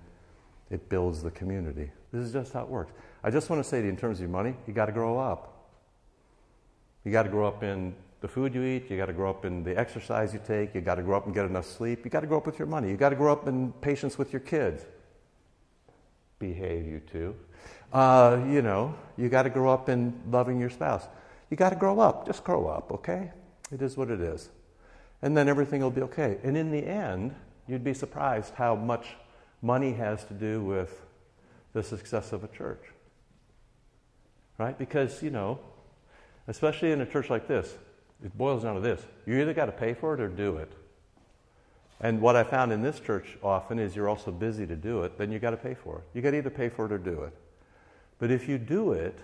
it 0.70 0.90
builds 0.90 1.24
the 1.24 1.32
community. 1.32 1.92
This 2.12 2.24
is 2.24 2.34
just 2.34 2.54
how 2.54 2.64
it 2.64 2.70
works. 2.70 2.92
I 3.24 3.32
just 3.32 3.50
want 3.50 3.64
to 3.64 3.70
say 3.70 3.80
to 3.80 3.86
you, 3.86 3.90
in 3.90 3.98
terms 3.98 4.18
of 4.18 4.22
your 4.22 4.30
money, 4.30 4.56
you 4.68 4.74
got 4.74 4.86
to 4.86 4.92
grow 4.92 5.18
up. 5.18 5.56
You 7.04 7.12
got 7.12 7.24
to 7.24 7.30
grow 7.30 7.48
up 7.48 7.64
in 7.64 7.96
the 8.22 8.28
food 8.28 8.54
you 8.54 8.64
eat, 8.64 8.90
you 8.90 8.98
got 8.98 9.06
to 9.06 9.14
grow 9.14 9.30
up 9.30 9.46
in 9.46 9.64
the 9.64 9.78
exercise 9.78 10.34
you 10.34 10.42
take, 10.46 10.76
you 10.76 10.82
got 10.82 10.96
to 10.96 11.02
grow 11.02 11.18
up 11.18 11.26
and 11.26 11.34
get 11.34 11.46
enough 11.46 11.66
sleep, 11.66 12.04
you 12.04 12.12
got 12.12 12.20
to 12.20 12.28
grow 12.28 12.38
up 12.38 12.46
with 12.46 12.60
your 12.60 12.68
money, 12.68 12.90
you 12.90 12.98
got 12.98 13.10
to 13.10 13.16
grow 13.16 13.32
up 13.32 13.48
in 13.48 13.72
patience 13.82 14.18
with 14.18 14.34
your 14.34 14.42
kids. 14.42 14.86
Behave, 16.38 16.86
you 16.86 17.00
two. 17.00 17.36
Uh, 17.92 18.42
you 18.48 18.62
know, 18.62 18.96
you 19.18 19.30
got 19.30 19.44
to 19.44 19.50
grow 19.50 19.74
up 19.74 19.90
in 19.90 20.14
loving 20.30 20.60
your 20.60 20.70
spouse. 20.70 21.08
You 21.50 21.58
got 21.58 21.72
to 21.72 21.76
grow 21.76 22.00
up. 22.00 22.28
Just 22.28 22.44
grow 22.44 22.68
up, 22.68 22.92
okay? 22.92 23.32
It 23.72 23.82
is 23.82 23.98
what 23.98 24.10
it 24.12 24.22
is. 24.22 24.50
And 25.22 25.36
then 25.36 25.50
everything 25.50 25.82
will 25.82 25.92
be 25.92 26.02
okay. 26.04 26.38
And 26.44 26.56
in 26.56 26.72
the 26.72 26.86
end, 26.86 27.36
you'd 27.70 27.84
be 27.84 27.94
surprised 27.94 28.56
how 28.56 28.76
much 28.76 29.08
money 29.62 29.94
has 29.94 30.24
to 30.26 30.34
do 30.34 30.62
with 30.64 31.02
the 31.74 31.84
success 31.84 32.34
of 32.34 32.44
a 32.44 32.48
church. 32.48 32.82
Right? 34.58 34.78
Because, 34.78 35.22
you 35.22 35.30
know, 35.30 35.60
especially 36.48 36.92
in 36.92 37.00
a 37.02 37.06
church 37.06 37.30
like 37.30 37.48
this. 37.48 37.78
It 38.24 38.38
boils 38.38 38.64
down 38.64 38.76
to 38.76 38.82
this 38.82 39.02
you 39.26 39.40
either 39.40 39.54
got 39.54 39.68
to 39.68 39.72
pay 39.72 39.94
for 39.94 40.14
it 40.14 40.20
or 40.20 40.28
do 40.28 40.58
it. 40.58 40.72
And 42.02 42.22
what 42.22 42.36
I 42.36 42.44
found 42.44 42.72
in 42.72 42.82
this 42.82 43.00
church 43.00 43.38
often 43.44 43.78
is 43.78 43.96
you're 43.96 44.10
also 44.10 44.32
busy 44.32 44.66
to 44.66 44.76
do 44.76 45.04
it, 45.04 45.18
then 45.18 45.32
you 45.32 45.40
got 45.40 45.52
to 45.52 45.58
pay 45.58 45.74
for 45.74 46.00
it. 46.00 46.04
You 46.14 46.22
got 46.22 46.32
to 46.32 46.38
either 46.38 46.50
pay 46.50 46.70
for 46.70 46.86
it 46.86 46.92
or 46.92 46.98
do 46.98 47.24
it. 47.24 47.34
But 48.20 48.32
if 48.32 48.48
you 48.48 48.58
do 48.58 48.94
it, 48.94 49.18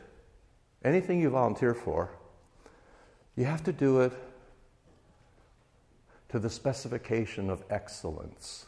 anything 0.83 1.21
you 1.21 1.29
volunteer 1.29 1.73
for, 1.73 2.11
you 3.35 3.45
have 3.45 3.63
to 3.63 3.73
do 3.73 4.01
it 4.01 4.13
to 6.35 6.39
the 6.39 6.49
specification 6.49 7.49
of 7.49 7.63
excellence. 7.69 8.65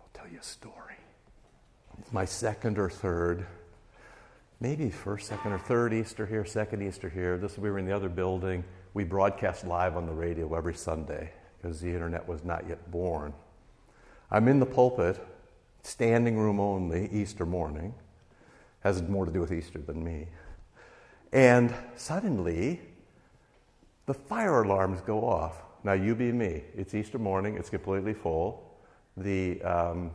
I'll 0.00 0.08
tell 0.14 0.32
you 0.32 0.38
a 0.38 0.42
story. 0.42 0.94
My 2.12 2.24
second 2.24 2.78
or 2.78 2.88
third, 2.88 3.46
maybe 4.58 4.88
first, 4.88 5.26
second, 5.26 5.52
or 5.52 5.58
third 5.58 5.92
Easter 5.92 6.24
here, 6.24 6.46
second 6.46 6.80
Easter 6.80 7.10
here. 7.10 7.36
This 7.36 7.58
we 7.58 7.70
were 7.70 7.78
in 7.78 7.84
the 7.84 7.94
other 7.94 8.08
building. 8.08 8.64
We 8.94 9.04
broadcast 9.04 9.66
live 9.66 9.98
on 9.98 10.06
the 10.06 10.14
radio 10.14 10.54
every 10.54 10.72
Sunday 10.72 11.30
because 11.60 11.78
the 11.82 11.90
internet 11.90 12.26
was 12.26 12.42
not 12.42 12.66
yet 12.66 12.90
born. 12.90 13.34
I'm 14.30 14.48
in 14.48 14.58
the 14.58 14.64
pulpit, 14.64 15.22
standing 15.82 16.38
room 16.38 16.58
only, 16.58 17.10
Easter 17.12 17.44
morning. 17.44 17.92
Has 18.80 19.02
more 19.02 19.26
to 19.26 19.30
do 19.30 19.40
with 19.40 19.52
Easter 19.52 19.80
than 19.80 20.02
me. 20.02 20.28
And 21.34 21.74
suddenly, 21.96 22.80
the 24.06 24.14
fire 24.14 24.62
alarms 24.62 25.02
go 25.02 25.22
off. 25.22 25.65
Now, 25.86 25.92
you 25.92 26.16
be 26.16 26.32
me. 26.32 26.64
It's 26.76 26.96
Easter 26.96 27.16
morning, 27.16 27.56
it's 27.56 27.70
completely 27.70 28.12
full. 28.12 28.76
The, 29.16 29.62
um, 29.62 30.10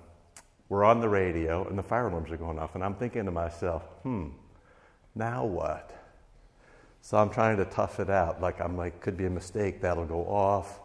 we're 0.67 0.83
on 0.83 0.99
the 0.99 1.07
radio, 1.07 1.65
and 1.65 1.79
the 1.79 1.83
fire 1.83 2.09
alarms 2.09 2.29
are 2.29 2.35
going 2.35 2.59
off. 2.59 2.75
And 2.75 2.83
I'm 2.83 2.93
thinking 2.93 3.23
to 3.23 3.31
myself, 3.31 3.83
hmm, 4.03 4.31
now 5.15 5.45
what? 5.45 5.93
So 6.99 7.17
I'm 7.17 7.29
trying 7.29 7.55
to 7.55 7.63
tough 7.63 8.01
it 8.01 8.09
out. 8.09 8.41
Like, 8.41 8.59
I'm 8.59 8.75
like, 8.75 8.99
could 8.99 9.15
be 9.15 9.27
a 9.27 9.29
mistake, 9.29 9.79
that'll 9.79 10.05
go 10.05 10.25
off. 10.25 10.81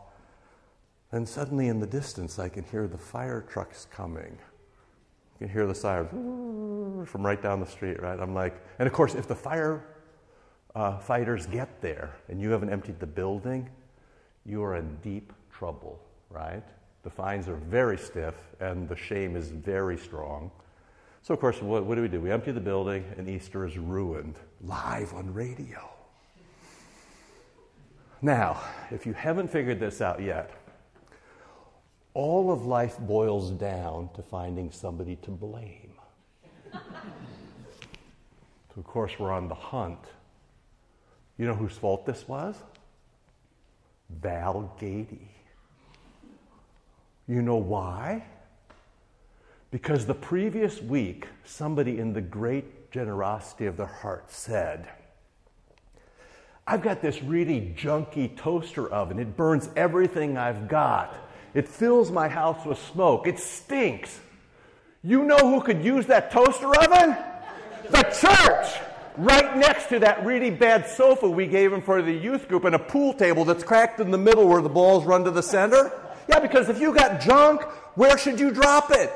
And 1.11 1.29
suddenly 1.29 1.67
in 1.67 1.81
the 1.81 1.87
distance, 1.89 2.39
I 2.39 2.49
can 2.49 2.63
hear 2.63 2.87
the 2.87 2.97
fire 2.97 3.45
trucks 3.51 3.89
coming. 3.91 4.39
You 5.41 5.47
can 5.47 5.49
hear 5.49 5.67
the 5.67 5.75
sirens 5.75 7.09
from 7.11 7.27
right 7.27 7.43
down 7.43 7.59
the 7.59 7.67
street, 7.67 8.01
right? 8.01 8.21
I'm 8.21 8.35
like, 8.35 8.65
and 8.79 8.87
of 8.87 8.93
course, 8.93 9.17
if 9.17 9.27
the 9.27 9.35
fire 9.35 9.85
uh, 10.77 10.99
fighters 10.99 11.47
get 11.47 11.81
there 11.81 12.15
and 12.29 12.41
you 12.41 12.53
haven't 12.53 12.71
emptied 12.71 13.01
the 13.01 13.07
building, 13.09 13.69
you 14.47 14.63
are 14.63 14.77
in 14.77 14.97
deep 15.03 15.33
trouble, 15.53 16.01
right? 16.31 16.63
The 17.03 17.11
fines 17.11 17.49
are 17.49 17.57
very 17.57 17.99
stiff 17.99 18.35
and 18.61 18.89
the 18.89 18.97
shame 18.97 19.37
is 19.37 19.49
very 19.49 19.99
strong. 19.99 20.51
So, 21.23 21.35
of 21.35 21.41
course, 21.41 21.61
what, 21.61 21.85
what 21.85 21.97
do 21.97 22.03
we 22.03 22.09
do? 22.09 22.21
We 22.21 22.31
empty 22.31 22.53
the 22.53 22.61
building 22.61 23.05
and 23.17 23.29
Easter 23.29 23.67
is 23.67 23.77
ruined 23.79 24.37
live 24.63 25.13
on 25.15 25.33
radio. 25.35 25.91
Now, 28.23 28.61
if 28.91 29.07
you 29.07 29.13
haven't 29.13 29.49
figured 29.49 29.79
this 29.79 30.01
out 30.01 30.23
yet, 30.23 30.51
all 32.15 32.51
of 32.51 32.65
life 32.65 32.99
boils 32.99 33.51
down 33.51 34.09
to 34.15 34.23
finding 34.23 34.71
somebody 34.71 35.17
to 35.17 35.31
blame. 35.31 35.93
so, 36.73 36.79
of 38.79 38.85
course, 38.85 39.13
we're 39.19 39.33
on 39.33 39.49
the 39.49 39.55
hunt. 39.55 39.99
You 41.37 41.47
know 41.47 41.55
whose 41.55 41.77
fault 41.77 42.07
this 42.07 42.27
was? 42.27 42.57
Val 44.11 44.75
Gady. 44.81 45.29
You 47.29 47.43
know 47.43 47.57
why? 47.57 48.25
Because 49.71 50.07
the 50.07 50.15
previous 50.15 50.81
week, 50.81 51.27
somebody 51.45 51.99
in 51.99 52.13
the 52.13 52.21
great 52.21 52.91
generosity 52.93 53.67
of 53.67 53.77
their 53.77 53.87
heart 53.87 54.31
said, 54.31 54.89
I've 56.67 56.83
got 56.83 57.01
this 57.01 57.23
really 57.23 57.75
junky 57.77 58.37
toaster 58.37 58.89
oven. 58.89 59.19
It 59.19 59.37
burns 59.37 59.69
everything 59.77 60.37
I've 60.37 60.69
got. 60.69 61.17
It 61.55 61.69
fills 61.69 62.11
my 62.11 62.29
house 62.29 62.65
with 62.67 62.79
smoke. 62.79 63.27
It 63.27 63.39
stinks. 63.39 64.21
You 65.03 65.25
know 65.25 65.39
who 65.39 65.61
could 65.61 65.85
use 65.85 66.07
that 66.07 66.31
toaster 66.33 66.75
oven? 66.77 67.17
The 67.91 68.03
church! 68.03 68.83
Right 69.17 69.57
next 69.57 69.89
to 69.89 69.99
that 70.01 70.25
really 70.27 70.51
bad 70.51 70.87
sofa 70.89 71.29
we 71.29 71.47
gave 71.47 71.73
him 71.73 71.81
for 71.81 72.03
the 72.03 72.13
youth 72.13 72.49
group 72.49 72.65
and 72.65 72.75
a 72.75 72.79
pool 72.79 73.15
table 73.15 73.45
that's 73.45 73.65
cracked 73.65 73.99
in 73.99 74.11
the 74.11 74.19
middle 74.19 74.47
where 74.47 74.61
the 74.61 74.69
balls 74.69 75.05
run 75.05 75.25
to 75.25 75.31
the 75.31 75.43
center. 75.43 75.91
Yeah, 76.29 76.41
because 76.41 76.69
if 76.69 76.81
you 76.81 76.95
got 76.95 77.21
junk, 77.21 77.63
where 77.95 78.19
should 78.19 78.39
you 78.39 78.51
drop 78.51 78.91
it? 78.91 79.11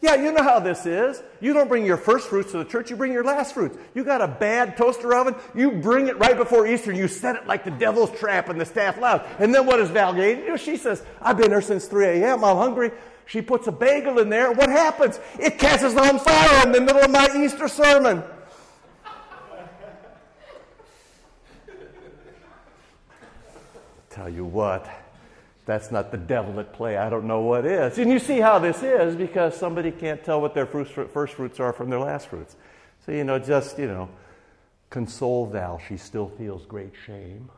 Yeah, 0.00 0.16
you 0.16 0.32
know 0.32 0.42
how 0.42 0.58
this 0.58 0.84
is. 0.84 1.22
You 1.40 1.52
don't 1.52 1.68
bring 1.68 1.86
your 1.86 1.96
first 1.96 2.28
fruits 2.28 2.50
to 2.50 2.58
the 2.58 2.64
church, 2.64 2.90
you 2.90 2.96
bring 2.96 3.12
your 3.12 3.22
last 3.22 3.54
fruits. 3.54 3.78
You 3.94 4.02
got 4.02 4.20
a 4.20 4.26
bad 4.26 4.76
toaster 4.76 5.14
oven, 5.14 5.36
you 5.54 5.70
bring 5.70 6.08
it 6.08 6.18
right 6.18 6.36
before 6.36 6.66
Easter 6.66 6.90
and 6.90 6.98
you 6.98 7.06
set 7.06 7.36
it 7.36 7.46
like 7.46 7.62
the 7.64 7.70
devil's 7.70 8.10
trap 8.18 8.48
in 8.50 8.58
the 8.58 8.64
staff 8.64 8.98
lounge. 8.98 9.22
And 9.38 9.54
then 9.54 9.64
what 9.64 9.76
does 9.76 9.90
Val 9.90 10.12
do? 10.12 10.58
She 10.58 10.76
says, 10.76 11.04
I've 11.20 11.36
been 11.36 11.52
here 11.52 11.62
since 11.62 11.86
3 11.86 12.04
a.m., 12.06 12.42
I'm 12.42 12.56
hungry. 12.56 12.90
She 13.26 13.42
puts 13.42 13.68
a 13.68 13.72
bagel 13.72 14.18
in 14.18 14.28
there. 14.28 14.50
What 14.50 14.68
happens? 14.68 15.20
It 15.38 15.60
catches 15.60 15.94
on 15.94 16.18
fire 16.18 16.66
in 16.66 16.72
the 16.72 16.80
middle 16.80 17.02
of 17.02 17.10
my 17.10 17.28
Easter 17.36 17.68
sermon. 17.68 18.24
Tell 24.22 24.30
you 24.32 24.44
what, 24.44 24.88
that's 25.66 25.90
not 25.90 26.12
the 26.12 26.16
devil 26.16 26.60
at 26.60 26.72
play. 26.72 26.96
I 26.96 27.10
don't 27.10 27.24
know 27.24 27.40
what 27.40 27.66
is. 27.66 27.98
And 27.98 28.08
you 28.08 28.20
see 28.20 28.38
how 28.38 28.60
this 28.60 28.80
is 28.80 29.16
because 29.16 29.56
somebody 29.56 29.90
can't 29.90 30.22
tell 30.22 30.40
what 30.40 30.54
their 30.54 30.64
first 30.64 31.34
fruits 31.34 31.58
are 31.58 31.72
from 31.72 31.90
their 31.90 31.98
last 31.98 32.28
fruits. 32.28 32.54
So, 33.04 33.10
you 33.10 33.24
know, 33.24 33.40
just, 33.40 33.80
you 33.80 33.88
know, 33.88 34.08
console 34.90 35.46
Val. 35.46 35.80
She 35.88 35.96
still 35.96 36.28
feels 36.38 36.64
great 36.66 36.92
shame. 37.04 37.50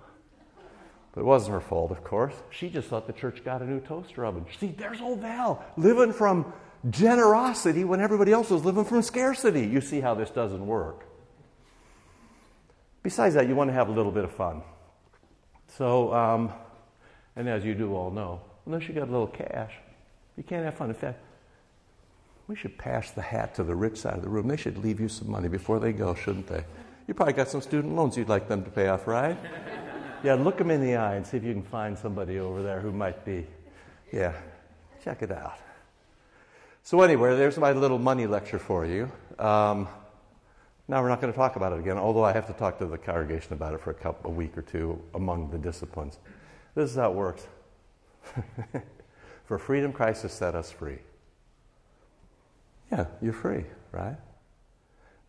But 1.12 1.20
it 1.20 1.24
wasn't 1.24 1.52
her 1.52 1.60
fault, 1.60 1.90
of 1.90 2.02
course. 2.02 2.32
She 2.48 2.70
just 2.70 2.88
thought 2.88 3.06
the 3.06 3.12
church 3.12 3.44
got 3.44 3.60
a 3.60 3.66
new 3.66 3.80
toaster 3.80 4.24
oven. 4.24 4.46
See, 4.58 4.68
there's 4.68 5.02
old 5.02 5.20
Val 5.20 5.62
living 5.76 6.14
from 6.14 6.50
generosity 6.88 7.84
when 7.84 8.00
everybody 8.00 8.32
else 8.32 8.48
was 8.48 8.64
living 8.64 8.86
from 8.86 9.02
scarcity. 9.02 9.66
You 9.66 9.82
see 9.82 10.00
how 10.00 10.14
this 10.14 10.30
doesn't 10.30 10.66
work. 10.66 11.04
Besides 13.02 13.34
that, 13.34 13.48
you 13.48 13.54
want 13.54 13.68
to 13.68 13.74
have 13.74 13.90
a 13.90 13.92
little 13.92 14.12
bit 14.12 14.24
of 14.24 14.32
fun. 14.32 14.62
So, 15.68 16.12
um, 16.14 16.52
and 17.36 17.48
as 17.48 17.64
you 17.64 17.74
do 17.74 17.94
all 17.94 18.10
know, 18.10 18.40
unless 18.66 18.88
you 18.88 18.94
got 18.94 19.08
a 19.08 19.10
little 19.10 19.26
cash, 19.26 19.72
you 20.36 20.42
can't 20.42 20.64
have 20.64 20.74
fun. 20.74 20.88
In 20.88 20.94
fact, 20.94 21.20
we 22.46 22.54
should 22.56 22.76
pass 22.76 23.10
the 23.10 23.22
hat 23.22 23.54
to 23.56 23.64
the 23.64 23.74
rich 23.74 23.98
side 23.98 24.14
of 24.14 24.22
the 24.22 24.28
room. 24.28 24.48
They 24.48 24.56
should 24.56 24.78
leave 24.78 25.00
you 25.00 25.08
some 25.08 25.30
money 25.30 25.48
before 25.48 25.80
they 25.80 25.92
go, 25.92 26.14
shouldn't 26.14 26.46
they? 26.46 26.64
You 27.06 27.14
probably 27.14 27.34
got 27.34 27.48
some 27.48 27.60
student 27.60 27.94
loans 27.94 28.16
you'd 28.16 28.28
like 28.28 28.48
them 28.48 28.64
to 28.64 28.70
pay 28.70 28.88
off, 28.88 29.06
right? 29.06 29.36
Yeah, 30.24 30.36
look 30.36 30.56
them 30.56 30.70
in 30.70 30.80
the 30.80 30.96
eye 30.96 31.16
and 31.16 31.26
see 31.26 31.36
if 31.36 31.44
you 31.44 31.52
can 31.52 31.62
find 31.62 31.98
somebody 31.98 32.38
over 32.38 32.62
there 32.62 32.80
who 32.80 32.90
might 32.90 33.26
be. 33.26 33.46
Yeah, 34.10 34.32
check 35.04 35.20
it 35.20 35.30
out. 35.30 35.58
So, 36.82 37.02
anyway, 37.02 37.36
there's 37.36 37.58
my 37.58 37.72
little 37.72 37.98
money 37.98 38.26
lecture 38.26 38.58
for 38.58 38.86
you. 38.86 39.12
Um, 39.38 39.86
now, 40.86 41.02
we're 41.02 41.08
not 41.08 41.20
going 41.20 41.32
to 41.32 41.36
talk 41.36 41.56
about 41.56 41.72
it 41.72 41.78
again, 41.78 41.96
although 41.96 42.24
I 42.24 42.32
have 42.32 42.46
to 42.48 42.52
talk 42.52 42.78
to 42.78 42.86
the 42.86 42.98
congregation 42.98 43.54
about 43.54 43.72
it 43.72 43.80
for 43.80 43.90
a, 43.90 43.94
couple, 43.94 44.30
a 44.30 44.34
week 44.34 44.56
or 44.56 44.62
two 44.62 45.00
among 45.14 45.50
the 45.50 45.56
disciplines. 45.56 46.18
This 46.74 46.90
is 46.90 46.96
how 46.96 47.10
it 47.10 47.14
works. 47.14 47.46
For 49.44 49.58
freedom, 49.58 49.92
Christ 49.92 50.22
has 50.22 50.32
set 50.32 50.54
us 50.54 50.70
free. 50.70 50.98
Yeah, 52.92 53.06
you're 53.22 53.32
free, 53.32 53.64
right? 53.92 54.16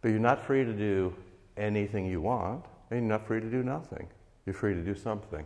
But 0.01 0.09
you're 0.09 0.19
not 0.19 0.45
free 0.45 0.65
to 0.65 0.73
do 0.73 1.13
anything 1.57 2.05
you 2.05 2.21
want, 2.21 2.65
and 2.89 3.01
you're 3.01 3.09
not 3.09 3.25
free 3.25 3.39
to 3.39 3.49
do 3.49 3.63
nothing. 3.63 4.07
You're 4.45 4.53
free 4.53 4.73
to 4.73 4.81
do 4.81 4.95
something. 4.95 5.45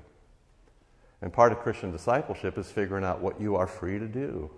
And 1.21 1.33
part 1.33 1.51
of 1.51 1.59
Christian 1.59 1.91
discipleship 1.91 2.57
is 2.57 2.71
figuring 2.71 3.03
out 3.03 3.21
what 3.21 3.39
you 3.39 3.55
are 3.55 3.67
free 3.67 3.99
to 3.99 4.07
do. 4.07 4.49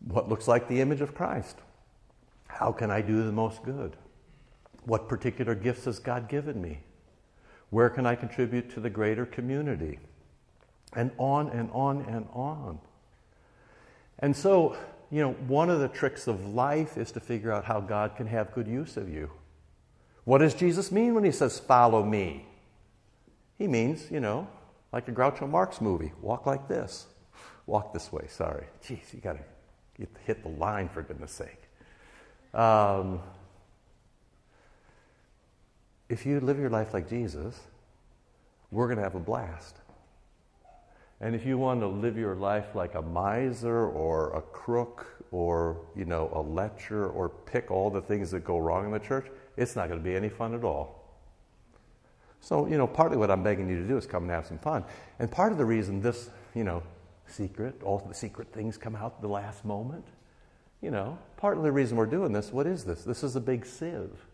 What 0.00 0.28
looks 0.28 0.48
like 0.48 0.68
the 0.68 0.80
image 0.80 1.00
of 1.00 1.14
Christ? 1.14 1.58
How 2.54 2.70
can 2.70 2.88
I 2.88 3.00
do 3.00 3.24
the 3.24 3.32
most 3.32 3.64
good? 3.64 3.96
What 4.84 5.08
particular 5.08 5.56
gifts 5.56 5.86
has 5.86 5.98
God 5.98 6.28
given 6.28 6.62
me? 6.62 6.78
Where 7.70 7.90
can 7.90 8.06
I 8.06 8.14
contribute 8.14 8.70
to 8.74 8.80
the 8.80 8.90
greater 8.90 9.26
community? 9.26 9.98
And 10.92 11.10
on 11.18 11.48
and 11.48 11.68
on 11.72 12.02
and 12.02 12.28
on. 12.32 12.78
And 14.20 14.36
so, 14.36 14.76
you 15.10 15.20
know, 15.20 15.32
one 15.32 15.68
of 15.68 15.80
the 15.80 15.88
tricks 15.88 16.28
of 16.28 16.46
life 16.46 16.96
is 16.96 17.10
to 17.12 17.20
figure 17.20 17.50
out 17.50 17.64
how 17.64 17.80
God 17.80 18.14
can 18.14 18.28
have 18.28 18.52
good 18.52 18.68
use 18.68 18.96
of 18.96 19.08
you. 19.08 19.32
What 20.22 20.38
does 20.38 20.54
Jesus 20.54 20.92
mean 20.92 21.14
when 21.14 21.24
he 21.24 21.32
says, 21.32 21.58
Follow 21.58 22.04
me? 22.04 22.46
He 23.58 23.66
means, 23.66 24.12
you 24.12 24.20
know, 24.20 24.46
like 24.92 25.08
a 25.08 25.12
Groucho 25.12 25.50
Marx 25.50 25.80
movie 25.80 26.12
walk 26.22 26.46
like 26.46 26.68
this. 26.68 27.06
Walk 27.66 27.92
this 27.92 28.12
way, 28.12 28.26
sorry. 28.28 28.66
Jeez, 28.84 29.12
you 29.12 29.18
got 29.20 29.38
to 29.98 30.06
hit 30.24 30.44
the 30.44 30.50
line 30.50 30.88
for 30.88 31.02
goodness 31.02 31.32
sake. 31.32 31.63
Um, 32.54 33.20
if 36.08 36.24
you 36.24 36.38
live 36.40 36.58
your 36.58 36.70
life 36.70 36.94
like 36.94 37.08
Jesus, 37.08 37.58
we're 38.70 38.86
going 38.86 38.98
to 38.98 39.02
have 39.02 39.16
a 39.16 39.20
blast. 39.20 39.76
And 41.20 41.34
if 41.34 41.46
you 41.46 41.58
want 41.58 41.80
to 41.80 41.86
live 41.86 42.16
your 42.16 42.34
life 42.34 42.74
like 42.74 42.94
a 42.94 43.02
miser 43.02 43.88
or 43.88 44.36
a 44.36 44.42
crook 44.42 45.06
or, 45.30 45.80
you 45.96 46.04
know, 46.04 46.30
a 46.34 46.40
lecher 46.40 47.08
or 47.08 47.28
pick 47.28 47.70
all 47.70 47.90
the 47.90 48.00
things 48.00 48.30
that 48.30 48.44
go 48.44 48.58
wrong 48.58 48.84
in 48.84 48.92
the 48.92 48.98
church, 48.98 49.26
it's 49.56 49.74
not 49.74 49.88
going 49.88 49.98
to 49.98 50.04
be 50.04 50.14
any 50.14 50.28
fun 50.28 50.54
at 50.54 50.64
all. 50.64 51.02
So, 52.40 52.66
you 52.66 52.76
know, 52.76 52.86
partly 52.86 53.16
what 53.16 53.30
I'm 53.30 53.42
begging 53.42 53.68
you 53.68 53.80
to 53.80 53.88
do 53.88 53.96
is 53.96 54.06
come 54.06 54.24
and 54.24 54.32
have 54.32 54.46
some 54.46 54.58
fun. 54.58 54.84
And 55.18 55.30
part 55.30 55.50
of 55.50 55.58
the 55.58 55.64
reason 55.64 56.02
this, 56.02 56.30
you 56.54 56.62
know, 56.62 56.82
secret, 57.26 57.82
all 57.82 58.04
the 58.06 58.14
secret 58.14 58.52
things 58.52 58.76
come 58.76 58.94
out 58.94 59.22
the 59.22 59.28
last 59.28 59.64
moment, 59.64 60.04
you 60.84 60.90
know, 60.90 61.16
part 61.38 61.56
of 61.56 61.62
the 61.62 61.72
reason 61.72 61.96
we're 61.96 62.04
doing 62.04 62.32
this, 62.34 62.52
what 62.52 62.66
is 62.66 62.84
this? 62.84 63.04
This 63.04 63.24
is 63.24 63.36
a 63.36 63.40
big 63.40 63.64
sieve. 63.64 64.26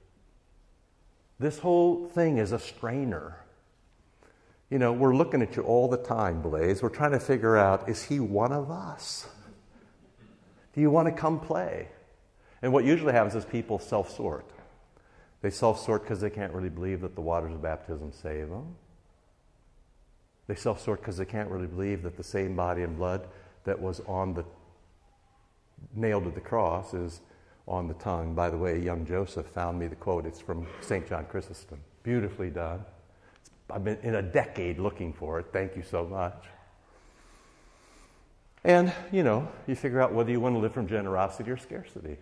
This 1.39 1.61
whole 1.61 2.09
thing 2.09 2.39
is 2.39 2.51
a 2.51 2.59
strainer. 2.59 3.37
You 4.69 4.81
know, 4.81 4.93
we're 4.93 5.15
looking 5.15 5.43
at 5.43 5.55
you 5.55 5.63
all 5.63 5.87
the 5.87 5.97
time, 5.97 6.43
Blaze. 6.43 6.83
We're 6.83 6.89
trying 6.89 7.13
to 7.13 7.21
figure 7.21 7.57
out 7.57 7.89
is 7.89 8.03
he 8.03 8.19
one 8.19 8.51
of 8.51 8.69
us? 8.69 9.29
Do 10.75 10.81
you 10.81 10.91
want 10.91 11.07
to 11.07 11.13
come 11.13 11.39
play? 11.39 11.87
And 12.63 12.73
what 12.73 12.85
usually 12.85 13.13
happens 13.13 13.37
is 13.37 13.45
people 13.45 13.79
self 13.79 14.11
sort. 14.11 14.51
They 15.43 15.51
self 15.51 15.81
sort 15.81 16.03
because 16.03 16.21
they 16.21 16.31
can't 16.31 16.53
really 16.53 16.69
believe 16.69 17.01
that 17.03 17.15
the 17.15 17.21
waters 17.21 17.53
of 17.53 17.63
baptism 17.63 18.11
save 18.11 18.49
them. 18.49 18.75
They 20.49 20.57
self 20.57 20.81
sort 20.83 21.01
because 21.01 21.17
they 21.17 21.25
can't 21.25 21.49
really 21.49 21.69
believe 21.69 22.03
that 22.03 22.17
the 22.17 22.25
same 22.25 22.57
body 22.57 22.83
and 22.83 22.97
blood 22.97 23.29
that 23.65 23.81
was 23.81 24.01
on 24.09 24.35
the 24.35 24.45
nailed 25.95 26.25
to 26.25 26.31
the 26.31 26.41
cross 26.41 26.95
is 26.95 27.21
on 27.67 27.89
the 27.89 27.95
tongue. 27.95 28.35
By 28.35 28.51
the 28.51 28.59
way, 28.59 28.81
young 28.81 29.07
Joseph 29.07 29.47
found 29.47 29.79
me 29.79 29.87
the 29.87 29.97
quote. 29.97 30.27
It's 30.27 30.41
from 30.41 30.67
St. 30.81 31.09
John 31.09 31.27
Chrysostom. 31.27 31.79
Beautifully 32.03 32.51
done. 32.51 32.85
I've 33.71 33.85
been 33.85 33.99
in 34.03 34.17
a 34.17 34.23
decade 34.23 34.79
looking 34.79 35.13
for 35.13 35.39
it. 35.39 35.47
Thank 35.53 35.77
you 35.77 35.83
so 35.83 36.05
much. 36.05 36.47
And, 38.65 38.93
you 39.11 39.23
know, 39.23 39.49
you 39.67 39.75
figure 39.75 40.03
out 40.03 40.13
whether 40.13 40.31
you 40.31 40.41
want 40.41 40.55
to 40.55 40.59
live 40.59 40.75
from 40.75 40.87
generosity 40.87 41.51
or 41.51 41.57
scarcity. 41.57 42.19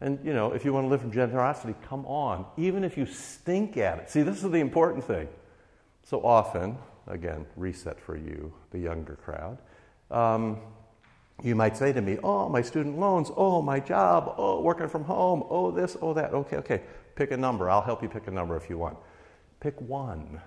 And, 0.00 0.18
you 0.24 0.32
know, 0.32 0.52
if 0.52 0.64
you 0.64 0.72
want 0.72 0.84
to 0.84 0.88
live 0.88 1.00
from 1.00 1.12
generosity, 1.12 1.74
come 1.88 2.06
on, 2.06 2.46
even 2.56 2.84
if 2.84 2.96
you 2.96 3.06
stink 3.06 3.76
at 3.76 3.98
it. 3.98 4.10
See, 4.10 4.22
this 4.22 4.42
is 4.42 4.50
the 4.50 4.60
important 4.60 5.04
thing. 5.04 5.28
So 6.04 6.24
often, 6.24 6.78
again, 7.06 7.44
reset 7.56 8.00
for 8.00 8.16
you, 8.16 8.52
the 8.70 8.78
younger 8.78 9.16
crowd, 9.16 9.58
um, 10.10 10.60
you 11.42 11.54
might 11.54 11.76
say 11.76 11.92
to 11.92 12.00
me, 12.00 12.18
Oh, 12.22 12.48
my 12.48 12.62
student 12.62 12.98
loans, 12.98 13.30
oh, 13.36 13.62
my 13.62 13.80
job, 13.80 14.34
oh, 14.36 14.60
working 14.60 14.88
from 14.88 15.04
home, 15.04 15.44
oh, 15.48 15.70
this, 15.70 15.96
oh, 16.00 16.14
that. 16.14 16.32
Okay, 16.32 16.56
okay, 16.56 16.82
pick 17.14 17.30
a 17.30 17.36
number. 17.36 17.70
I'll 17.70 17.82
help 17.82 18.02
you 18.02 18.08
pick 18.08 18.26
a 18.26 18.30
number 18.30 18.56
if 18.56 18.68
you 18.68 18.78
want. 18.78 18.96
Pick 19.60 19.80
one 19.80 20.40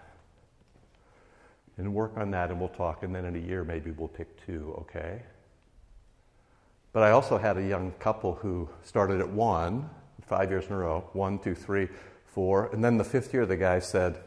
and 1.77 1.93
work 1.93 2.17
on 2.17 2.31
that, 2.31 2.51
and 2.51 2.59
we'll 2.59 2.69
talk. 2.69 3.03
And 3.03 3.13
then 3.13 3.25
in 3.25 3.35
a 3.35 3.39
year, 3.39 3.63
maybe 3.63 3.91
we'll 3.91 4.07
pick 4.07 4.45
two, 4.45 4.75
okay? 4.81 5.23
But 6.91 7.03
I 7.03 7.11
also 7.11 7.37
had 7.37 7.57
a 7.57 7.63
young 7.63 7.91
couple 7.99 8.35
who 8.35 8.69
started 8.83 9.19
at 9.19 9.29
one, 9.29 9.89
five 10.21 10.51
years 10.51 10.67
in 10.67 10.73
a 10.73 10.77
row 10.77 11.09
one, 11.13 11.39
two, 11.39 11.55
three, 11.55 11.89
four. 12.27 12.69
And 12.71 12.83
then 12.83 12.97
the 12.97 13.03
fifth 13.03 13.33
year, 13.33 13.45
the 13.45 13.57
guy 13.57 13.79
said, 13.79 14.19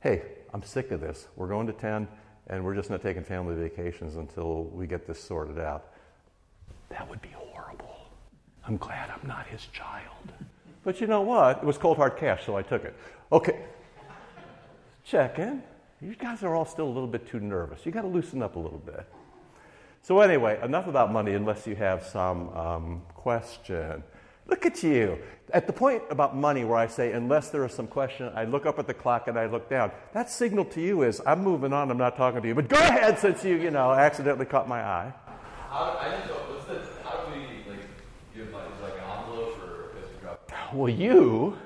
Hey, 0.00 0.22
I'm 0.54 0.62
sick 0.62 0.90
of 0.90 1.00
this. 1.00 1.28
We're 1.36 1.48
going 1.48 1.66
to 1.66 1.72
10, 1.72 2.08
and 2.48 2.64
we're 2.64 2.74
just 2.74 2.90
not 2.90 3.02
taking 3.02 3.22
family 3.22 3.54
vacations 3.54 4.16
until 4.16 4.64
we 4.64 4.86
get 4.86 5.06
this 5.06 5.22
sorted 5.22 5.58
out. 5.58 5.92
That 6.88 7.08
would 7.08 7.20
be 7.20 7.30
horrible. 7.34 7.96
I'm 8.66 8.76
glad 8.76 9.10
I'm 9.10 9.26
not 9.26 9.46
his 9.46 9.66
child. 9.66 10.32
But 10.82 11.00
you 11.00 11.06
know 11.06 11.20
what? 11.20 11.58
It 11.58 11.64
was 11.64 11.76
cold 11.76 11.96
hard 11.98 12.16
cash, 12.16 12.46
so 12.46 12.56
I 12.56 12.62
took 12.62 12.84
it. 12.84 12.96
Okay. 13.30 13.60
Check 15.04 15.38
in. 15.38 15.62
You 16.00 16.14
guys 16.14 16.42
are 16.42 16.54
all 16.54 16.64
still 16.64 16.86
a 16.86 16.88
little 16.88 17.08
bit 17.08 17.28
too 17.28 17.40
nervous. 17.40 17.84
You 17.84 17.92
got 17.92 18.02
to 18.02 18.08
loosen 18.08 18.42
up 18.42 18.56
a 18.56 18.58
little 18.58 18.78
bit. 18.78 19.04
So, 20.02 20.20
anyway, 20.20 20.60
enough 20.62 20.86
about 20.86 21.12
money 21.12 21.34
unless 21.34 21.66
you 21.66 21.74
have 21.76 22.04
some 22.04 22.48
um, 22.56 23.02
question. 23.14 24.02
Look 24.48 24.66
at 24.66 24.82
you. 24.82 25.18
At 25.52 25.66
the 25.66 25.72
point 25.72 26.02
about 26.10 26.36
money 26.36 26.64
where 26.64 26.76
I 26.76 26.86
say, 26.86 27.12
unless 27.12 27.50
there 27.50 27.64
is 27.64 27.72
some 27.72 27.86
question, 27.86 28.30
I 28.34 28.44
look 28.44 28.66
up 28.66 28.78
at 28.78 28.86
the 28.86 28.94
clock 28.94 29.28
and 29.28 29.38
I 29.38 29.46
look 29.46 29.70
down. 29.70 29.92
That 30.12 30.30
signal 30.30 30.64
to 30.66 30.80
you 30.80 31.02
is, 31.02 31.22
I'm 31.26 31.42
moving 31.42 31.72
on, 31.72 31.90
I'm 31.90 31.98
not 31.98 32.16
talking 32.16 32.42
to 32.42 32.48
you. 32.48 32.54
But 32.54 32.68
go 32.68 32.78
ahead 32.78 33.18
since 33.18 33.44
you, 33.44 33.56
you 33.56 33.70
know, 33.70 33.92
accidentally 33.92 34.46
caught 34.46 34.68
my 34.68 34.80
eye. 34.82 35.12
How, 35.68 35.98
I 36.00 36.10
didn't 36.10 36.30
what's 36.30 36.64
the, 36.66 36.80
how 37.02 37.24
do 37.24 37.32
we, 37.32 37.70
like, 37.70 37.80
give 38.34 38.50
money? 38.50 38.68
Is 38.74 38.82
like 38.82 38.94
an 38.94 39.20
envelope 39.20 39.58
or 40.74 40.88
you. 40.88 41.56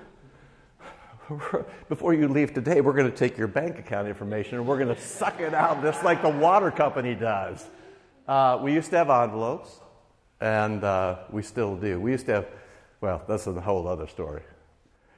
Well, 1.28 1.39
you, 1.39 1.72
before 1.89 2.14
you 2.14 2.28
leave 2.28 2.53
today, 2.53 2.80
we're 2.80 2.93
going 2.93 3.11
to 3.11 3.16
take 3.16 3.39
your 3.39 3.49
bank 3.49 3.78
account 3.78 4.07
information 4.07 4.59
and 4.59 4.66
we're 4.66 4.78
going 4.78 4.95
to 4.95 5.01
suck 5.01 5.41
it 5.41 5.55
out 5.55 5.83
just 5.83 6.05
like 6.05 6.22
the 6.22 6.28
water 6.28 6.70
company 6.70 7.14
does. 7.14 7.64
Uh, 8.28 8.59
we 8.62 8.72
used 8.72 8.91
to 8.91 8.97
have 8.97 9.11
envelopes, 9.11 9.80
and 10.41 10.85
uh, 10.85 11.18
we 11.30 11.43
still 11.43 11.76
do. 11.76 11.99
We 11.99 12.12
used 12.12 12.26
to 12.26 12.33
have, 12.33 12.47
well, 13.03 13.23
that's 13.27 13.47
a 13.49 13.61
whole 13.61 13.87
other 13.89 14.07
story. 14.07 14.43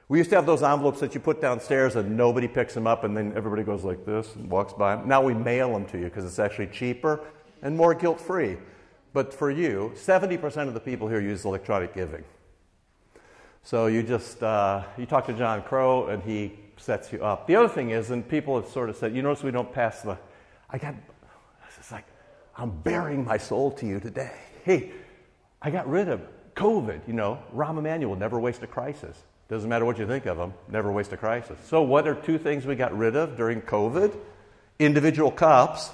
We 0.08 0.18
used 0.18 0.30
to 0.30 0.36
have 0.36 0.46
those 0.46 0.62
envelopes 0.62 1.00
that 1.00 1.14
you 1.14 1.20
put 1.20 1.40
downstairs 1.40 1.96
and 1.96 2.16
nobody 2.16 2.48
picks 2.48 2.74
them 2.74 2.86
up, 2.86 3.04
and 3.04 3.16
then 3.16 3.32
everybody 3.36 3.62
goes 3.62 3.84
like 3.84 4.04
this 4.04 4.34
and 4.34 4.50
walks 4.50 4.72
by. 4.72 5.02
Now 5.04 5.22
we 5.22 5.34
mail 5.34 5.72
them 5.72 5.84
to 5.86 5.98
you 5.98 6.04
because 6.04 6.24
it's 6.24 6.38
actually 6.38 6.68
cheaper 6.68 7.20
and 7.62 7.76
more 7.76 7.94
guilt 7.94 8.20
free. 8.20 8.56
But 9.12 9.32
for 9.32 9.50
you, 9.50 9.92
70% 9.94 10.66
of 10.66 10.74
the 10.74 10.80
people 10.80 11.08
here 11.08 11.20
use 11.20 11.44
electronic 11.44 11.94
giving. 11.94 12.24
So 13.62 13.86
you 13.86 14.02
just 14.02 14.42
uh, 14.42 14.82
you 14.98 15.06
talk 15.06 15.26
to 15.26 15.32
John 15.32 15.62
Crow 15.62 16.08
and 16.08 16.22
he 16.22 16.58
sets 16.76 17.12
you 17.12 17.24
up. 17.24 17.46
The 17.46 17.56
other 17.56 17.68
thing 17.68 17.90
is, 17.90 18.10
and 18.10 18.26
people 18.26 18.60
have 18.60 18.70
sort 18.70 18.90
of 18.90 18.96
said, 18.96 19.14
you 19.14 19.22
notice 19.22 19.42
we 19.42 19.50
don't 19.50 19.72
pass 19.72 20.02
the. 20.02 20.18
I 20.68 20.78
got. 20.78 20.94
It's 21.78 21.92
like 21.92 22.06
I'm 22.56 22.70
bearing 22.70 23.24
my 23.24 23.36
soul 23.36 23.70
to 23.72 23.86
you 23.86 24.00
today. 24.00 24.32
Hey, 24.64 24.92
I 25.62 25.70
got 25.70 25.88
rid 25.88 26.08
of 26.08 26.20
COVID. 26.54 27.06
You 27.06 27.14
know, 27.14 27.38
Rahm 27.54 27.78
Emanuel, 27.78 28.16
never 28.16 28.38
waste 28.38 28.62
a 28.62 28.66
crisis. 28.66 29.22
Doesn't 29.48 29.68
matter 29.68 29.84
what 29.84 29.98
you 29.98 30.06
think 30.06 30.26
of 30.26 30.38
him, 30.38 30.54
never 30.70 30.90
waste 30.90 31.12
a 31.12 31.16
crisis. 31.16 31.58
So, 31.66 31.82
what 31.82 32.08
are 32.08 32.14
two 32.14 32.38
things 32.38 32.64
we 32.64 32.76
got 32.76 32.96
rid 32.96 33.14
of 33.14 33.36
during 33.36 33.60
COVID? 33.60 34.16
Individual 34.78 35.30
cups 35.30 35.90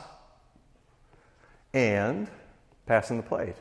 and 1.75 2.29
passing 2.87 3.17
the 3.17 3.23
plate. 3.23 3.49
It's 3.49 3.59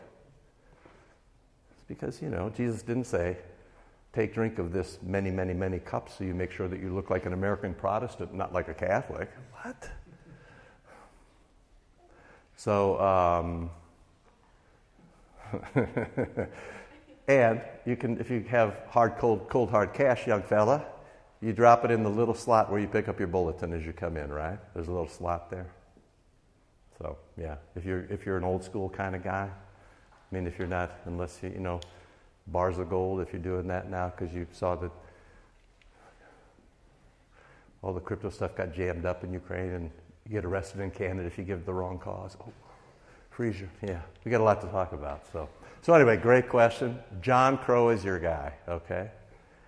because, 1.87 2.21
you 2.21 2.29
know, 2.29 2.49
Jesus 2.49 2.81
didn't 2.81 3.05
say, 3.05 3.37
take 4.13 4.33
drink 4.33 4.59
of 4.59 4.71
this 4.71 4.99
many, 5.01 5.31
many, 5.31 5.53
many 5.53 5.79
cups 5.79 6.15
so 6.17 6.23
you 6.23 6.33
make 6.33 6.51
sure 6.51 6.67
that 6.67 6.79
you 6.79 6.93
look 6.93 7.09
like 7.09 7.25
an 7.25 7.33
American 7.33 7.73
Protestant, 7.73 8.33
not 8.33 8.53
like 8.53 8.67
a 8.67 8.73
Catholic. 8.73 9.29
What? 9.61 9.89
So, 12.55 12.99
um, 12.99 13.69
and 17.29 17.61
you 17.85 17.95
can, 17.95 18.19
if 18.19 18.31
you 18.31 18.41
have 18.49 18.75
hard, 18.89 19.17
cold, 19.19 19.47
cold, 19.49 19.69
hard 19.69 19.93
cash, 19.93 20.25
young 20.25 20.41
fella, 20.41 20.83
you 21.41 21.53
drop 21.53 21.85
it 21.85 21.91
in 21.91 22.01
the 22.01 22.09
little 22.09 22.33
slot 22.33 22.71
where 22.71 22.81
you 22.81 22.87
pick 22.87 23.07
up 23.07 23.19
your 23.19 23.27
bulletin 23.27 23.71
as 23.71 23.85
you 23.85 23.93
come 23.93 24.17
in, 24.17 24.31
right? 24.31 24.57
There's 24.73 24.87
a 24.87 24.91
little 24.91 25.07
slot 25.07 25.51
there. 25.51 25.67
So, 26.97 27.17
yeah, 27.37 27.57
if 27.75 27.85
you're, 27.85 28.05
if 28.09 28.25
you're 28.25 28.35
an 28.35 28.43
old 28.43 28.63
school 28.63 28.89
kind 28.89 29.15
of 29.15 29.23
guy, 29.23 29.47
I 29.47 30.35
mean, 30.35 30.47
if 30.47 30.57
you're 30.57 30.67
not, 30.67 30.91
unless 31.05 31.39
you, 31.43 31.49
you 31.49 31.59
know, 31.59 31.79
bars 32.47 32.79
of 32.79 32.89
gold, 32.89 33.21
if 33.21 33.31
you're 33.31 33.41
doing 33.41 33.67
that 33.67 33.91
now 33.91 34.09
because 34.09 34.33
you 34.33 34.47
saw 34.51 34.75
that 34.77 34.91
all 37.83 37.93
the 37.93 38.01
crypto 38.01 38.31
stuff 38.31 38.55
got 38.55 38.73
jammed 38.73 39.05
up 39.05 39.23
in 39.23 39.31
Ukraine 39.31 39.69
and 39.69 39.91
you 40.25 40.31
get 40.31 40.45
arrested 40.45 40.81
in 40.81 40.89
Canada 40.89 41.27
if 41.27 41.37
you 41.37 41.43
give 41.43 41.63
the 41.63 41.73
wrong 41.73 41.99
cause. 41.99 42.35
Oh, 42.41 42.51
freeze 43.29 43.61
Yeah, 43.83 44.01
we 44.25 44.31
got 44.31 44.41
a 44.41 44.43
lot 44.43 44.61
to 44.61 44.67
talk 44.67 44.93
about. 44.93 45.31
So, 45.31 45.47
so 45.81 45.93
anyway, 45.93 46.17
great 46.17 46.49
question. 46.49 46.99
John 47.21 47.57
Crow 47.57 47.89
is 47.89 48.03
your 48.03 48.19
guy. 48.19 48.53
Okay. 48.67 49.09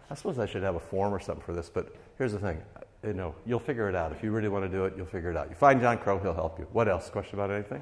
I 0.09 0.15
suppose 0.15 0.39
I 0.39 0.45
should 0.45 0.63
have 0.63 0.75
a 0.75 0.79
form 0.79 1.13
or 1.13 1.19
something 1.19 1.43
for 1.43 1.53
this, 1.53 1.69
but 1.69 1.95
here's 2.17 2.33
the 2.33 2.39
thing. 2.39 2.61
You 3.03 3.13
know, 3.13 3.33
you'll 3.45 3.59
figure 3.59 3.87
it 3.89 3.95
out. 3.95 4.11
If 4.11 4.21
you 4.21 4.31
really 4.31 4.49
want 4.49 4.65
to 4.65 4.69
do 4.69 4.85
it, 4.85 4.93
you'll 4.97 5.05
figure 5.05 5.31
it 5.31 5.37
out. 5.37 5.49
You 5.49 5.55
find 5.55 5.79
John 5.79 5.97
Crow, 5.97 6.19
he'll 6.19 6.33
help 6.33 6.59
you. 6.59 6.67
What 6.71 6.87
else? 6.87 7.09
Question 7.09 7.39
about 7.39 7.49
anything? 7.49 7.81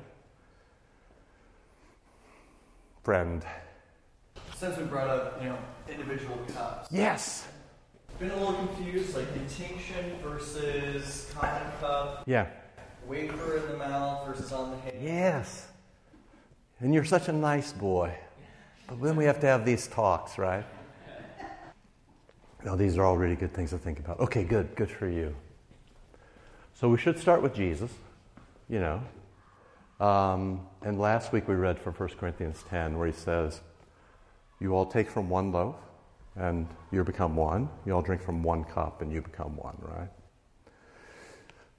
Friend. 3.03 3.43
Since 4.55 4.77
we 4.77 4.83
brought 4.83 5.09
up, 5.09 5.41
you 5.41 5.49
know, 5.49 5.57
individual 5.89 6.37
cups. 6.53 6.87
Yes. 6.91 7.47
Been 8.19 8.31
a 8.31 8.35
little 8.35 8.53
confused, 8.53 9.15
like 9.15 9.25
intinction 9.35 10.17
versus 10.21 11.31
common 11.33 11.71
cup. 11.79 12.23
Yeah. 12.27 12.47
Wafer 13.07 13.57
in 13.57 13.71
the 13.71 13.77
mouth 13.77 14.27
versus 14.27 14.51
on 14.51 14.71
the 14.71 14.77
head. 14.77 14.99
Yes. 15.01 15.68
And 16.81 16.93
you're 16.93 17.05
such 17.05 17.27
a 17.27 17.33
nice 17.33 17.73
boy. 17.73 18.13
But 18.87 19.01
then 19.01 19.15
we 19.15 19.25
have 19.25 19.39
to 19.41 19.47
have 19.47 19.65
these 19.65 19.87
talks, 19.87 20.37
right? 20.37 20.65
No, 22.63 22.75
these 22.75 22.97
are 22.97 23.05
all 23.05 23.17
really 23.17 23.35
good 23.35 23.53
things 23.53 23.69
to 23.71 23.77
think 23.77 23.99
about. 23.99 24.19
Okay, 24.19 24.43
good, 24.43 24.75
good 24.75 24.89
for 24.89 25.07
you. 25.07 25.35
So 26.73 26.89
we 26.89 26.97
should 26.97 27.19
start 27.19 27.41
with 27.41 27.53
Jesus, 27.53 27.91
you 28.69 28.79
know. 28.79 29.01
Um, 30.05 30.65
and 30.81 30.99
last 30.99 31.33
week 31.33 31.47
we 31.47 31.55
read 31.55 31.77
from 31.77 31.93
1 31.93 32.09
Corinthians 32.17 32.63
10 32.69 32.97
where 32.97 33.07
he 33.07 33.13
says, 33.13 33.59
You 34.61 34.73
all 34.73 34.85
take 34.85 35.09
from 35.09 35.29
one 35.29 35.51
loaf 35.51 35.75
and 36.35 36.67
you 36.91 37.03
become 37.03 37.35
one. 37.35 37.69
You 37.85 37.93
all 37.93 38.01
drink 38.01 38.21
from 38.21 38.41
one 38.41 38.63
cup 38.63 39.01
and 39.01 39.11
you 39.11 39.21
become 39.21 39.57
one, 39.57 39.77
right? 39.81 40.09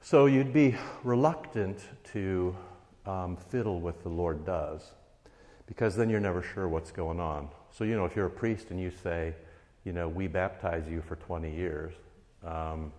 So 0.02 0.26
you'd 0.26 0.52
be 0.52 0.76
reluctant 1.02 1.80
to 2.12 2.54
um, 3.06 3.36
fiddle 3.36 3.80
with 3.80 4.02
the 4.02 4.08
Lord 4.08 4.44
does 4.44 4.92
because 5.66 5.94
then 5.94 6.10
you're 6.10 6.20
never 6.20 6.42
sure 6.42 6.68
what's 6.68 6.90
going 6.90 7.20
on. 7.20 7.48
So, 7.70 7.84
you 7.84 7.96
know, 7.96 8.04
if 8.04 8.16
you're 8.16 8.26
a 8.26 8.30
priest 8.30 8.70
and 8.70 8.80
you 8.80 8.90
say, 8.90 9.34
you 9.84 9.92
know, 9.92 10.08
we 10.08 10.26
baptize 10.26 10.88
you 10.88 11.00
for 11.00 11.16
20 11.16 11.54
years, 11.54 11.92
um, 12.44 12.92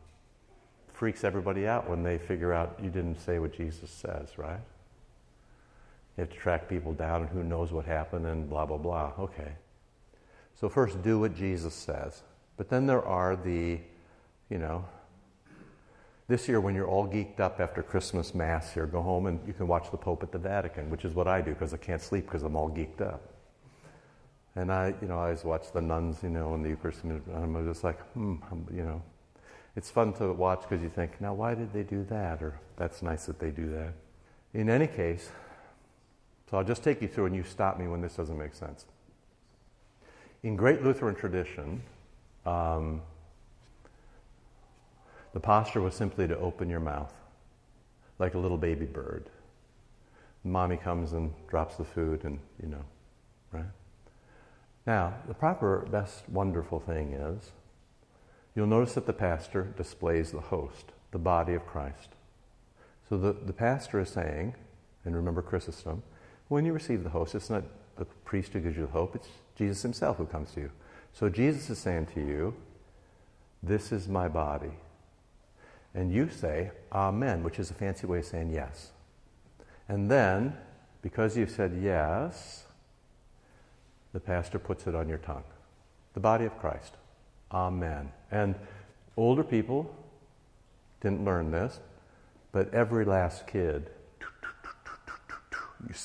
freaks 0.94 1.24
everybody 1.24 1.68
out 1.68 1.90
when 1.90 2.02
they 2.02 2.18
figure 2.18 2.54
out 2.54 2.80
you 2.82 2.90
didn't 2.90 3.20
say 3.20 3.40
what 3.40 3.54
Jesus 3.54 3.90
says, 3.90 4.38
right? 4.38 4.62
You 6.16 6.22
have 6.22 6.30
to 6.30 6.38
track 6.38 6.70
people 6.70 6.94
down 6.94 7.22
and 7.22 7.30
who 7.30 7.44
knows 7.44 7.72
what 7.72 7.86
happened 7.86 8.26
and 8.26 8.50
blah, 8.50 8.66
blah, 8.66 8.78
blah. 8.78 9.12
Okay. 9.20 9.52
So, 10.60 10.70
first, 10.70 11.02
do 11.02 11.20
what 11.20 11.36
Jesus 11.36 11.74
says. 11.74 12.22
But 12.56 12.70
then 12.70 12.86
there 12.86 13.04
are 13.04 13.36
the, 13.36 13.80
you 14.50 14.58
know, 14.58 14.86
this 16.32 16.48
year 16.48 16.62
when 16.62 16.74
you're 16.74 16.88
all 16.88 17.06
geeked 17.06 17.42
up 17.42 17.60
after 17.60 17.84
Christmas 17.84 18.34
Mass 18.34 18.74
here, 18.74 18.86
go 18.86 19.02
home 19.02 19.26
and 19.26 19.46
you 19.46 19.52
can 19.52 19.68
watch 19.68 19.92
the 19.92 19.98
Pope 19.98 20.24
at 20.24 20.32
the 20.32 20.40
Vatican, 20.40 20.90
which 20.90 21.04
is 21.04 21.14
what 21.14 21.28
I 21.28 21.42
do 21.42 21.52
because 21.52 21.74
I 21.74 21.78
can't 21.78 22.02
sleep 22.02 22.26
because 22.26 22.44
I'm 22.44 22.56
all 22.56 22.70
geeked 22.70 23.02
up. 23.02 23.22
And 24.56 24.72
I, 24.72 24.94
you 25.02 25.10
know, 25.10 25.18
I 25.18 25.26
always 25.26 25.44
watch 25.44 25.74
the 25.74 25.82
nuns, 25.82 26.24
you 26.24 26.30
know, 26.30 26.56
in 26.56 26.64
the 26.64 26.70
Eucharist, 26.70 27.04
and 27.04 27.22
I'm 27.36 27.68
just 27.68 27.84
like, 27.84 28.00
hmm, 28.14 28.38
you 28.74 28.84
know, 28.84 29.02
it's 29.76 29.90
fun 29.90 30.14
to 30.14 30.32
watch 30.32 30.62
because 30.62 30.82
you 30.82 30.90
think, 30.90 31.20
now 31.20 31.34
why 31.34 31.54
did 31.54 31.74
they 31.74 31.84
do 31.84 32.06
that? 32.06 32.42
Or 32.42 32.58
that's 32.78 33.02
nice 33.02 33.26
that 33.26 33.38
they 33.38 33.52
do 33.52 33.70
that. 33.72 33.94
In 34.54 34.70
any 34.70 34.88
case, 34.88 35.32
so 36.50 36.58
I'll 36.58 36.64
just 36.64 36.84
take 36.84 37.02
you 37.02 37.10
through 37.10 37.26
and 37.26 37.36
you 37.36 37.44
stop 37.44 37.78
me 37.78 37.88
when 37.88 38.00
this 38.00 38.16
doesn't 38.16 38.38
make 38.38 38.54
sense. 38.54 38.86
In 40.44 40.56
great 40.56 40.82
Lutheran 40.82 41.16
tradition, 41.16 41.82
um, 42.46 43.02
the 45.34 45.40
posture 45.40 45.82
was 45.82 45.96
simply 45.96 46.28
to 46.28 46.38
open 46.38 46.70
your 46.70 46.80
mouth 46.80 47.14
like 48.20 48.34
a 48.34 48.38
little 48.38 48.58
baby 48.58 48.86
bird. 48.86 49.30
Mommy 50.44 50.78
comes 50.78 51.14
and 51.14 51.34
drops 51.48 51.76
the 51.76 51.84
food, 51.84 52.24
and 52.24 52.40
you 52.62 52.70
know, 52.70 52.84
right? 53.52 53.66
Now, 54.86 55.14
the 55.28 55.34
proper, 55.34 55.88
best, 55.92 56.28
wonderful 56.30 56.80
thing 56.80 57.14
is 57.14 57.52
you'll 58.56 58.68
notice 58.68 58.94
that 58.94 59.06
the 59.06 59.14
pastor 59.14 59.74
displays 59.78 60.32
the 60.32 60.42
host, 60.42 60.86
the 61.12 61.20
body 61.20 61.54
of 61.54 61.66
Christ. 61.66 62.10
So 63.10 63.18
the, 63.18 63.34
the 63.34 63.54
pastor 63.54 64.00
is 64.00 64.10
saying, 64.10 64.56
and 65.06 65.16
remember 65.16 65.42
Chrysostom, 65.42 66.04
when 66.48 66.66
you 66.66 66.74
receive 66.74 67.04
the 67.04 67.10
host, 67.10 67.36
it's 67.36 67.50
not 67.50 67.64
the 67.98 68.06
priest 68.06 68.54
who 68.54 68.60
gives 68.60 68.78
you 68.78 68.86
the 68.86 68.92
hope, 68.92 69.16
it's 69.16 69.28
Jesus 69.56 69.82
himself 69.82 70.18
who 70.18 70.26
comes 70.26 70.52
to 70.52 70.62
you. 70.62 70.72
So 71.14 71.30
Jesus 71.30 71.70
is 71.70 71.78
saying 71.78 72.08
to 72.16 72.20
you, 72.20 72.56
This 73.62 73.92
is 73.92 74.08
my 74.08 74.28
body. 74.28 74.72
And 75.94 76.12
you 76.14 76.30
say, 76.30 76.72
Amen, 76.92 77.44
which 77.44 77.60
is 77.60 77.70
a 77.70 77.74
fancy 77.74 78.08
way 78.08 78.20
of 78.20 78.26
saying 78.26 78.52
yes. 78.52 78.92
And 79.88 80.10
then, 80.10 80.56
because 81.02 81.36
you've 81.36 81.52
said 81.52 81.80
yes, 81.82 82.64
the 84.14 84.20
pastor 84.20 84.60
puts 84.60 84.88
it 84.88 84.96
on 84.96 85.10
your 85.10 85.18
tongue. 85.18 85.44
The 86.14 86.20
body 86.20 86.46
of 86.46 86.58
Christ. 86.58 86.96
Amen. 87.52 88.12
And 88.30 88.56
older 89.18 89.44
people 89.44 89.94
didn't 91.02 91.26
learn 91.26 91.52
this, 91.52 91.80
but 92.52 92.74
every 92.74 93.06
last 93.06 93.48
kid, 93.48 93.90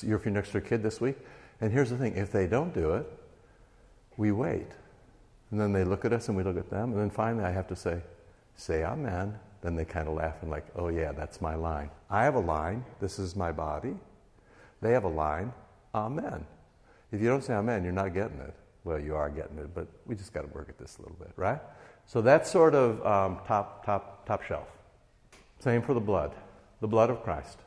you're 0.02 0.18
if 0.18 0.24
you're 0.24 0.34
next 0.34 0.52
to 0.52 0.58
a 0.58 0.60
kid 0.60 0.82
this 0.82 1.00
week, 1.00 1.16
and 1.60 1.72
here's 1.72 1.90
the 1.90 1.96
thing 1.96 2.16
if 2.16 2.32
they 2.32 2.46
don't 2.46 2.74
do 2.74 2.92
it, 2.92 3.06
we 4.16 4.32
wait. 4.32 4.68
And 5.50 5.60
then 5.60 5.72
they 5.72 5.84
look 5.84 6.04
at 6.04 6.12
us 6.12 6.28
and 6.28 6.36
we 6.36 6.42
look 6.42 6.56
at 6.56 6.70
them, 6.70 6.92
and 6.92 7.00
then 7.00 7.10
finally 7.10 7.44
I 7.44 7.50
have 7.50 7.68
to 7.68 7.76
say, 7.76 8.00
say 8.56 8.84
amen. 8.84 9.38
Then 9.66 9.74
they 9.74 9.84
kind 9.84 10.06
of 10.06 10.14
laugh 10.14 10.36
and, 10.42 10.50
like, 10.52 10.64
oh 10.76 10.90
yeah, 10.90 11.10
that's 11.10 11.40
my 11.40 11.56
line. 11.56 11.90
I 12.08 12.22
have 12.22 12.36
a 12.36 12.40
line, 12.40 12.84
this 13.00 13.18
is 13.18 13.34
my 13.34 13.50
body. 13.50 13.96
They 14.80 14.92
have 14.92 15.02
a 15.02 15.08
line, 15.08 15.52
amen. 15.92 16.46
If 17.10 17.20
you 17.20 17.26
don't 17.26 17.42
say 17.42 17.52
amen, 17.54 17.82
you're 17.82 17.92
not 17.92 18.14
getting 18.14 18.38
it. 18.38 18.54
Well, 18.84 19.00
you 19.00 19.16
are 19.16 19.28
getting 19.28 19.58
it, 19.58 19.74
but 19.74 19.88
we 20.06 20.14
just 20.14 20.32
got 20.32 20.42
to 20.42 20.46
work 20.54 20.68
at 20.68 20.78
this 20.78 20.98
a 20.98 21.02
little 21.02 21.16
bit, 21.16 21.32
right? 21.34 21.58
So 22.04 22.22
that's 22.22 22.48
sort 22.48 22.76
of 22.76 23.04
um, 23.04 23.40
top, 23.44 23.84
top, 23.84 24.24
top 24.24 24.44
shelf. 24.44 24.68
Same 25.58 25.82
for 25.82 25.94
the 25.94 26.00
blood, 26.00 26.32
the 26.80 26.86
blood 26.86 27.10
of 27.10 27.24
Christ. 27.24 27.58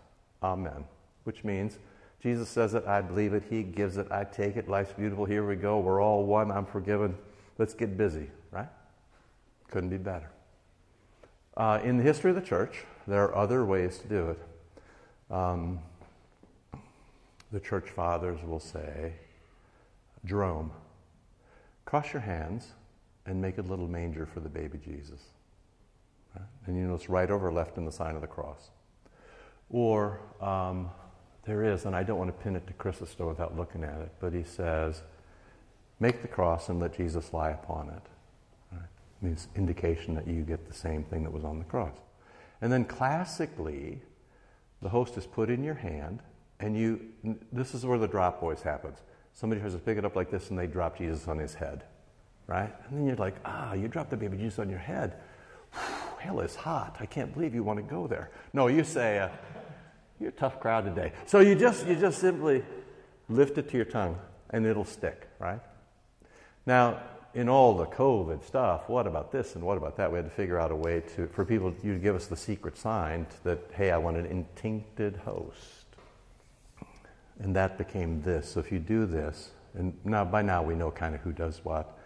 Amen. 0.41 0.85
Which 1.25 1.43
means 1.43 1.79
Jesus 2.23 2.47
says 2.47 2.75
it, 2.75 2.87
I 2.87 3.01
believe 3.01 3.33
it, 3.33 3.43
He 3.49 3.61
gives 3.61 3.97
it, 3.97 4.07
I 4.09 4.23
take 4.23 4.55
it, 4.55 4.69
life's 4.69 4.93
beautiful, 4.93 5.25
here 5.25 5.45
we 5.45 5.57
go, 5.57 5.79
we're 5.79 6.01
all 6.01 6.23
one, 6.23 6.49
I'm 6.49 6.65
forgiven. 6.65 7.17
Let's 7.57 7.73
get 7.73 7.97
busy, 7.97 8.29
right? 8.51 8.69
Couldn't 9.69 9.89
be 9.89 9.97
better. 9.97 10.29
Uh, 11.59 11.81
in 11.83 11.97
the 11.97 12.03
history 12.03 12.29
of 12.29 12.37
the 12.37 12.41
church, 12.41 12.85
there 13.05 13.21
are 13.25 13.35
other 13.35 13.65
ways 13.65 13.97
to 13.97 14.07
do 14.07 14.29
it. 14.29 14.39
Um, 15.29 15.79
the 17.51 17.59
church 17.59 17.89
fathers 17.89 18.39
will 18.47 18.61
say, 18.61 19.11
Jerome, 20.23 20.71
cross 21.83 22.13
your 22.13 22.21
hands 22.21 22.69
and 23.25 23.41
make 23.41 23.57
a 23.57 23.61
little 23.61 23.89
manger 23.89 24.25
for 24.25 24.39
the 24.39 24.47
baby 24.47 24.79
Jesus. 24.81 25.19
Right? 26.33 26.45
And 26.65 26.77
you 26.77 26.87
notice 26.87 27.09
right 27.09 27.29
over 27.29 27.51
left 27.51 27.77
in 27.77 27.83
the 27.83 27.91
sign 27.91 28.15
of 28.15 28.21
the 28.21 28.27
cross. 28.27 28.69
Or 29.69 30.21
um, 30.39 30.89
there 31.43 31.65
is, 31.65 31.83
and 31.83 31.93
I 31.93 32.03
don't 32.03 32.17
want 32.17 32.29
to 32.29 32.41
pin 32.41 32.55
it 32.55 32.67
to 32.67 32.73
Chrysostom 32.73 33.27
without 33.27 33.57
looking 33.57 33.83
at 33.83 33.99
it, 33.99 34.13
but 34.21 34.31
he 34.31 34.43
says, 34.43 35.01
make 35.99 36.21
the 36.21 36.29
cross 36.29 36.69
and 36.69 36.79
let 36.79 36.95
Jesus 36.95 37.33
lie 37.33 37.49
upon 37.49 37.89
it. 37.89 38.03
Means 39.21 39.47
indication 39.55 40.15
that 40.15 40.27
you 40.27 40.43
get 40.43 40.67
the 40.67 40.73
same 40.73 41.03
thing 41.03 41.23
that 41.23 41.33
was 41.33 41.43
on 41.43 41.59
the 41.59 41.65
cross. 41.65 41.95
And 42.61 42.71
then 42.71 42.85
classically, 42.85 44.01
the 44.81 44.89
host 44.89 45.17
is 45.17 45.25
put 45.25 45.49
in 45.49 45.63
your 45.63 45.73
hand, 45.73 46.21
and 46.59 46.77
you, 46.77 47.01
this 47.51 47.73
is 47.73 47.85
where 47.85 47.97
the 47.97 48.07
drop 48.07 48.39
voice 48.39 48.61
happens. 48.61 48.97
Somebody 49.33 49.61
tries 49.61 49.73
to 49.73 49.79
pick 49.79 49.97
it 49.97 50.05
up 50.05 50.15
like 50.15 50.31
this 50.31 50.49
and 50.49 50.59
they 50.59 50.67
drop 50.67 50.97
Jesus 50.97 51.27
on 51.27 51.37
his 51.37 51.53
head, 51.53 51.83
right? 52.47 52.73
And 52.87 52.97
then 52.97 53.05
you're 53.05 53.15
like, 53.15 53.35
ah, 53.45 53.73
you 53.73 53.87
dropped 53.87 54.09
the 54.09 54.17
baby 54.17 54.37
Jesus 54.37 54.59
on 54.59 54.69
your 54.69 54.79
head. 54.79 55.15
Hell 56.19 56.41
is 56.41 56.55
hot. 56.55 56.97
I 56.99 57.05
can't 57.05 57.33
believe 57.33 57.55
you 57.55 57.63
want 57.63 57.77
to 57.77 57.83
go 57.83 58.07
there. 58.07 58.31
No, 58.51 58.67
you 58.67 58.83
say, 58.83 59.19
uh, 59.19 59.29
you're 60.19 60.29
a 60.29 60.33
tough 60.33 60.59
crowd 60.59 60.83
today. 60.83 61.13
So 61.25 61.39
you 61.39 61.55
just, 61.55 61.87
you 61.87 61.95
just 61.95 62.19
simply 62.19 62.63
lift 63.29 63.57
it 63.57 63.69
to 63.69 63.77
your 63.77 63.85
tongue 63.85 64.17
and 64.49 64.65
it'll 64.65 64.83
stick, 64.83 65.29
right? 65.39 65.61
Now, 66.65 66.99
in 67.33 67.47
all 67.47 67.75
the 67.75 67.85
COVID 67.85 68.43
stuff, 68.43 68.89
what 68.89 69.05
about 69.05 69.31
this 69.31 69.55
and 69.55 69.63
what 69.63 69.77
about 69.77 69.95
that? 69.97 70.11
We 70.11 70.17
had 70.17 70.25
to 70.25 70.31
figure 70.31 70.59
out 70.59 70.71
a 70.71 70.75
way 70.75 71.01
to, 71.15 71.27
for 71.27 71.45
people, 71.45 71.73
you 71.83 71.93
to 71.93 71.99
give 71.99 72.15
us 72.15 72.27
the 72.27 72.35
secret 72.35 72.77
sign 72.77 73.27
that, 73.43 73.59
hey, 73.73 73.91
I 73.91 73.97
want 73.97 74.17
an 74.17 74.25
intincted 74.25 75.17
host. 75.17 75.85
And 77.39 77.55
that 77.55 77.77
became 77.77 78.21
this. 78.21 78.49
So 78.49 78.59
if 78.59 78.71
you 78.71 78.79
do 78.79 79.05
this, 79.05 79.51
and 79.75 79.93
now 80.03 80.25
by 80.25 80.41
now 80.41 80.63
we 80.63 80.75
know 80.75 80.91
kind 80.91 81.13
of 81.13 81.21
who 81.21 81.31
does 81.31 81.61
what. 81.63 81.97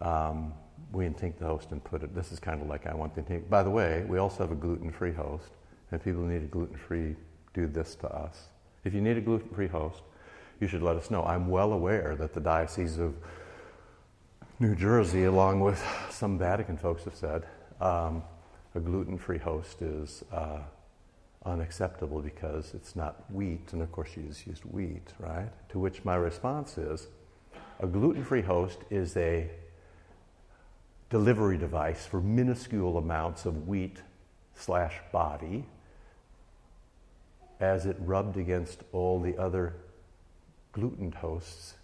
Um, 0.00 0.52
we 0.92 1.06
intinct 1.06 1.40
the 1.40 1.46
host 1.46 1.72
and 1.72 1.82
put 1.82 2.02
it. 2.02 2.14
This 2.14 2.30
is 2.30 2.38
kind 2.38 2.60
of 2.60 2.68
like 2.68 2.86
I 2.86 2.94
want 2.94 3.14
the 3.14 3.20
intinct. 3.20 3.50
By 3.50 3.62
the 3.62 3.70
way, 3.70 4.04
we 4.06 4.18
also 4.18 4.44
have 4.44 4.52
a 4.52 4.56
gluten-free 4.56 5.12
host, 5.12 5.48
and 5.90 6.02
people 6.02 6.22
who 6.22 6.28
need 6.28 6.42
a 6.42 6.46
gluten-free 6.46 7.16
do 7.54 7.66
this 7.66 7.94
to 7.96 8.08
us. 8.08 8.48
If 8.84 8.94
you 8.94 9.00
need 9.00 9.16
a 9.16 9.20
gluten-free 9.20 9.68
host, 9.68 10.02
you 10.60 10.68
should 10.68 10.82
let 10.82 10.96
us 10.96 11.10
know. 11.10 11.24
I'm 11.24 11.48
well 11.48 11.72
aware 11.72 12.14
that 12.16 12.34
the 12.34 12.40
Diocese 12.40 12.98
of 12.98 13.14
New 14.58 14.74
Jersey, 14.74 15.24
along 15.24 15.60
with 15.60 15.84
some 16.08 16.38
Vatican 16.38 16.78
folks, 16.78 17.04
have 17.04 17.14
said 17.14 17.44
um, 17.78 18.22
a 18.74 18.80
gluten-free 18.80 19.36
host 19.36 19.82
is 19.82 20.24
uh, 20.32 20.60
unacceptable 21.44 22.22
because 22.22 22.72
it's 22.72 22.96
not 22.96 23.30
wheat, 23.30 23.74
and 23.74 23.82
of 23.82 23.92
course 23.92 24.08
you 24.16 24.22
just 24.22 24.46
used 24.46 24.64
wheat, 24.64 25.12
right? 25.18 25.50
To 25.68 25.78
which 25.78 26.06
my 26.06 26.14
response 26.14 26.78
is 26.78 27.08
a 27.80 27.86
gluten 27.86 28.24
free 28.24 28.40
host 28.40 28.78
is 28.88 29.14
a 29.18 29.50
delivery 31.10 31.58
device 31.58 32.06
for 32.06 32.22
minuscule 32.22 32.96
amounts 32.96 33.44
of 33.44 33.68
wheat 33.68 34.00
slash 34.54 34.94
body 35.12 35.66
as 37.60 37.84
it 37.84 37.98
rubbed 38.00 38.38
against 38.38 38.84
all 38.92 39.20
the 39.20 39.36
other 39.36 39.74
gluten 40.72 41.12
hosts 41.12 41.74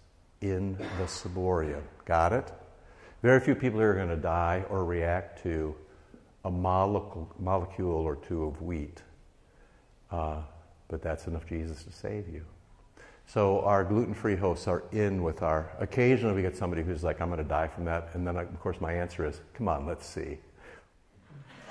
in 0.41 0.75
the 0.97 1.05
ciborium. 1.05 1.83
Got 2.05 2.33
it? 2.33 2.51
Very 3.23 3.39
few 3.39 3.55
people 3.55 3.79
are 3.79 3.95
going 3.95 4.09
to 4.09 4.17
die 4.17 4.65
or 4.69 4.83
react 4.83 5.41
to 5.43 5.73
a 6.43 6.51
molecule, 6.51 7.95
or 7.95 8.17
two 8.17 8.43
of 8.43 8.61
wheat. 8.61 9.01
Uh, 10.11 10.41
but 10.89 11.01
that's 11.01 11.25
enough 11.27 11.47
Jesus 11.47 11.83
to 11.85 11.91
save 11.93 12.27
you. 12.27 12.43
So 13.25 13.61
our 13.61 13.85
gluten-free 13.85 14.35
hosts 14.35 14.67
are 14.67 14.83
in 14.91 15.23
with 15.23 15.41
our. 15.41 15.71
Occasionally, 15.79 16.35
we 16.35 16.41
get 16.41 16.57
somebody 16.57 16.83
who's 16.83 17.01
like, 17.01 17.21
"I'm 17.21 17.29
going 17.29 17.37
to 17.41 17.45
die 17.47 17.69
from 17.69 17.85
that," 17.85 18.09
and 18.13 18.27
then, 18.27 18.35
of 18.35 18.59
course, 18.59 18.81
my 18.81 18.91
answer 18.91 19.25
is, 19.25 19.39
"Come 19.53 19.69
on, 19.69 19.85
let's 19.85 20.05
see." 20.05 20.39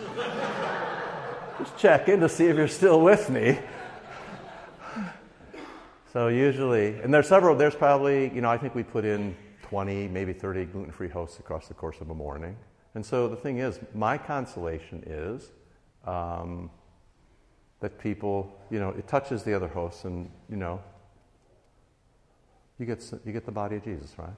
Just 1.59 1.77
check 1.77 2.09
in 2.09 2.21
to 2.21 2.31
see 2.31 2.47
if 2.47 2.57
you're 2.57 2.67
still 2.67 3.03
with 3.03 3.29
me. 3.29 3.59
So 6.15 6.29
usually, 6.29 6.99
and 7.01 7.13
there's 7.13 7.29
several. 7.29 7.55
There's 7.55 7.75
probably, 7.75 8.33
you 8.35 8.41
know, 8.41 8.49
I 8.49 8.57
think 8.57 8.75
we 8.75 8.83
put 8.83 9.05
in 9.05 9.37
20, 9.73 10.09
maybe 10.09 10.33
30 10.33 10.67
gluten-free 10.67 11.09
hosts 11.09 11.41
across 11.41 11.67
the 11.67 11.75
course 11.75 12.01
of 12.01 12.11
a 12.11 12.15
morning. 12.15 12.57
And 12.95 13.05
so 13.05 13.27
the 13.27 13.37
thing 13.37 13.59
is, 13.59 13.81
my 13.95 14.19
consolation 14.19 15.03
is. 15.07 15.51
Um, 16.05 16.71
that 17.83 17.99
people, 17.99 18.57
you 18.71 18.79
know, 18.79 18.91
it 18.91 19.09
touches 19.09 19.43
the 19.43 19.53
other 19.53 19.67
hosts 19.67 20.05
and, 20.05 20.31
you 20.49 20.57
know, 20.57 20.81
you 22.79 22.87
get, 22.87 23.05
you 23.27 23.33
get 23.33 23.45
the 23.45 23.53
body 23.53 23.77
of 23.77 23.85
Jesus, 23.85 24.15
right? 24.17 24.31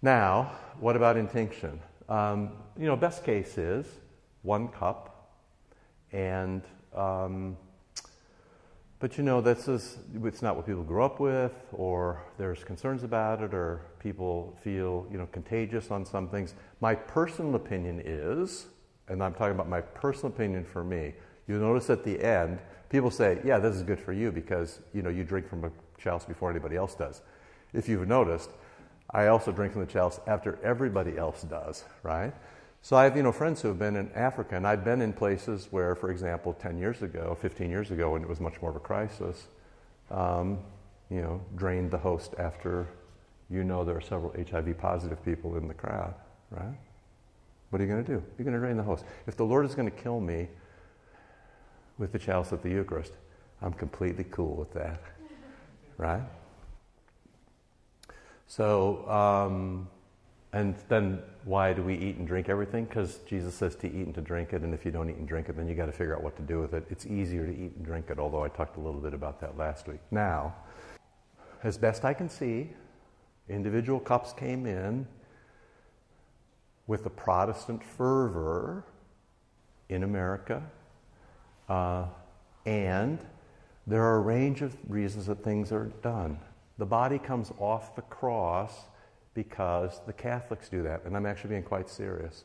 Now, 0.00 0.52
what 0.80 0.96
about 0.96 1.18
intinction? 1.18 1.80
Um, 2.08 2.52
you 2.78 2.86
know, 2.86 2.96
best 2.96 3.24
case 3.24 3.58
is 3.58 3.86
one 4.42 4.68
cup 4.68 5.32
And, 6.10 6.62
um, 6.96 7.58
but 9.00 9.16
you 9.16 9.22
know, 9.22 9.40
this 9.40 9.68
is, 9.68 9.98
it's 10.24 10.42
not 10.42 10.56
what 10.56 10.66
people 10.66 10.82
grew 10.82 11.04
up 11.04 11.20
with, 11.20 11.52
or 11.72 12.22
there's 12.36 12.64
concerns 12.64 13.04
about 13.04 13.42
it, 13.42 13.54
or 13.54 13.82
people 14.00 14.56
feel, 14.62 15.06
you 15.10 15.18
know, 15.18 15.26
contagious 15.30 15.90
on 15.90 16.04
some 16.04 16.28
things. 16.28 16.54
My 16.80 16.94
personal 16.94 17.54
opinion 17.54 18.02
is, 18.04 18.66
and 19.08 19.22
I'm 19.22 19.34
talking 19.34 19.54
about 19.54 19.68
my 19.68 19.80
personal 19.80 20.28
opinion 20.28 20.64
for 20.64 20.82
me, 20.82 21.14
you'll 21.46 21.60
notice 21.60 21.90
at 21.90 22.04
the 22.04 22.20
end, 22.22 22.58
people 22.88 23.10
say, 23.10 23.40
yeah, 23.44 23.58
this 23.58 23.76
is 23.76 23.82
good 23.82 24.00
for 24.00 24.12
you 24.12 24.32
because, 24.32 24.80
you 24.92 25.02
know, 25.02 25.10
you 25.10 25.22
drink 25.22 25.48
from 25.48 25.64
a 25.64 25.70
chalice 25.96 26.24
before 26.24 26.50
anybody 26.50 26.76
else 26.76 26.94
does. 26.94 27.22
If 27.72 27.88
you've 27.88 28.08
noticed, 28.08 28.50
I 29.10 29.28
also 29.28 29.52
drink 29.52 29.74
from 29.74 29.86
the 29.86 29.92
chalice 29.92 30.18
after 30.26 30.58
everybody 30.64 31.16
else 31.16 31.42
does, 31.42 31.84
right? 32.02 32.34
So 32.82 32.96
I 32.96 33.04
have, 33.04 33.16
you 33.16 33.22
know, 33.22 33.32
friends 33.32 33.60
who 33.60 33.68
have 33.68 33.78
been 33.78 33.96
in 33.96 34.10
Africa, 34.12 34.56
and 34.56 34.66
I've 34.66 34.84
been 34.84 35.02
in 35.02 35.12
places 35.12 35.68
where, 35.70 35.94
for 35.94 36.10
example, 36.10 36.54
10 36.54 36.78
years 36.78 37.02
ago, 37.02 37.36
15 37.40 37.70
years 37.70 37.90
ago, 37.90 38.12
when 38.12 38.22
it 38.22 38.28
was 38.28 38.40
much 38.40 38.60
more 38.62 38.70
of 38.70 38.76
a 38.76 38.80
crisis, 38.80 39.48
um, 40.10 40.58
you 41.10 41.20
know, 41.20 41.40
drained 41.56 41.90
the 41.90 41.98
host 41.98 42.34
after 42.38 42.88
you 43.50 43.64
know 43.64 43.84
there 43.84 43.96
are 43.96 44.00
several 44.00 44.32
HIV 44.32 44.78
positive 44.78 45.24
people 45.24 45.56
in 45.56 45.68
the 45.68 45.74
crowd, 45.74 46.14
right? 46.50 46.76
What 47.70 47.80
are 47.80 47.84
you 47.84 47.90
going 47.90 48.04
to 48.04 48.12
do? 48.12 48.22
You're 48.36 48.44
going 48.44 48.54
to 48.54 48.60
drain 48.60 48.76
the 48.76 48.82
host. 48.82 49.04
If 49.26 49.36
the 49.36 49.44
Lord 49.44 49.64
is 49.66 49.74
going 49.74 49.90
to 49.90 49.96
kill 49.96 50.20
me 50.20 50.48
with 51.98 52.12
the 52.12 52.18
chalice 52.18 52.52
of 52.52 52.62
the 52.62 52.70
Eucharist, 52.70 53.12
I'm 53.60 53.72
completely 53.72 54.24
cool 54.30 54.54
with 54.54 54.72
that, 54.74 55.00
right? 55.98 56.22
So, 58.46 59.08
um, 59.08 59.88
and 60.52 60.74
then 60.88 61.22
why 61.44 61.72
do 61.74 61.82
we 61.82 61.94
eat 61.94 62.16
and 62.16 62.26
drink 62.26 62.48
everything? 62.48 62.84
Because 62.86 63.18
Jesus 63.26 63.54
says 63.54 63.74
to 63.76 63.86
eat 63.86 64.06
and 64.06 64.14
to 64.14 64.20
drink 64.22 64.52
it, 64.52 64.62
and 64.62 64.72
if 64.72 64.84
you 64.84 64.90
don't 64.90 65.10
eat 65.10 65.16
and 65.16 65.28
drink 65.28 65.48
it, 65.48 65.56
then 65.56 65.68
you 65.68 65.74
got 65.74 65.86
to 65.86 65.92
figure 65.92 66.16
out 66.16 66.22
what 66.22 66.36
to 66.36 66.42
do 66.42 66.60
with 66.60 66.72
it. 66.72 66.86
It's 66.88 67.06
easier 67.06 67.46
to 67.46 67.52
eat 67.52 67.76
and 67.76 67.84
drink 67.84 68.06
it, 68.08 68.18
although 68.18 68.44
I 68.44 68.48
talked 68.48 68.76
a 68.76 68.80
little 68.80 69.00
bit 69.00 69.12
about 69.12 69.40
that 69.40 69.58
last 69.58 69.88
week. 69.88 70.00
Now, 70.10 70.54
as 71.62 71.76
best 71.76 72.04
I 72.04 72.14
can 72.14 72.30
see, 72.30 72.70
individual 73.48 74.00
cups 74.00 74.32
came 74.32 74.64
in 74.64 75.06
with 76.86 77.04
a 77.04 77.10
Protestant 77.10 77.84
fervor 77.84 78.84
in 79.90 80.02
America, 80.02 80.62
uh, 81.68 82.06
and 82.64 83.18
there 83.86 84.02
are 84.02 84.16
a 84.16 84.20
range 84.20 84.62
of 84.62 84.74
reasons 84.88 85.26
that 85.26 85.44
things 85.44 85.72
are 85.72 85.90
done. 86.02 86.38
The 86.78 86.86
body 86.86 87.18
comes 87.18 87.52
off 87.58 87.94
the 87.96 88.02
cross 88.02 88.72
because 89.38 90.00
the 90.04 90.12
Catholics 90.12 90.68
do 90.68 90.82
that, 90.82 91.04
and 91.04 91.16
I'm 91.16 91.24
actually 91.24 91.50
being 91.50 91.62
quite 91.62 91.88
serious. 91.88 92.42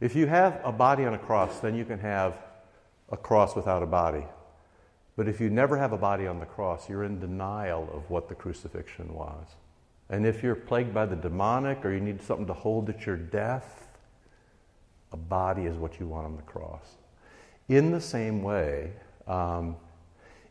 If 0.00 0.14
you 0.14 0.28
have 0.28 0.60
a 0.62 0.70
body 0.70 1.04
on 1.04 1.14
a 1.14 1.18
cross, 1.18 1.58
then 1.58 1.74
you 1.74 1.84
can 1.84 1.98
have 1.98 2.38
a 3.10 3.16
cross 3.16 3.56
without 3.56 3.82
a 3.82 3.86
body. 3.86 4.24
But 5.16 5.26
if 5.26 5.40
you 5.40 5.50
never 5.50 5.76
have 5.76 5.92
a 5.92 5.98
body 5.98 6.28
on 6.28 6.38
the 6.38 6.46
cross, 6.46 6.88
you're 6.88 7.02
in 7.02 7.18
denial 7.18 7.88
of 7.92 8.08
what 8.08 8.28
the 8.28 8.36
crucifixion 8.36 9.12
was. 9.12 9.44
And 10.10 10.24
if 10.24 10.44
you're 10.44 10.54
plagued 10.54 10.94
by 10.94 11.06
the 11.06 11.16
demonic 11.16 11.84
or 11.84 11.92
you 11.92 12.00
need 12.00 12.22
something 12.22 12.46
to 12.46 12.54
hold 12.54 12.88
at 12.88 13.04
your 13.04 13.16
death, 13.16 13.88
a 15.10 15.16
body 15.16 15.64
is 15.64 15.76
what 15.76 15.98
you 15.98 16.06
want 16.06 16.26
on 16.26 16.36
the 16.36 16.42
cross. 16.42 16.86
In 17.68 17.90
the 17.90 18.00
same 18.00 18.44
way, 18.44 18.92
um, 19.26 19.74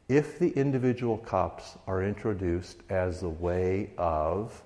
if 0.09 0.37
the 0.37 0.49
individual 0.49 1.17
cups 1.17 1.77
are 1.87 2.03
introduced 2.03 2.79
as 2.89 3.23
a 3.23 3.29
way 3.29 3.91
of 3.97 4.61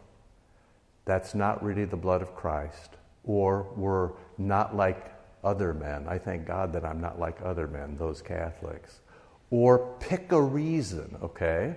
that's 1.05 1.35
not 1.35 1.63
really 1.63 1.85
the 1.85 1.97
blood 1.97 2.21
of 2.21 2.35
Christ, 2.35 2.97
or 3.23 3.67
we're 3.75 4.11
not 4.37 4.75
like 4.75 5.13
other 5.43 5.73
men. 5.73 6.05
I 6.07 6.17
thank 6.17 6.45
God 6.45 6.73
that 6.73 6.83
I'm 6.83 6.99
not 6.99 7.19
like 7.19 7.37
other 7.43 7.67
men, 7.67 7.95
those 7.97 8.21
Catholics. 8.21 8.99
Or 9.51 9.95
pick 9.99 10.31
a 10.31 10.41
reason, 10.41 11.17
okay? 11.21 11.75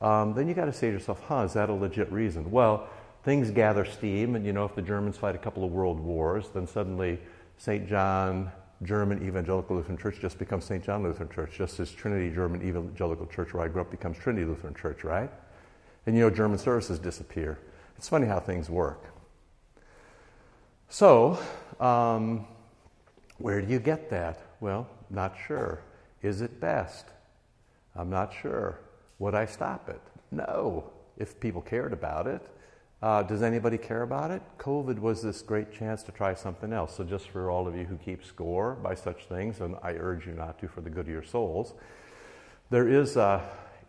Um, 0.00 0.34
then 0.34 0.48
you 0.48 0.54
got 0.54 0.66
to 0.66 0.72
say 0.72 0.88
to 0.88 0.92
yourself, 0.92 1.20
huh, 1.26 1.42
is 1.42 1.54
that 1.54 1.68
a 1.68 1.72
legit 1.72 2.10
reason? 2.12 2.50
Well, 2.50 2.88
things 3.24 3.50
gather 3.50 3.84
steam, 3.84 4.36
and 4.36 4.46
you 4.46 4.52
know, 4.52 4.64
if 4.64 4.74
the 4.74 4.82
Germans 4.82 5.16
fight 5.16 5.34
a 5.34 5.38
couple 5.38 5.64
of 5.64 5.72
world 5.72 5.98
wars, 5.98 6.48
then 6.54 6.66
suddenly 6.66 7.18
St. 7.56 7.88
John 7.88 8.52
German 8.82 9.26
Evangelical 9.26 9.76
Lutheran 9.76 9.98
Church 9.98 10.18
just 10.20 10.38
becomes 10.38 10.64
St. 10.64 10.84
John 10.84 11.02
Lutheran 11.02 11.30
Church, 11.30 11.52
just 11.56 11.80
as 11.80 11.90
Trinity 11.90 12.32
German 12.32 12.62
Evangelical 12.62 13.26
Church, 13.26 13.54
where 13.54 13.64
I 13.64 13.68
grew 13.68 13.80
up, 13.80 13.90
becomes 13.90 14.18
Trinity 14.18 14.44
Lutheran 14.44 14.74
Church, 14.74 15.04
right? 15.04 15.30
And 16.06 16.14
you 16.14 16.22
know, 16.22 16.30
German 16.30 16.58
services 16.58 16.98
disappear. 16.98 17.58
It's 17.96 18.08
funny 18.08 18.26
how 18.26 18.40
things 18.40 18.68
work. 18.68 19.04
So, 20.88 21.38
um, 21.80 22.46
where 23.38 23.60
do 23.60 23.72
you 23.72 23.78
get 23.78 24.10
that? 24.10 24.40
Well, 24.60 24.86
not 25.10 25.34
sure. 25.46 25.80
Is 26.22 26.40
it 26.40 26.60
best? 26.60 27.06
I'm 27.96 28.10
not 28.10 28.32
sure. 28.32 28.78
Would 29.18 29.34
I 29.34 29.46
stop 29.46 29.88
it? 29.88 30.00
No, 30.30 30.90
if 31.16 31.38
people 31.40 31.60
cared 31.60 31.92
about 31.92 32.26
it. 32.26 32.42
Uh, 33.02 33.22
does 33.22 33.42
anybody 33.42 33.76
care 33.76 34.02
about 34.02 34.30
it? 34.30 34.40
COVID 34.58 34.98
was 34.98 35.20
this 35.20 35.42
great 35.42 35.72
chance 35.72 36.02
to 36.04 36.12
try 36.12 36.32
something 36.34 36.72
else. 36.72 36.96
So, 36.96 37.04
just 37.04 37.28
for 37.28 37.50
all 37.50 37.68
of 37.68 37.76
you 37.76 37.84
who 37.84 37.96
keep 37.96 38.24
score 38.24 38.74
by 38.74 38.94
such 38.94 39.26
things, 39.26 39.60
and 39.60 39.76
I 39.82 39.92
urge 39.92 40.26
you 40.26 40.32
not 40.32 40.58
to 40.60 40.68
for 40.68 40.80
the 40.80 40.90
good 40.90 41.06
of 41.06 41.12
your 41.12 41.22
souls, 41.22 41.74
there 42.70 42.88
is 42.88 43.16
uh, 43.16 43.42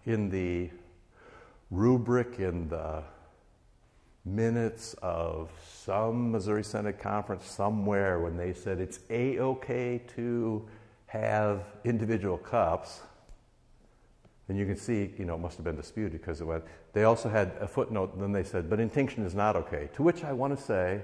in 0.05 0.29
the 0.29 0.69
rubric 1.71 2.39
in 2.39 2.67
the 2.67 3.03
minutes 4.25 4.95
of 5.01 5.51
some 5.83 6.31
Missouri 6.31 6.63
Synod 6.63 6.99
conference 6.99 7.45
somewhere 7.45 8.19
when 8.19 8.35
they 8.35 8.53
said 8.53 8.79
it's 8.79 8.99
a 9.09 9.39
okay 9.39 10.01
to 10.15 10.67
have 11.05 11.63
individual 11.83 12.37
cups. 12.37 13.01
And 14.47 14.57
you 14.57 14.65
can 14.65 14.75
see, 14.75 15.11
you 15.17 15.25
know, 15.25 15.35
it 15.35 15.39
must 15.39 15.57
have 15.57 15.63
been 15.63 15.75
disputed 15.75 16.11
because 16.11 16.41
it 16.41 16.45
went. 16.45 16.63
They 16.93 17.03
also 17.03 17.29
had 17.29 17.53
a 17.59 17.67
footnote, 17.67 18.13
and 18.13 18.21
then 18.21 18.31
they 18.31 18.43
said, 18.43 18.69
but 18.69 18.79
intinction 18.79 19.25
is 19.25 19.33
not 19.33 19.55
okay. 19.55 19.89
To 19.93 20.03
which 20.03 20.23
I 20.23 20.33
want 20.33 20.57
to 20.57 20.63
say, 20.63 21.01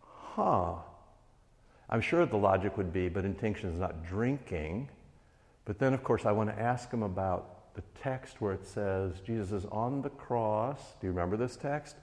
huh. 0.00 0.74
I'm 1.88 2.00
sure 2.00 2.26
the 2.26 2.36
logic 2.36 2.76
would 2.76 2.92
be, 2.92 3.08
but 3.08 3.24
intinction 3.24 3.70
is 3.70 3.78
not 3.78 4.04
drinking. 4.04 4.88
But 5.64 5.78
then, 5.78 5.94
of 5.94 6.02
course, 6.04 6.26
I 6.26 6.32
want 6.32 6.50
to 6.50 6.58
ask 6.58 6.90
them 6.90 7.02
about 7.02 7.74
the 7.74 7.82
text 8.02 8.40
where 8.40 8.52
it 8.52 8.66
says 8.66 9.20
Jesus 9.20 9.52
is 9.52 9.66
on 9.70 10.02
the 10.02 10.10
cross. 10.10 10.80
Do 11.00 11.06
you 11.06 11.12
remember 11.12 11.36
this 11.36 11.56
text? 11.56 11.96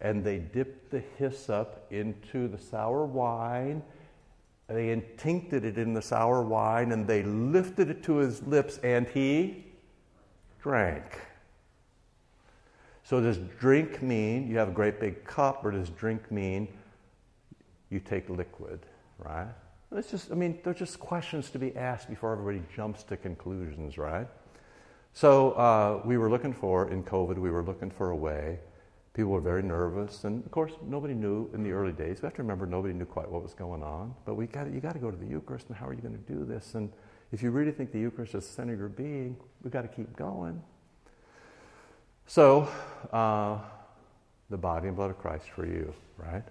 And 0.00 0.24
they 0.24 0.38
dipped 0.38 0.90
the 0.90 1.02
hyssop 1.18 1.86
into 1.90 2.48
the 2.48 2.58
sour 2.58 3.04
wine. 3.04 3.82
They 4.68 4.90
intincted 4.90 5.64
it 5.64 5.78
in 5.78 5.94
the 5.94 6.02
sour 6.02 6.42
wine 6.42 6.92
and 6.92 7.06
they 7.06 7.22
lifted 7.22 7.88
it 7.88 8.02
to 8.04 8.16
his 8.16 8.42
lips 8.42 8.78
and 8.78 9.06
he 9.08 9.64
drank. 10.60 11.20
So, 13.04 13.20
does 13.20 13.38
drink 13.60 14.02
mean 14.02 14.48
you 14.48 14.58
have 14.58 14.68
a 14.68 14.72
great 14.72 14.98
big 14.98 15.22
cup, 15.24 15.64
or 15.64 15.70
does 15.70 15.90
drink 15.90 16.28
mean 16.32 16.66
you 17.88 18.00
take 18.00 18.28
liquid, 18.28 18.80
right? 19.18 19.46
It's 19.92 20.10
just, 20.10 20.32
I 20.32 20.34
mean, 20.34 20.58
they're 20.64 20.74
just 20.74 20.98
questions 20.98 21.48
to 21.50 21.60
be 21.60 21.76
asked 21.76 22.08
before 22.08 22.32
everybody 22.32 22.62
jumps 22.74 23.04
to 23.04 23.16
conclusions, 23.16 23.96
right? 23.96 24.26
So, 25.12 25.52
uh, 25.52 26.02
we 26.04 26.18
were 26.18 26.28
looking 26.28 26.52
for, 26.52 26.90
in 26.90 27.04
COVID, 27.04 27.38
we 27.38 27.48
were 27.48 27.62
looking 27.62 27.90
for 27.90 28.10
a 28.10 28.16
way 28.16 28.58
People 29.16 29.30
were 29.32 29.40
very 29.40 29.62
nervous, 29.62 30.24
and 30.24 30.44
of 30.44 30.50
course, 30.50 30.72
nobody 30.86 31.14
knew 31.14 31.48
in 31.54 31.62
the 31.62 31.72
early 31.72 31.92
days. 31.92 32.20
We 32.20 32.26
have 32.26 32.34
to 32.34 32.42
remember 32.42 32.66
nobody 32.66 32.92
knew 32.92 33.06
quite 33.06 33.30
what 33.30 33.42
was 33.42 33.54
going 33.54 33.82
on. 33.82 34.14
But 34.26 34.34
we 34.34 34.46
got 34.46 34.70
you 34.70 34.78
got 34.78 34.92
to 34.92 34.98
go 34.98 35.10
to 35.10 35.16
the 35.16 35.24
Eucharist, 35.24 35.68
and 35.68 35.76
how 35.76 35.86
are 35.86 35.94
you 35.94 36.02
going 36.02 36.22
to 36.22 36.32
do 36.32 36.44
this? 36.44 36.74
And 36.74 36.92
if 37.32 37.42
you 37.42 37.50
really 37.50 37.72
think 37.72 37.92
the 37.92 37.98
Eucharist 37.98 38.34
is 38.34 38.46
the 38.46 38.52
center 38.52 38.74
of 38.74 38.78
your 38.78 38.90
being, 38.90 39.38
we've 39.62 39.72
got 39.72 39.82
to 39.82 39.88
keep 39.88 40.14
going. 40.16 40.62
So, 42.26 42.68
uh, 43.10 43.56
the 44.50 44.58
body 44.58 44.88
and 44.88 44.94
blood 44.94 45.12
of 45.12 45.16
Christ 45.16 45.48
for 45.48 45.64
you, 45.64 45.94
right? 46.18 46.44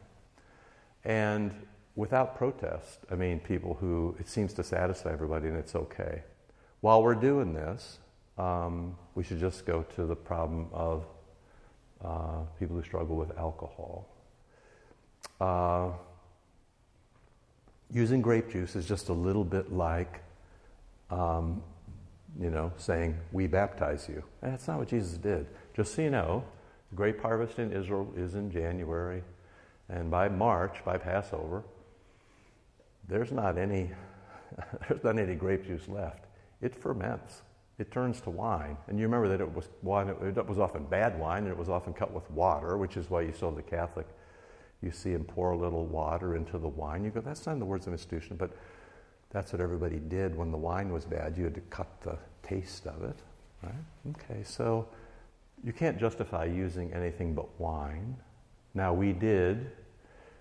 And 1.03 1.51
without 1.95 2.36
protest, 2.36 3.01
I 3.11 3.16
mean, 3.16 3.41
people 3.41 3.76
who 3.76 4.16
it 4.20 4.28
seems 4.28 4.53
to 4.53 4.63
satisfy 4.63 5.13
everybody, 5.13 5.49
and 5.49 5.55
it's 5.55 5.76
okay. 5.76 6.24
While 6.82 7.03
we're 7.03 7.13
doing 7.13 7.53
this, 7.53 7.99
um, 8.39 8.97
we 9.13 9.24
should 9.24 9.39
just 9.39 9.68
go 9.68 9.84
to 9.95 10.07
the 10.07 10.16
problem 10.16 10.68
of 10.74 11.05
uh, 12.04 12.41
people 12.60 12.76
who 12.76 12.84
struggle 12.84 13.16
with 13.16 13.38
alcohol. 13.38 14.08
Uh, 15.39 15.89
using 17.91 18.22
grape 18.22 18.52
juice 18.52 18.76
is 18.76 18.88
just 18.88 19.10
a 19.10 19.14
little 19.14 19.43
bit 19.43 19.72
like, 19.72 20.22
um, 21.10 21.62
you 22.39 22.50
know, 22.50 22.72
saying, 22.78 23.18
We 23.32 23.48
baptize 23.48 24.08
you. 24.10 24.24
And 24.41 24.54
that's 24.54 24.68
not 24.68 24.80
what 24.80 24.89
Jesus 24.89 25.18
did. 25.18 25.48
Just 25.76 25.96
so 25.96 26.02
you 26.02 26.10
know, 26.10 26.43
the 26.91 26.96
grape 26.96 27.22
harvest 27.22 27.60
in 27.60 27.72
Israel 27.72 28.12
is 28.16 28.36
in 28.36 28.52
January, 28.52 29.24
and 29.89 30.10
by 30.10 30.30
March, 30.30 30.84
by 30.84 30.98
Passover, 30.98 31.64
there's 33.08 33.32
not 33.32 33.58
any, 33.58 33.91
there's 34.89 35.04
not 35.04 35.20
any 35.20 35.36
grape 35.36 35.66
juice 35.66 35.88
left. 35.88 36.26
It 36.62 36.74
ferments 36.76 37.41
it 37.78 37.92
turns 37.92 38.22
to 38.22 38.30
wine. 38.30 38.78
And 38.88 38.98
you 38.98 39.06
remember 39.06 39.28
that 39.30 39.42
it 39.42 39.54
was 39.54 39.70
wine, 39.84 40.10
it 40.10 40.48
was 40.48 40.60
often 40.60 40.86
bad 40.86 41.20
wine, 41.20 41.44
and 41.44 41.50
it 41.50 41.58
was 41.58 41.70
often 41.70 41.94
cut 41.94 42.14
with 42.14 42.30
water, 42.32 42.78
which 42.78 42.98
is 42.98 43.10
why 43.10 43.22
you 43.22 43.34
saw 43.34 43.52
the 43.52 43.62
Catholic, 43.62 44.08
you 44.82 44.92
see 44.92 45.12
him 45.12 45.24
pour 45.24 45.52
a 45.52 45.58
little 45.58 45.86
water 45.86 46.36
into 46.36 46.58
the 46.58 46.68
wine. 46.68 47.04
You 47.04 47.10
go, 47.10 47.22
that's 47.22 47.46
not 47.46 47.54
in 47.54 47.60
the 47.60 47.66
words 47.66 47.88
of 47.88 47.94
institution, 47.94 48.38
but 48.38 48.52
That's 49.36 49.52
what 49.52 49.62
everybody 49.62 50.00
did 50.00 50.34
when 50.34 50.50
the 50.50 50.58
wine 50.58 50.94
was 50.94 51.04
bad. 51.04 51.38
You 51.38 51.44
had 51.44 51.56
to 51.56 51.62
cut 51.62 51.90
the 52.04 52.18
taste 52.42 52.88
of 52.88 53.04
it, 53.04 53.18
right? 53.62 53.74
Okay, 54.12 54.44
so 54.44 54.88
you 55.62 55.74
can't 55.74 56.00
justify 56.00 56.46
using 56.46 56.94
anything 56.94 57.34
but 57.34 57.60
wine. 57.60 58.16
Now 58.74 58.94
we 58.94 59.12
did 59.12 59.72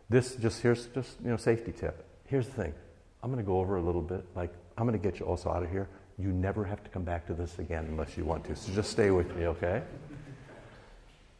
this. 0.08 0.36
Just 0.36 0.62
here's 0.62 0.86
just 0.86 1.20
you 1.24 1.30
know 1.30 1.36
safety 1.36 1.72
tip. 1.72 2.04
Here's 2.26 2.46
the 2.46 2.52
thing. 2.52 2.74
I'm 3.20 3.32
going 3.32 3.42
to 3.42 3.46
go 3.46 3.58
over 3.58 3.78
a 3.78 3.82
little 3.82 4.00
bit. 4.00 4.24
Like 4.36 4.52
I'm 4.78 4.86
going 4.86 4.96
to 4.96 5.02
get 5.02 5.18
you 5.18 5.26
also 5.26 5.50
out 5.50 5.64
of 5.64 5.70
here. 5.72 5.88
You 6.18 6.28
never 6.28 6.64
have 6.64 6.82
to 6.84 6.90
come 6.90 7.02
back 7.02 7.26
to 7.26 7.34
this 7.34 7.58
again 7.58 7.86
unless 7.88 8.16
you 8.16 8.24
want 8.24 8.44
to. 8.44 8.56
So 8.56 8.72
just 8.72 8.90
stay 8.90 9.10
with 9.10 9.34
me, 9.36 9.46
okay? 9.46 9.82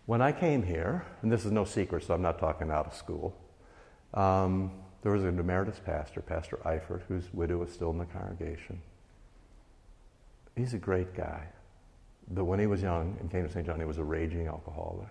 When 0.06 0.20
I 0.20 0.32
came 0.32 0.62
here, 0.62 1.04
and 1.22 1.30
this 1.30 1.44
is 1.44 1.52
no 1.52 1.64
secret, 1.64 2.04
so 2.04 2.14
I'm 2.14 2.22
not 2.22 2.38
talking 2.38 2.70
out 2.70 2.86
of 2.86 2.94
school. 2.94 3.34
Um, 4.12 4.72
there 5.02 5.12
was 5.12 5.24
an 5.24 5.38
emeritus 5.38 5.80
pastor, 5.84 6.20
Pastor 6.20 6.58
Eifert, 6.64 7.02
whose 7.08 7.32
widow 7.32 7.62
is 7.62 7.72
still 7.72 7.90
in 7.90 7.98
the 7.98 8.06
congregation. 8.06 8.80
He's 10.56 10.74
a 10.74 10.78
great 10.78 11.14
guy. 11.14 11.46
But 12.30 12.44
when 12.44 12.58
he 12.58 12.66
was 12.66 12.82
young 12.82 13.16
and 13.20 13.30
came 13.30 13.46
to 13.46 13.52
St. 13.52 13.66
John, 13.66 13.78
he 13.78 13.84
was 13.84 13.98
a 13.98 14.04
raging 14.04 14.46
alcoholic. 14.46 15.08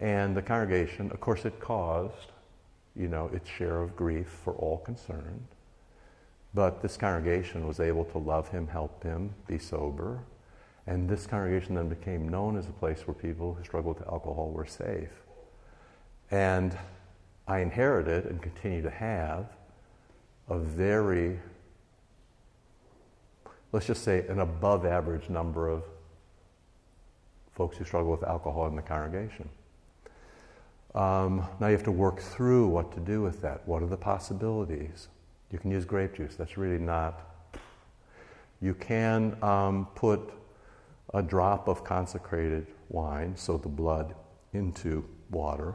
And 0.00 0.36
the 0.36 0.42
congregation, 0.42 1.10
of 1.10 1.20
course, 1.20 1.44
it 1.44 1.58
caused, 1.60 2.32
you 2.96 3.08
know, 3.08 3.30
its 3.32 3.48
share 3.48 3.80
of 3.80 3.96
grief 3.96 4.28
for 4.44 4.54
all 4.54 4.78
concerned. 4.78 5.46
But 6.54 6.82
this 6.82 6.96
congregation 6.96 7.66
was 7.66 7.80
able 7.80 8.04
to 8.06 8.18
love 8.18 8.48
him, 8.48 8.68
help 8.68 9.02
him, 9.02 9.34
be 9.46 9.58
sober. 9.58 10.22
And 10.86 11.08
this 11.08 11.26
congregation 11.26 11.74
then 11.74 11.88
became 11.88 12.28
known 12.28 12.56
as 12.56 12.68
a 12.68 12.72
place 12.72 13.06
where 13.06 13.14
people 13.14 13.54
who 13.54 13.64
struggled 13.64 13.98
with 13.98 14.08
alcohol 14.08 14.50
were 14.50 14.66
safe. 14.66 15.10
And 16.30 16.76
I 17.46 17.60
inherited 17.60 18.26
and 18.26 18.42
continue 18.42 18.82
to 18.82 18.90
have 18.90 19.46
a 20.48 20.58
very, 20.58 21.38
let's 23.70 23.86
just 23.86 24.02
say, 24.02 24.26
an 24.28 24.40
above 24.40 24.84
average 24.84 25.28
number 25.28 25.68
of 25.68 25.84
folks 27.54 27.76
who 27.76 27.84
struggle 27.84 28.10
with 28.10 28.24
alcohol 28.24 28.66
in 28.66 28.76
the 28.76 28.82
congregation. 28.82 29.48
Um, 30.94 31.46
now 31.60 31.68
you 31.68 31.72
have 31.72 31.84
to 31.84 31.92
work 31.92 32.20
through 32.20 32.68
what 32.68 32.92
to 32.92 33.00
do 33.00 33.22
with 33.22 33.40
that. 33.42 33.66
What 33.66 33.82
are 33.82 33.86
the 33.86 33.96
possibilities? 33.96 35.08
You 35.52 35.58
can 35.58 35.70
use 35.70 35.84
grape 35.84 36.16
juice. 36.16 36.34
That's 36.34 36.56
really 36.56 36.78
not. 36.78 37.20
You 38.60 38.74
can 38.74 39.36
um, 39.42 39.86
put 39.94 40.32
a 41.12 41.22
drop 41.22 41.68
of 41.68 41.84
consecrated 41.84 42.66
wine, 42.88 43.36
so 43.36 43.58
the 43.58 43.68
blood, 43.68 44.14
into 44.54 45.04
water. 45.30 45.74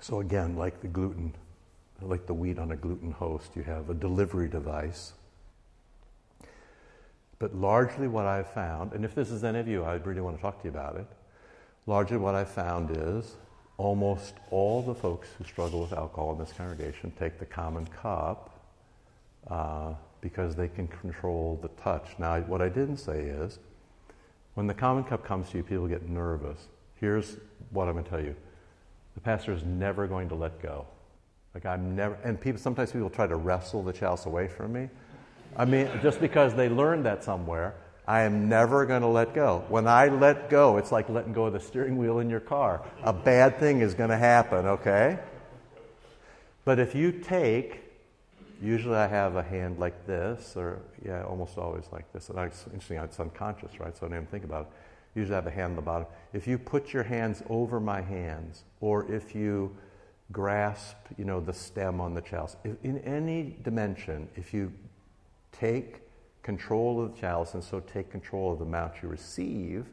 So 0.00 0.20
again, 0.20 0.56
like 0.56 0.80
the 0.82 0.88
gluten, 0.88 1.34
like 2.02 2.26
the 2.26 2.34
wheat 2.34 2.58
on 2.58 2.72
a 2.72 2.76
gluten 2.76 3.10
host, 3.10 3.56
you 3.56 3.62
have 3.62 3.88
a 3.88 3.94
delivery 3.94 4.48
device. 4.48 5.14
But 7.38 7.54
largely 7.54 8.06
what 8.06 8.26
I've 8.26 8.52
found, 8.52 8.92
and 8.92 9.04
if 9.04 9.14
this 9.14 9.30
is 9.30 9.44
any 9.44 9.60
of 9.60 9.68
you, 9.68 9.82
I 9.82 9.94
really 9.94 10.20
want 10.20 10.36
to 10.36 10.42
talk 10.42 10.60
to 10.60 10.64
you 10.64 10.70
about 10.70 10.96
it. 10.96 11.06
Largely 11.86 12.18
what 12.18 12.34
I've 12.34 12.50
found 12.50 12.94
is 12.96 13.36
almost 13.76 14.34
all 14.50 14.82
the 14.82 14.94
folks 14.94 15.28
who 15.36 15.44
struggle 15.44 15.80
with 15.80 15.92
alcohol 15.92 16.32
in 16.32 16.38
this 16.38 16.52
congregation 16.52 17.12
take 17.18 17.38
the 17.38 17.46
common 17.46 17.86
cup 17.86 18.53
uh, 19.50 19.94
because 20.20 20.54
they 20.54 20.68
can 20.68 20.88
control 20.88 21.58
the 21.62 21.68
touch. 21.82 22.08
Now, 22.18 22.40
what 22.40 22.62
I 22.62 22.68
didn't 22.68 22.96
say 22.96 23.20
is 23.20 23.58
when 24.54 24.66
the 24.66 24.74
common 24.74 25.04
cup 25.04 25.24
comes 25.24 25.50
to 25.50 25.58
you, 25.58 25.64
people 25.64 25.86
get 25.86 26.08
nervous. 26.08 26.68
Here's 26.94 27.36
what 27.70 27.88
I'm 27.88 27.94
going 27.94 28.04
to 28.04 28.10
tell 28.10 28.22
you 28.22 28.34
the 29.14 29.20
pastor 29.20 29.52
is 29.52 29.62
never 29.64 30.06
going 30.06 30.28
to 30.28 30.34
let 30.34 30.60
go. 30.60 30.86
Like, 31.54 31.66
I'm 31.66 31.94
never, 31.94 32.16
and 32.24 32.40
people, 32.40 32.60
sometimes 32.60 32.90
people 32.90 33.10
try 33.10 33.26
to 33.26 33.36
wrestle 33.36 33.82
the 33.82 33.92
chalice 33.92 34.26
away 34.26 34.48
from 34.48 34.72
me. 34.72 34.88
I 35.56 35.64
mean, 35.64 35.88
just 36.02 36.20
because 36.20 36.54
they 36.54 36.68
learned 36.68 37.06
that 37.06 37.22
somewhere, 37.22 37.74
I 38.08 38.22
am 38.22 38.48
never 38.48 38.84
going 38.84 39.02
to 39.02 39.08
let 39.08 39.34
go. 39.34 39.64
When 39.68 39.86
I 39.86 40.08
let 40.08 40.50
go, 40.50 40.78
it's 40.78 40.90
like 40.90 41.08
letting 41.08 41.32
go 41.32 41.46
of 41.46 41.52
the 41.52 41.60
steering 41.60 41.96
wheel 41.96 42.18
in 42.18 42.28
your 42.28 42.40
car. 42.40 42.82
A 43.04 43.12
bad 43.12 43.60
thing 43.60 43.80
is 43.80 43.94
going 43.94 44.10
to 44.10 44.16
happen, 44.16 44.66
okay? 44.66 45.18
But 46.64 46.80
if 46.80 46.94
you 46.94 47.12
take, 47.12 47.83
usually 48.64 48.96
I 48.96 49.06
have 49.06 49.36
a 49.36 49.42
hand 49.42 49.78
like 49.78 50.06
this, 50.06 50.56
or 50.56 50.80
yeah, 51.04 51.22
almost 51.24 51.58
always 51.58 51.84
like 51.92 52.10
this. 52.12 52.30
And 52.30 52.38
it's 52.38 52.64
interesting, 52.66 52.98
it's 52.98 53.20
unconscious, 53.20 53.78
right? 53.78 53.96
So 53.96 54.06
I 54.06 54.08
don't 54.08 54.18
even 54.18 54.26
think 54.26 54.44
about 54.44 54.62
it. 54.62 55.18
Usually 55.18 55.34
I 55.34 55.38
have 55.38 55.46
a 55.46 55.50
hand 55.50 55.70
on 55.70 55.76
the 55.76 55.82
bottom. 55.82 56.06
If 56.32 56.46
you 56.46 56.58
put 56.58 56.92
your 56.92 57.04
hands 57.04 57.42
over 57.48 57.78
my 57.78 58.00
hands, 58.00 58.64
or 58.80 59.10
if 59.12 59.34
you 59.34 59.76
grasp, 60.32 60.96
you 61.18 61.24
know, 61.24 61.40
the 61.40 61.52
stem 61.52 62.00
on 62.00 62.14
the 62.14 62.20
chalice, 62.20 62.56
if, 62.64 62.76
in 62.82 62.98
any 63.00 63.56
dimension, 63.62 64.28
if 64.34 64.52
you 64.52 64.72
take 65.52 66.00
control 66.42 67.02
of 67.02 67.14
the 67.14 67.20
chalice 67.20 67.54
and 67.54 67.62
so 67.62 67.80
take 67.80 68.10
control 68.10 68.52
of 68.52 68.58
the 68.58 68.64
amount 68.64 68.94
you 69.02 69.08
receive, 69.08 69.86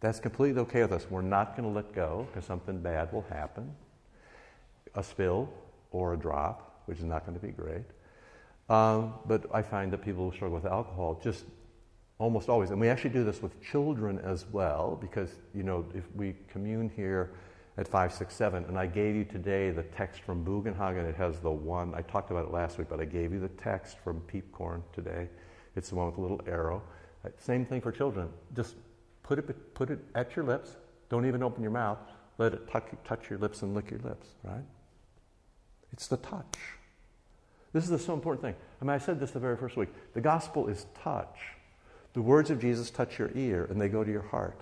that's 0.00 0.18
completely 0.18 0.60
okay 0.62 0.82
with 0.82 0.92
us. 0.92 1.06
We're 1.08 1.22
not 1.22 1.56
going 1.56 1.68
to 1.68 1.74
let 1.74 1.94
go 1.94 2.26
because 2.30 2.44
something 2.44 2.80
bad 2.80 3.12
will 3.12 3.24
happen 3.30 3.74
a 4.94 5.02
spill 5.02 5.48
or 5.90 6.12
a 6.12 6.16
drop, 6.18 6.71
which 6.86 6.98
is 6.98 7.04
not 7.04 7.26
going 7.26 7.38
to 7.38 7.44
be 7.44 7.52
great. 7.52 7.84
Um, 8.68 9.14
but 9.26 9.46
I 9.52 9.62
find 9.62 9.92
that 9.92 10.02
people 10.02 10.30
who 10.30 10.36
struggle 10.36 10.56
with 10.56 10.66
alcohol 10.66 11.20
just 11.22 11.44
almost 12.18 12.48
always, 12.48 12.70
and 12.70 12.80
we 12.80 12.88
actually 12.88 13.10
do 13.10 13.24
this 13.24 13.42
with 13.42 13.60
children 13.60 14.18
as 14.20 14.46
well, 14.52 14.96
because, 15.00 15.30
you 15.54 15.62
know, 15.62 15.84
if 15.94 16.04
we 16.14 16.34
commune 16.48 16.90
here 16.94 17.32
at 17.76 17.86
567, 17.88 18.64
and 18.64 18.78
I 18.78 18.86
gave 18.86 19.16
you 19.16 19.24
today 19.24 19.70
the 19.70 19.82
text 19.82 20.20
from 20.20 20.44
Bugenhagen, 20.44 21.04
it 21.08 21.16
has 21.16 21.40
the 21.40 21.50
one, 21.50 21.94
I 21.94 22.02
talked 22.02 22.30
about 22.30 22.44
it 22.44 22.52
last 22.52 22.78
week, 22.78 22.88
but 22.88 23.00
I 23.00 23.04
gave 23.04 23.32
you 23.32 23.40
the 23.40 23.48
text 23.48 23.98
from 24.04 24.20
Peepcorn 24.20 24.82
today. 24.92 25.28
It's 25.74 25.88
the 25.88 25.96
one 25.96 26.06
with 26.06 26.16
the 26.16 26.20
little 26.20 26.40
arrow. 26.46 26.82
Uh, 27.24 27.30
same 27.38 27.64
thing 27.64 27.80
for 27.80 27.90
children. 27.90 28.28
Just 28.54 28.76
put 29.22 29.38
it, 29.38 29.74
put 29.74 29.90
it 29.90 29.98
at 30.14 30.36
your 30.36 30.44
lips. 30.44 30.76
Don't 31.08 31.26
even 31.26 31.42
open 31.42 31.62
your 31.62 31.72
mouth. 31.72 31.98
Let 32.38 32.54
it 32.54 32.68
touch 33.04 33.30
your 33.30 33.38
lips 33.38 33.62
and 33.62 33.74
lick 33.74 33.90
your 33.90 34.00
lips, 34.00 34.28
right? 34.42 34.64
It's 35.92 36.06
the 36.06 36.16
touch. 36.16 36.58
This 37.72 37.84
is 37.84 37.90
the 37.90 37.98
so 37.98 38.12
important 38.12 38.42
thing. 38.42 38.54
I 38.80 38.84
mean, 38.84 38.90
I 38.94 38.98
said 38.98 39.18
this 39.18 39.30
the 39.30 39.40
very 39.40 39.56
first 39.56 39.76
week. 39.76 39.88
The 40.14 40.20
gospel 40.20 40.68
is 40.68 40.86
touch. 41.02 41.38
The 42.12 42.22
words 42.22 42.50
of 42.50 42.60
Jesus 42.60 42.90
touch 42.90 43.18
your 43.18 43.30
ear 43.34 43.66
and 43.70 43.80
they 43.80 43.88
go 43.88 44.04
to 44.04 44.10
your 44.10 44.22
heart. 44.22 44.60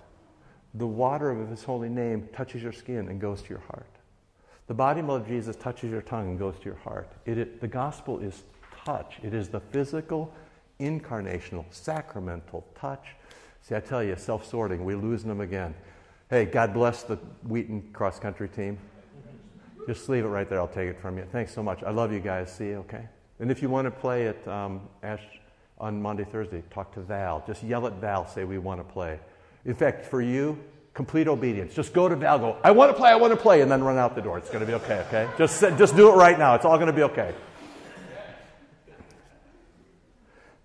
The 0.73 0.87
water 0.87 1.31
of 1.31 1.49
his 1.49 1.63
holy 1.63 1.89
name 1.89 2.29
touches 2.33 2.63
your 2.63 2.71
skin 2.71 3.09
and 3.09 3.19
goes 3.19 3.41
to 3.41 3.49
your 3.49 3.59
heart. 3.59 3.89
The 4.67 4.73
body 4.73 5.01
of 5.01 5.27
Jesus 5.27 5.57
touches 5.57 5.91
your 5.91 6.01
tongue 6.01 6.29
and 6.29 6.39
goes 6.39 6.57
to 6.59 6.65
your 6.65 6.75
heart. 6.75 7.11
It, 7.25 7.37
it, 7.37 7.59
the 7.59 7.67
gospel 7.67 8.19
is 8.19 8.43
touch. 8.85 9.15
It 9.21 9.33
is 9.33 9.49
the 9.49 9.59
physical, 9.59 10.33
incarnational, 10.79 11.65
sacramental 11.71 12.65
touch. 12.79 13.07
See, 13.63 13.75
I 13.75 13.81
tell 13.81 14.01
you, 14.01 14.15
self 14.15 14.47
sorting, 14.47 14.85
we're 14.85 14.95
losing 14.95 15.27
them 15.27 15.41
again. 15.41 15.75
Hey, 16.29 16.45
God 16.45 16.73
bless 16.73 17.03
the 17.03 17.17
Wheaton 17.45 17.89
cross 17.91 18.17
country 18.17 18.47
team. 18.47 18.77
Just 19.91 20.07
leave 20.07 20.23
it 20.23 20.29
right 20.29 20.47
there. 20.47 20.57
I'll 20.57 20.69
take 20.69 20.87
it 20.87 21.01
from 21.01 21.17
you. 21.17 21.25
Thanks 21.33 21.53
so 21.53 21.61
much. 21.61 21.83
I 21.83 21.91
love 21.91 22.13
you 22.13 22.21
guys. 22.21 22.49
See 22.49 22.67
you, 22.67 22.77
okay? 22.77 23.09
And 23.41 23.51
if 23.51 23.61
you 23.61 23.67
want 23.67 23.87
to 23.87 23.91
play 23.91 24.25
at 24.25 24.47
um, 24.47 24.79
Ash 25.03 25.21
on 25.79 26.01
Monday, 26.01 26.23
Thursday, 26.23 26.63
talk 26.71 26.93
to 26.93 27.01
Val. 27.01 27.43
Just 27.45 27.61
yell 27.61 27.85
at 27.85 27.95
Val, 27.95 28.25
say 28.25 28.45
we 28.45 28.57
want 28.57 28.79
to 28.79 28.85
play. 28.85 29.19
In 29.65 29.75
fact, 29.75 30.05
for 30.05 30.21
you, 30.21 30.57
complete 30.93 31.27
obedience. 31.27 31.73
Just 31.73 31.91
go 31.91 32.07
to 32.07 32.15
Val, 32.15 32.39
go, 32.39 32.57
I 32.63 32.71
want 32.71 32.89
to 32.89 32.93
play, 32.93 33.09
I 33.09 33.17
want 33.17 33.31
to 33.31 33.37
play, 33.37 33.59
and 33.59 33.69
then 33.69 33.83
run 33.83 33.97
out 33.97 34.15
the 34.15 34.21
door. 34.21 34.37
It's 34.37 34.47
going 34.47 34.61
to 34.61 34.65
be 34.65 34.75
okay, 34.75 35.03
okay? 35.09 35.29
Just, 35.37 35.59
just 35.59 35.93
do 35.97 36.07
it 36.07 36.13
right 36.13 36.39
now. 36.39 36.55
It's 36.55 36.63
all 36.63 36.77
going 36.77 36.87
to 36.87 36.93
be 36.93 37.03
okay. 37.03 37.35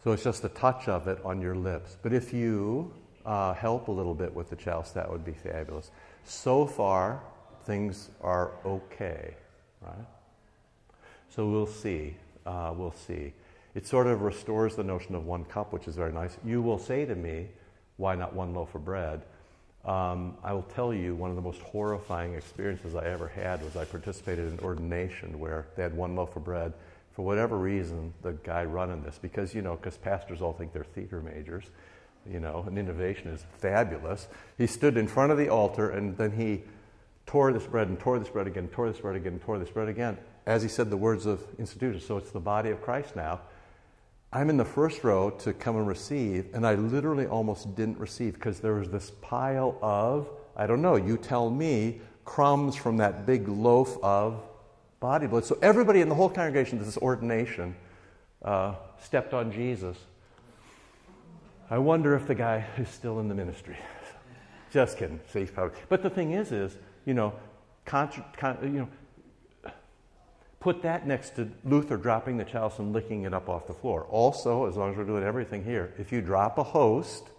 So 0.04 0.12
it's 0.12 0.22
just 0.22 0.42
the 0.42 0.50
touch 0.50 0.86
of 0.86 1.08
it 1.08 1.18
on 1.24 1.40
your 1.40 1.56
lips. 1.56 1.96
But 2.00 2.12
if 2.12 2.32
you 2.32 2.94
uh, 3.24 3.54
help 3.54 3.88
a 3.88 3.92
little 3.92 4.14
bit 4.14 4.32
with 4.32 4.50
the 4.50 4.56
chalice, 4.56 4.92
that 4.92 5.10
would 5.10 5.24
be 5.24 5.32
fabulous. 5.32 5.90
So 6.22 6.64
far, 6.64 7.22
things 7.66 8.10
are 8.22 8.52
okay, 8.64 9.34
right? 9.82 10.06
So 11.28 11.48
we'll 11.48 11.66
see. 11.66 12.16
Uh, 12.46 12.72
we'll 12.74 12.94
see. 12.94 13.32
It 13.74 13.86
sort 13.86 14.06
of 14.06 14.22
restores 14.22 14.76
the 14.76 14.84
notion 14.84 15.14
of 15.14 15.26
one 15.26 15.44
cup, 15.44 15.72
which 15.72 15.86
is 15.86 15.96
very 15.96 16.12
nice. 16.12 16.38
You 16.44 16.62
will 16.62 16.78
say 16.78 17.04
to 17.04 17.14
me, 17.14 17.48
why 17.98 18.14
not 18.14 18.34
one 18.34 18.54
loaf 18.54 18.74
of 18.74 18.84
bread? 18.84 19.22
Um, 19.84 20.36
I 20.42 20.52
will 20.52 20.62
tell 20.62 20.94
you 20.94 21.14
one 21.14 21.30
of 21.30 21.36
the 21.36 21.42
most 21.42 21.60
horrifying 21.60 22.34
experiences 22.34 22.94
I 22.94 23.04
ever 23.04 23.28
had 23.28 23.62
was 23.62 23.76
I 23.76 23.84
participated 23.84 24.52
in 24.52 24.58
ordination 24.60 25.38
where 25.38 25.66
they 25.76 25.82
had 25.82 25.94
one 25.94 26.16
loaf 26.16 26.36
of 26.36 26.44
bread. 26.44 26.72
For 27.14 27.24
whatever 27.24 27.56
reason, 27.56 28.12
the 28.22 28.32
guy 28.32 28.64
running 28.64 29.02
this, 29.02 29.18
because, 29.20 29.54
you 29.54 29.62
know, 29.62 29.76
because 29.76 29.96
pastors 29.96 30.40
all 30.40 30.52
think 30.52 30.72
they're 30.72 30.84
theater 30.84 31.20
majors, 31.20 31.64
you 32.30 32.40
know, 32.40 32.64
and 32.66 32.78
innovation 32.78 33.28
is 33.28 33.44
fabulous. 33.58 34.28
He 34.58 34.66
stood 34.66 34.96
in 34.96 35.06
front 35.06 35.32
of 35.32 35.38
the 35.38 35.48
altar 35.48 35.90
and 35.90 36.16
then 36.16 36.32
he 36.32 36.62
tore 37.26 37.52
this 37.52 37.66
bread 37.66 37.88
and 37.88 37.98
tore 37.98 38.18
this 38.18 38.28
bread 38.28 38.46
again, 38.46 38.68
tore 38.68 38.90
this 38.90 39.00
bread 39.00 39.16
again, 39.16 39.34
and 39.34 39.42
tore 39.42 39.58
this 39.58 39.70
bread 39.70 39.88
again, 39.88 40.16
as 40.46 40.62
he 40.62 40.68
said 40.68 40.90
the 40.90 40.96
words 40.96 41.26
of 41.26 41.42
institution. 41.58 42.00
So 42.00 42.16
it's 42.16 42.30
the 42.30 42.40
body 42.40 42.70
of 42.70 42.80
Christ 42.80 43.16
now. 43.16 43.40
I'm 44.32 44.50
in 44.50 44.56
the 44.56 44.64
first 44.64 45.02
row 45.04 45.30
to 45.30 45.52
come 45.52 45.76
and 45.76 45.86
receive, 45.86 46.46
and 46.52 46.66
I 46.66 46.74
literally 46.74 47.26
almost 47.26 47.74
didn't 47.74 47.98
receive 47.98 48.34
because 48.34 48.60
there 48.60 48.74
was 48.74 48.88
this 48.90 49.12
pile 49.20 49.78
of, 49.82 50.28
I 50.56 50.66
don't 50.66 50.82
know, 50.82 50.96
you 50.96 51.16
tell 51.16 51.50
me, 51.50 52.00
crumbs 52.24 52.76
from 52.76 52.96
that 52.98 53.24
big 53.24 53.48
loaf 53.48 53.96
of 54.02 54.42
body 55.00 55.26
blood. 55.26 55.44
So 55.44 55.58
everybody 55.62 56.00
in 56.00 56.08
the 56.08 56.14
whole 56.14 56.28
congregation, 56.28 56.78
this 56.78 56.98
ordination, 56.98 57.74
uh, 58.42 58.74
stepped 59.00 59.32
on 59.32 59.52
Jesus. 59.52 59.96
I 61.70 61.78
wonder 61.78 62.14
if 62.14 62.26
the 62.26 62.34
guy 62.34 62.66
is 62.78 62.88
still 62.88 63.20
in 63.20 63.28
the 63.28 63.34
ministry. 63.34 63.76
Just 64.70 64.98
kidding. 64.98 65.20
See, 65.32 65.44
probably. 65.44 65.78
But 65.88 66.02
the 66.02 66.10
thing 66.10 66.32
is, 66.32 66.52
is 66.52 66.76
you 67.06 67.14
know, 67.14 67.32
contra, 67.86 68.26
con, 68.36 68.58
you 68.62 68.80
know, 68.80 69.72
put 70.60 70.82
that 70.82 71.06
next 71.06 71.36
to 71.36 71.50
Luther 71.64 71.96
dropping 71.96 72.36
the 72.36 72.44
chalice 72.44 72.78
and 72.78 72.92
licking 72.92 73.22
it 73.22 73.32
up 73.32 73.48
off 73.48 73.66
the 73.66 73.72
floor. 73.72 74.06
Also, 74.10 74.66
as 74.66 74.76
long 74.76 74.90
as 74.90 74.96
we're 74.98 75.04
doing 75.04 75.24
everything 75.24 75.64
here, 75.64 75.94
if 75.96 76.12
you 76.12 76.20
drop 76.20 76.58
a 76.58 76.64
host, 76.64 77.30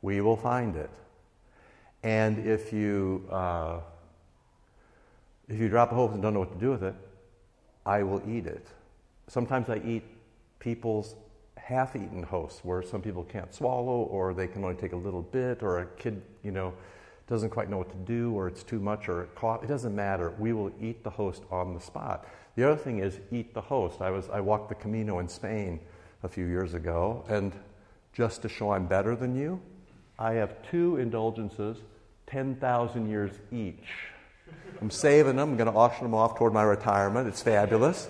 we 0.00 0.20
will 0.20 0.36
find 0.36 0.76
it. 0.76 0.90
And 2.02 2.46
if 2.46 2.72
you 2.72 3.26
uh, 3.30 3.80
if 5.48 5.58
you 5.58 5.68
drop 5.68 5.92
a 5.92 5.94
host 5.94 6.14
and 6.14 6.22
don't 6.22 6.32
know 6.32 6.40
what 6.40 6.52
to 6.52 6.58
do 6.58 6.70
with 6.70 6.84
it, 6.84 6.94
I 7.84 8.02
will 8.02 8.22
eat 8.28 8.46
it. 8.46 8.66
Sometimes 9.26 9.68
I 9.68 9.76
eat 9.84 10.04
people's 10.58 11.16
half 11.56 11.96
eaten 11.96 12.22
hosts 12.22 12.60
where 12.62 12.82
some 12.82 13.02
people 13.02 13.24
can't 13.24 13.52
swallow 13.52 14.02
or 14.02 14.34
they 14.34 14.46
can 14.46 14.62
only 14.62 14.76
take 14.76 14.92
a 14.92 14.96
little 14.96 15.22
bit 15.22 15.62
or 15.62 15.80
a 15.80 15.86
kid, 15.86 16.22
you 16.42 16.50
know, 16.50 16.74
doesn't 17.26 17.50
quite 17.50 17.70
know 17.70 17.78
what 17.78 17.90
to 17.90 17.96
do 17.98 18.32
or 18.32 18.48
it's 18.48 18.62
too 18.62 18.78
much 18.78 19.08
or 19.08 19.22
it, 19.22 19.30
it 19.62 19.66
doesn't 19.66 19.94
matter. 19.94 20.32
We 20.38 20.52
will 20.52 20.72
eat 20.80 21.02
the 21.04 21.10
host 21.10 21.42
on 21.50 21.74
the 21.74 21.80
spot. 21.80 22.26
The 22.56 22.64
other 22.64 22.76
thing 22.76 22.98
is 22.98 23.18
eat 23.32 23.54
the 23.54 23.60
host. 23.60 24.00
I, 24.00 24.10
was, 24.10 24.28
I 24.28 24.40
walked 24.40 24.68
the 24.68 24.74
Camino 24.74 25.18
in 25.18 25.28
Spain 25.28 25.80
a 26.22 26.28
few 26.28 26.46
years 26.46 26.74
ago 26.74 27.24
and 27.28 27.52
just 28.12 28.42
to 28.42 28.48
show 28.48 28.70
I'm 28.70 28.86
better 28.86 29.16
than 29.16 29.34
you, 29.34 29.60
I 30.18 30.34
have 30.34 30.62
two 30.70 30.96
indulgences, 30.98 31.78
10,000 32.26 33.08
years 33.08 33.32
each. 33.50 33.88
I'm 34.80 34.90
saving 34.90 35.36
them. 35.36 35.50
I'm 35.50 35.56
going 35.56 35.72
to 35.72 35.76
auction 35.76 36.04
them 36.04 36.14
off 36.14 36.36
toward 36.36 36.52
my 36.52 36.62
retirement. 36.62 37.26
It's 37.26 37.42
fabulous 37.42 38.08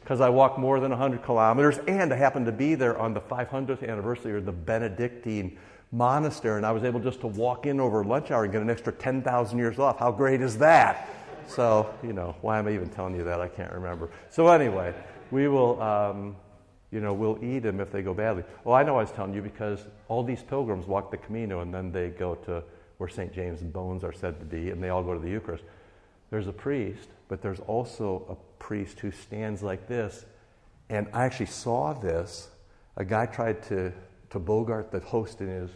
because 0.00 0.20
I 0.20 0.28
walked 0.28 0.58
more 0.58 0.80
than 0.80 0.90
100 0.90 1.22
kilometers, 1.22 1.78
and 1.86 2.12
I 2.12 2.16
happened 2.16 2.46
to 2.46 2.52
be 2.52 2.74
there 2.74 2.98
on 2.98 3.14
the 3.14 3.20
500th 3.20 3.86
anniversary 3.86 4.38
of 4.38 4.46
the 4.46 4.52
Benedictine 4.52 5.58
monastery, 5.92 6.56
and 6.56 6.66
I 6.66 6.72
was 6.72 6.84
able 6.84 7.00
just 7.00 7.20
to 7.20 7.26
walk 7.26 7.66
in 7.66 7.80
over 7.80 8.04
lunch 8.04 8.30
hour 8.30 8.44
and 8.44 8.52
get 8.52 8.62
an 8.62 8.70
extra 8.70 8.92
10,000 8.92 9.58
years 9.58 9.78
off. 9.78 9.98
How 9.98 10.12
great 10.12 10.40
is 10.40 10.58
that? 10.58 11.08
So, 11.48 11.92
you 12.02 12.12
know, 12.12 12.36
why 12.42 12.58
am 12.58 12.68
I 12.68 12.72
even 12.72 12.90
telling 12.90 13.14
you 13.14 13.24
that? 13.24 13.40
I 13.40 13.48
can't 13.48 13.72
remember. 13.72 14.10
So, 14.28 14.48
anyway, 14.48 14.94
we 15.30 15.48
will, 15.48 15.80
um, 15.80 16.36
you 16.90 17.00
know, 17.00 17.14
we'll 17.14 17.42
eat 17.42 17.60
them 17.60 17.80
if 17.80 17.90
they 17.90 18.02
go 18.02 18.12
badly. 18.12 18.44
Well, 18.64 18.74
I 18.74 18.82
know 18.82 18.96
I 18.96 19.02
was 19.02 19.12
telling 19.12 19.32
you 19.32 19.40
because 19.40 19.80
all 20.08 20.22
these 20.22 20.42
pilgrims 20.42 20.86
walk 20.86 21.10
the 21.10 21.16
Camino 21.16 21.60
and 21.60 21.72
then 21.72 21.90
they 21.90 22.10
go 22.10 22.34
to 22.34 22.62
where 22.98 23.08
St. 23.08 23.32
James' 23.32 23.62
bones 23.62 24.04
are 24.04 24.12
said 24.12 24.38
to 24.40 24.46
be, 24.46 24.70
and 24.70 24.82
they 24.82 24.90
all 24.90 25.02
go 25.02 25.14
to 25.14 25.20
the 25.20 25.30
Eucharist. 25.30 25.64
There's 26.30 26.48
a 26.48 26.52
priest, 26.52 27.08
but 27.28 27.40
there's 27.40 27.60
also 27.60 28.26
a 28.28 28.62
priest 28.62 29.00
who 29.00 29.10
stands 29.10 29.62
like 29.62 29.88
this. 29.88 30.26
And 30.90 31.06
I 31.12 31.24
actually 31.24 31.46
saw 31.46 31.92
this. 31.94 32.48
A 32.96 33.04
guy 33.04 33.26
tried 33.26 33.62
to, 33.64 33.92
to 34.30 34.38
bogart 34.38 34.90
the 34.90 35.00
host 35.00 35.40
in 35.40 35.48
his, 35.48 35.70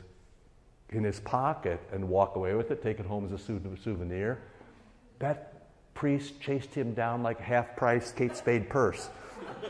in 0.90 1.04
his 1.04 1.20
pocket 1.20 1.80
and 1.92 2.08
walk 2.08 2.36
away 2.36 2.54
with 2.54 2.70
it, 2.70 2.82
take 2.82 3.00
it 3.00 3.06
home 3.06 3.24
as 3.24 3.32
a 3.32 3.38
souvenir. 3.38 4.40
That 5.18 5.68
priest 5.94 6.40
chased 6.40 6.74
him 6.74 6.94
down 6.94 7.22
like 7.22 7.40
a 7.40 7.44
half 7.44 7.76
price 7.76 8.12
Kate 8.12 8.36
Spade 8.36 8.68
purse. 8.68 9.08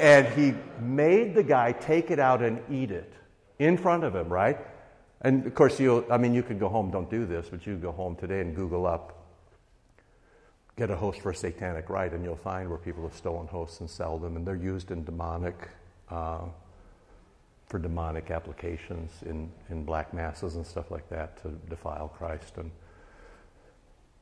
and 0.01 0.27
he 0.29 0.55
made 0.81 1.35
the 1.35 1.43
guy 1.43 1.73
take 1.73 2.11
it 2.11 2.19
out 2.19 2.43
and 2.43 2.61
eat 2.71 2.91
it 2.91 3.13
in 3.59 3.77
front 3.77 4.05
of 4.05 4.15
him, 4.15 4.29
right? 4.29 4.59
And 5.21 5.47
of 5.47 5.55
course, 5.55 5.79
you 5.79 6.05
I 6.11 6.19
mean, 6.19 6.35
you 6.35 6.43
could 6.43 6.59
go 6.59 6.69
home, 6.69 6.91
don't 6.91 7.11
do 7.11 7.27
this, 7.27 7.49
but 7.49 7.67
you 7.67 7.77
go 7.77 7.93
home 7.93 8.17
today 8.17 8.41
and 8.41 8.55
Google 8.57 8.87
up 8.87 9.23
get 10.77 10.91
a 10.91 10.97
host 10.97 11.21
for 11.21 11.31
a 11.31 11.35
satanic 11.35 11.91
rite, 11.91 12.13
and 12.13 12.25
you'll 12.25 12.37
find 12.37 12.69
where 12.69 12.79
people 12.79 13.03
have 13.03 13.15
stolen 13.15 13.47
hosts 13.47 13.81
and 13.81 13.91
sell 13.91 14.19
them, 14.19 14.37
and 14.37 14.47
they're 14.47 14.55
used 14.55 14.91
in 14.91 15.05
demonic, 15.05 15.69
uh, 16.11 16.41
for 17.73 17.79
demonic 17.79 18.31
applications 18.31 19.11
in, 19.25 19.51
in 19.71 19.83
black 19.83 20.13
masses 20.13 20.57
and 20.57 20.65
stuff 20.65 20.91
like 20.91 21.09
that 21.09 21.43
to 21.43 21.49
defile 21.71 22.09
Christ 22.09 22.59
and 22.59 22.71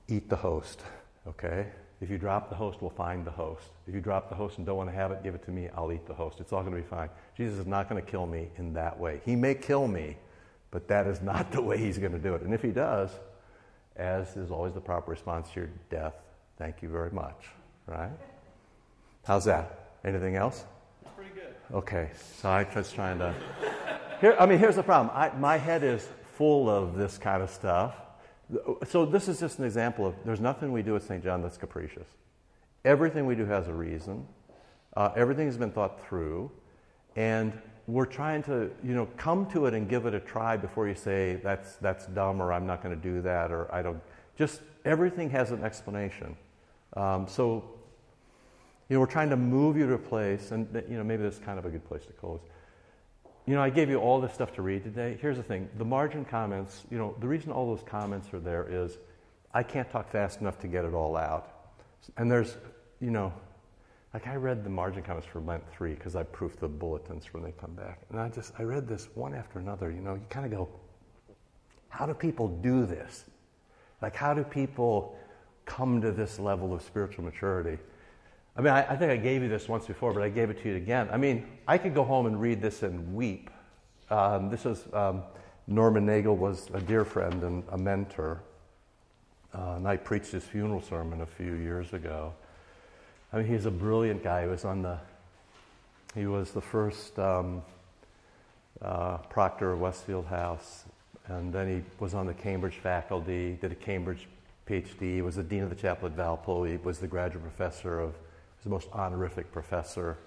eat 0.09 0.31
the 0.31 0.37
host. 0.37 0.83
Okay? 1.27 1.67
If 2.01 2.09
you 2.09 2.17
drop 2.17 2.49
the 2.49 2.55
host, 2.55 2.79
we'll 2.81 2.91
find 2.91 3.27
the 3.27 3.31
host. 3.33 3.67
If 3.89 3.95
you 3.95 4.01
drop 4.01 4.29
the 4.29 4.37
host 4.37 4.59
and 4.59 4.67
don't 4.67 4.77
want 4.77 4.89
to 4.89 4.95
have 4.95 5.11
it, 5.11 5.23
give 5.25 5.35
it 5.35 5.45
to 5.47 5.51
me. 5.51 5.69
I'll 5.77 5.93
eat 5.93 6.07
the 6.07 6.15
host. 6.15 6.41
It's 6.41 6.53
all 6.53 6.63
going 6.63 6.77
to 6.77 6.81
be 6.81 6.87
fine. 6.87 7.11
Jesus 7.37 7.59
is 7.59 7.67
not 7.67 7.91
going 7.91 8.03
to 8.03 8.09
kill 8.09 8.25
me 8.25 8.49
in 8.57 8.73
that 8.75 8.99
way. 8.99 9.21
He 9.27 9.35
may 9.35 9.57
kill 9.57 9.89
me, 9.89 10.17
but 10.71 10.87
that 10.87 11.09
is 11.09 11.21
not 11.21 11.51
the 11.53 11.61
way 11.61 11.77
he's 11.77 11.99
going 11.99 12.13
to 12.13 12.19
do 12.19 12.37
it. 12.37 12.43
And 12.43 12.55
if 12.55 12.63
he 12.63 12.71
does, 12.71 13.11
as 13.97 14.37
is 14.37 14.51
always 14.51 14.73
the 14.75 14.81
proper 14.81 15.11
response 15.11 15.51
to 15.51 15.61
your 15.61 15.71
death, 15.91 16.15
Thank 16.61 16.83
you 16.83 16.91
very 16.91 17.11
much. 17.11 17.47
Right? 17.87 18.11
How's 19.25 19.47
that? 19.47 19.93
Anything 20.05 20.37
else? 20.37 20.67
Okay, 21.73 22.11
so 22.41 22.49
I 22.49 22.67
was 22.75 22.91
trying 22.91 23.21
to. 23.21 23.33
Here, 24.21 24.35
I 24.41 24.47
mean, 24.47 24.59
here's 24.59 24.75
the 24.75 24.83
problem. 24.83 25.15
I, 25.15 25.31
my 25.39 25.57
head 25.57 25.85
is 25.85 26.09
full 26.35 26.69
of 26.69 26.97
this 26.97 27.17
kind 27.17 27.45
of 27.45 27.49
stuff. 27.49 27.95
So 28.89 29.07
this 29.07 29.29
is 29.29 29.39
just 29.39 29.61
an 29.61 29.65
example 29.65 30.05
of 30.05 30.15
there's 30.25 30.41
nothing 30.41 30.73
we 30.73 30.83
do 30.83 30.97
at 30.97 31.03
St. 31.03 31.23
John 31.23 31.43
that's 31.43 31.57
capricious. 31.57 32.09
Everything 32.85 33.25
we 33.25 33.37
do 33.37 33.47
has 33.47 33.69
a 33.69 33.73
reason. 33.73 34.27
Uh, 34.97 35.11
everything 35.15 35.47
has 35.47 35.57
been 35.57 35.71
thought 35.71 36.05
through, 36.05 36.51
and 37.15 37.53
we're 37.87 38.05
trying 38.05 38.43
to, 38.45 38.73
you 38.83 38.95
know, 38.95 39.07
come 39.17 39.47
to 39.53 39.67
it 39.67 39.75
and 39.75 39.89
give 39.89 40.07
it 40.07 40.15
a 40.15 40.21
try 40.21 40.57
before 40.57 40.89
you 40.89 40.97
say 40.97 41.37
that's 41.37 41.77
that's 41.77 42.07
dumb 42.07 42.43
or 42.43 42.53
I'm 42.53 42.67
not 42.67 42.83
going 42.83 43.01
to 43.01 43.01
do 43.01 43.23
that 43.23 43.53
or 43.53 43.73
I 43.73 43.83
don't. 43.83 44.01
Just 44.37 44.61
everything 44.85 45.31
has 45.31 45.53
an 45.53 45.63
explanation. 45.63 46.37
Um, 46.95 47.29
so, 47.29 47.65
you 48.91 48.97
know, 48.97 49.01
we're 49.01 49.07
trying 49.07 49.31
to 49.31 49.37
move 49.37 49.77
you 49.77 49.87
to 49.87 49.95
a 49.95 49.99
place, 49.99 50.51
and 50.51 50.69
you 50.91 50.99
know, 50.99 51.05
maybe 51.05 51.23
this 51.23 51.35
is 51.35 51.41
kind 51.41 51.59
of 51.61 51.65
a 51.65 51.71
good 51.71 51.85
place 51.87 52.05
to 52.07 52.13
close. 52.13 52.41
You 53.47 53.55
know, 53.55 53.63
I 53.63 53.71
gave 53.71 53.89
you 53.89 53.97
all 53.99 54.21
this 54.21 54.35
stuff 54.35 54.53
to 54.57 54.63
read 54.63 54.83
today. 54.83 55.17
Here's 55.21 55.37
the 55.37 55.45
thing: 55.45 55.69
the 55.79 55.85
margin 55.85 56.25
comments. 56.25 56.85
You 56.91 56.99
know, 56.99 57.15
the 57.21 57.29
reason 57.29 57.53
all 57.53 57.75
those 57.75 57.85
comments 57.87 58.35
are 58.35 58.41
there 58.41 58.67
is 58.69 58.99
I 59.55 59.63
can't 59.63 59.89
talk 59.91 60.11
fast 60.11 60.41
enough 60.41 60.59
to 60.61 60.69
get 60.69 60.85
it 60.85 60.93
all 60.93 61.17
out. 61.17 61.71
And 62.17 62.29
there's, 62.29 62.57
you 63.01 63.13
know, 63.13 63.33
like 64.13 64.27
I 64.27 64.35
read 64.35 64.65
the 64.65 64.71
margin 64.71 65.05
comments 65.05 65.29
for 65.29 65.41
Lent 65.41 65.63
three 65.73 65.95
because 65.95 66.17
I 66.17 66.25
proofed 66.25 66.59
the 66.59 66.69
bulletins 66.69 67.33
when 67.33 67.45
they 67.45 67.53
come 67.53 67.75
back, 67.75 68.01
and 68.11 68.19
I 68.19 68.29
just 68.29 68.53
I 68.59 68.65
read 68.65 68.89
this 68.89 69.09
one 69.15 69.35
after 69.35 69.61
another. 69.61 69.93
You 69.93 70.01
know, 70.01 70.15
you 70.15 70.27
kind 70.29 70.45
of 70.45 70.51
go, 70.51 70.69
how 71.89 72.07
do 72.07 72.13
people 72.15 72.49
do 72.49 72.87
this? 72.87 73.25
Like, 74.03 74.17
how 74.17 74.35
do 74.35 74.43
people 74.43 75.17
come 75.71 76.01
to 76.01 76.11
this 76.11 76.41
level 76.41 76.75
of 76.75 76.83
spiritual 76.83 77.25
maturity. 77.25 77.79
I 78.57 78.61
mean, 78.61 78.73
I, 78.73 78.93
I, 78.93 78.97
think 78.97 79.11
I 79.11 79.17
gave 79.17 79.43
you 79.43 79.49
this 79.49 79.69
once 79.69 79.87
before, 79.87 80.13
but 80.13 80.23
I 80.23 80.29
gave 80.29 80.51
it 80.51 80.63
to 80.63 80.69
you 80.69 80.77
again. 80.77 81.09
I 81.13 81.17
mean, 81.17 81.47
I 81.67 81.79
could 81.79 81.95
go 81.95 82.05
home 82.05 82.27
and 82.27 82.41
read 82.41 82.61
this 82.61 82.83
and 82.83 83.15
weep. 83.15 83.51
Um, 84.11 84.51
this 84.51 84.67
is 84.67 84.85
um, 84.93 85.23
Norman 85.67 86.05
Nagel 86.05 86.37
was 86.37 86.69
a 86.75 86.81
dear 86.81 87.05
friend 87.05 87.43
and 87.43 87.63
a 87.71 87.79
mentor, 87.79 88.43
uh, 89.55 89.75
and 89.77 89.87
I 89.87 89.97
preached 89.97 90.33
his 90.33 90.45
funeral 90.45 90.83
sermon 90.83 91.21
a 91.21 91.27
few 91.27 91.55
years 91.55 91.93
ago. 91.93 92.35
I 93.33 93.39
mean, 93.39 93.47
he's 93.47 93.67
a 93.67 93.71
brilliant 93.71 94.25
guy. 94.25 94.43
He 94.43 94.49
was 94.49 94.65
on 94.65 94.83
the 94.83 94.99
he 96.15 96.27
was 96.27 96.51
the 96.51 96.61
first 96.61 97.19
um, 97.21 97.63
uh, 98.83 99.19
proctor 99.19 99.73
of 99.73 99.81
Westfield 99.81 100.27
House, 100.27 100.85
and 101.29 101.53
then 101.53 101.69
he 101.69 101.85
was 102.01 102.15
on 102.15 102.27
the 102.27 102.35
Cambridge 102.35 102.75
faculty, 102.75 103.57
did 103.61 103.71
a 103.71 103.77
Cambridge 103.77 104.27
PhD, 104.69 105.23
was 105.23 105.37
the 105.37 105.43
dean 105.45 105.63
of 105.63 105.71
the 105.71 105.77
chapel 105.77 106.09
at 106.09 106.17
Valpo. 106.17 106.69
He 106.69 106.79
was 106.79 106.99
the 106.99 107.07
graduate 107.07 107.45
professor 107.45 108.01
of, 108.01 108.15
was 108.61 108.65
the 108.65 108.71
most 108.71 108.89
honorific 108.93 109.51
professor 109.53 110.19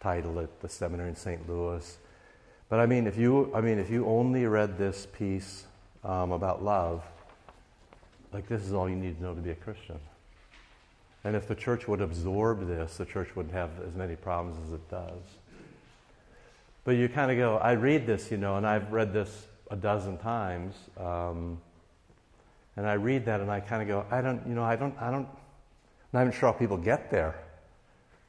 title 0.00 0.38
at 0.38 0.60
the 0.60 0.68
seminary 0.68 1.08
in 1.08 1.16
St. 1.16 1.48
Louis. 1.48 1.96
But 2.68 2.78
I 2.78 2.84
mean, 2.84 3.06
if 3.06 3.16
you, 3.16 3.50
I 3.54 3.62
mean, 3.62 3.78
if 3.78 3.88
you 3.88 4.06
only 4.06 4.44
read 4.44 4.76
this 4.76 5.06
piece 5.12 5.64
um, 6.04 6.32
about 6.32 6.62
love, 6.62 7.02
like 8.34 8.46
this 8.48 8.62
is 8.62 8.74
all 8.74 8.86
you 8.86 8.96
need 8.96 9.16
to 9.16 9.22
know 9.22 9.34
to 9.34 9.40
be 9.40 9.50
a 9.50 9.54
Christian. 9.54 9.98
And 11.24 11.34
if 11.34 11.48
the 11.48 11.54
church 11.54 11.88
would 11.88 12.02
absorb 12.02 12.68
this, 12.68 12.98
the 12.98 13.06
church 13.06 13.34
wouldn't 13.34 13.54
have 13.54 13.70
as 13.86 13.94
many 13.94 14.14
problems 14.14 14.58
as 14.66 14.74
it 14.74 14.90
does. 14.90 15.22
But 16.84 16.92
you 16.92 17.08
kind 17.08 17.30
of 17.30 17.38
go, 17.38 17.56
I 17.56 17.72
read 17.72 18.06
this, 18.06 18.30
you 18.30 18.36
know, 18.36 18.56
and 18.56 18.66
I've 18.66 18.92
read 18.92 19.14
this 19.14 19.46
a 19.70 19.76
dozen 19.76 20.18
times. 20.18 20.74
Um, 20.98 21.58
and 22.76 22.86
I 22.86 22.94
read 22.94 23.24
that 23.24 23.40
and 23.40 23.50
I 23.50 23.60
kind 23.60 23.80
of 23.80 23.88
go, 23.88 24.04
I 24.10 24.20
don't, 24.20 24.46
you 24.46 24.54
know, 24.54 24.64
I 24.64 24.76
don't, 24.76 24.94
I 25.00 25.10
don't, 25.10 25.26
I'm 25.26 26.12
not 26.12 26.20
even 26.22 26.32
sure 26.32 26.52
how 26.52 26.58
people 26.58 26.76
get 26.76 27.10
there. 27.10 27.34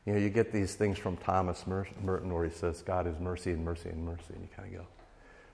You 0.05 0.13
know, 0.13 0.19
you 0.19 0.29
get 0.29 0.51
these 0.51 0.75
things 0.75 0.97
from 0.97 1.17
Thomas 1.17 1.65
Merton 1.67 2.33
where 2.33 2.43
he 2.43 2.49
says, 2.51 2.81
God 2.81 3.07
is 3.07 3.19
mercy 3.19 3.51
and 3.51 3.63
mercy 3.63 3.89
and 3.89 4.03
mercy, 4.03 4.33
and 4.33 4.41
you 4.41 4.49
kind 4.55 4.73
of 4.73 4.81
go. 4.81 4.87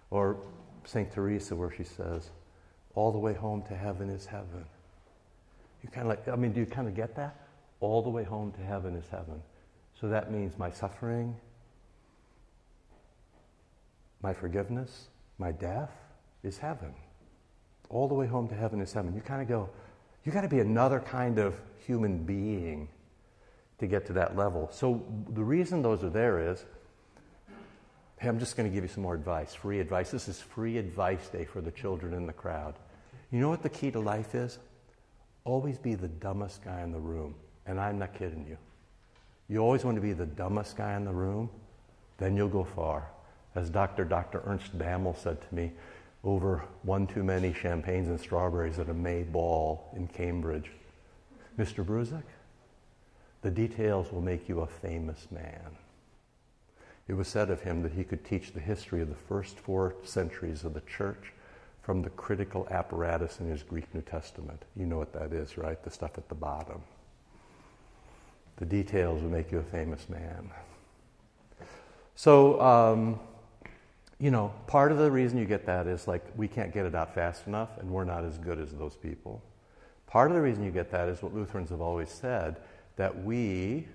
Or 0.10 0.38
St. 0.86 1.12
Teresa 1.12 1.56
where 1.56 1.72
she 1.72 1.84
says, 1.84 2.30
all 2.96 3.12
the 3.12 3.18
way 3.18 3.34
home 3.34 3.62
to 3.64 3.76
heaven 3.76 4.10
is 4.10 4.26
heaven. 4.26 4.66
You 5.84 5.90
kind 5.90 6.10
of 6.10 6.10
like, 6.10 6.28
I 6.28 6.36
mean, 6.36 6.54
do 6.54 6.62
you 6.62 6.66
kind 6.66 6.88
of 6.88 6.96
get 6.96 7.16
that? 7.18 7.36
All 7.82 8.02
the 8.02 8.10
way 8.10 8.24
home 8.24 8.52
to 8.54 8.62
heaven 8.62 8.96
is 8.96 9.08
heaven. 9.10 9.42
So 10.00 10.08
that 10.10 10.32
means 10.32 10.58
my 10.58 10.72
suffering, 10.72 11.36
my 14.22 14.34
forgiveness, 14.34 15.10
my 15.38 15.52
death 15.52 15.92
is 16.44 16.58
heaven 16.58 16.94
all 17.90 18.08
the 18.08 18.14
way 18.14 18.28
home 18.28 18.48
to 18.50 18.56
heaven 18.56 18.82
is 18.82 18.92
heaven. 18.92 19.14
You 19.16 19.22
kind 19.22 19.42
of 19.42 19.48
go, 19.48 19.70
you 20.26 20.32
got 20.32 20.42
to 20.42 20.48
be 20.48 20.60
another 20.60 21.00
kind 21.00 21.40
of 21.40 21.60
human 21.86 22.24
being 22.24 22.90
to 23.80 23.88
get 23.88 24.06
to 24.08 24.14
that 24.14 24.36
level. 24.36 24.70
So 24.72 25.06
the 25.30 25.44
reason 25.44 25.82
those 25.82 26.04
are 26.04 26.10
there 26.10 26.52
is 26.52 26.64
Hey, 28.20 28.30
I'm 28.30 28.40
just 28.40 28.58
going 28.58 28.68
to 28.68 28.74
give 28.74 28.84
you 28.84 28.88
some 28.88 29.04
more 29.04 29.14
advice, 29.14 29.54
free 29.54 29.80
advice. 29.80 30.10
This 30.10 30.28
is 30.28 30.42
free 30.42 30.80
advice 30.80 31.28
day 31.30 31.46
for 31.46 31.62
the 31.62 31.70
children 31.70 32.16
in 32.16 32.26
the 32.26 32.34
crowd. 32.34 32.74
You 33.32 33.40
know 33.40 33.50
what 33.50 33.62
the 33.62 33.70
key 33.70 33.92
to 33.92 34.00
life 34.00 34.34
is? 34.34 34.58
Always 35.44 35.78
be 35.78 35.94
the 35.94 36.08
dumbest 36.08 36.64
guy 36.64 36.82
in 36.82 36.92
the 36.92 37.00
room. 37.00 37.36
And 37.68 37.80
I'm 37.80 38.00
not 38.00 38.16
kidding 38.16 38.48
you. 38.48 38.58
You 39.50 39.60
always 39.60 39.86
want 39.86 39.98
to 39.98 40.02
be 40.02 40.14
the 40.14 40.26
dumbest 40.26 40.76
guy 40.76 40.96
in 40.96 41.06
the 41.06 41.14
room, 41.14 41.50
then 42.18 42.36
you'll 42.36 42.50
go 42.50 42.64
far. 42.64 43.08
As 43.54 43.70
Dr. 43.70 44.04
Dr. 44.04 44.42
Ernst 44.46 44.76
Bammel 44.76 45.16
said 45.16 45.40
to 45.40 45.56
me, 45.56 45.72
over 46.24 46.64
one 46.82 47.06
too 47.06 47.24
many 47.24 47.54
champagnes 47.54 48.10
and 48.10 48.20
strawberries 48.20 48.80
at 48.80 48.90
a 48.90 48.94
May 48.94 49.22
ball 49.22 49.94
in 49.96 50.08
Cambridge. 50.08 50.72
Mr. 51.58 51.86
Bruzek, 51.86 52.24
the 53.48 53.68
details 53.68 54.12
will 54.12 54.20
make 54.20 54.50
you 54.50 54.60
a 54.60 54.68
famous 54.68 55.26
man. 55.32 55.78
It 57.08 57.14
was 57.14 57.30
said 57.30 57.50
of 57.50 57.62
him 57.62 57.82
that 57.84 57.94
he 57.94 58.04
could 58.04 58.26
teach 58.26 58.52
the 58.52 58.60
history 58.60 59.02
of 59.02 59.08
the 59.08 59.16
first 59.16 59.58
four 59.58 59.96
centuries 60.04 60.66
of 60.66 60.74
the 60.74 60.82
church 60.82 61.32
from 61.82 62.02
the 62.02 62.10
critical 62.10 62.68
apparatus 62.70 63.40
in 63.40 63.50
his 63.50 63.64
Greek 63.64 63.86
New 63.96 64.02
Testament. 64.02 64.64
You 64.76 64.86
know 64.86 64.98
what 64.98 65.14
that 65.14 65.32
is, 65.32 65.58
right? 65.58 65.82
The 65.82 65.90
stuff 65.90 66.18
at 66.18 66.28
the 66.28 66.36
bottom. 66.36 66.82
The 68.58 68.66
details 68.66 69.22
will 69.22 69.30
make 69.30 69.50
you 69.50 69.60
a 69.60 69.64
famous 69.64 70.10
man. 70.10 70.52
So, 72.16 72.60
um, 72.60 73.18
you 74.20 74.30
know, 74.30 74.52
part 74.66 74.92
of 74.92 74.98
the 74.98 75.10
reason 75.10 75.38
you 75.38 75.46
get 75.46 75.66
that 75.68 75.88
is 75.88 76.06
like 76.06 76.26
we 76.36 76.50
can't 76.50 76.74
get 76.74 76.86
it 76.86 76.96
out 76.96 77.16
fast 77.16 77.48
enough 77.48 77.78
and 77.78 77.90
we're 77.90 78.04
not 78.04 78.26
as 78.26 78.38
good 78.40 78.60
as 78.60 78.74
those 78.74 78.98
people. 78.98 79.42
Part 80.06 80.32
of 80.32 80.36
the 80.36 80.42
reason 80.42 80.66
you 80.66 80.72
get 80.72 80.92
that 80.92 81.08
is 81.08 81.22
what 81.22 81.34
Lutherans 81.34 81.70
have 81.70 81.80
always 81.80 82.10
said 82.10 82.58
that 82.98 83.24
we 83.24 83.88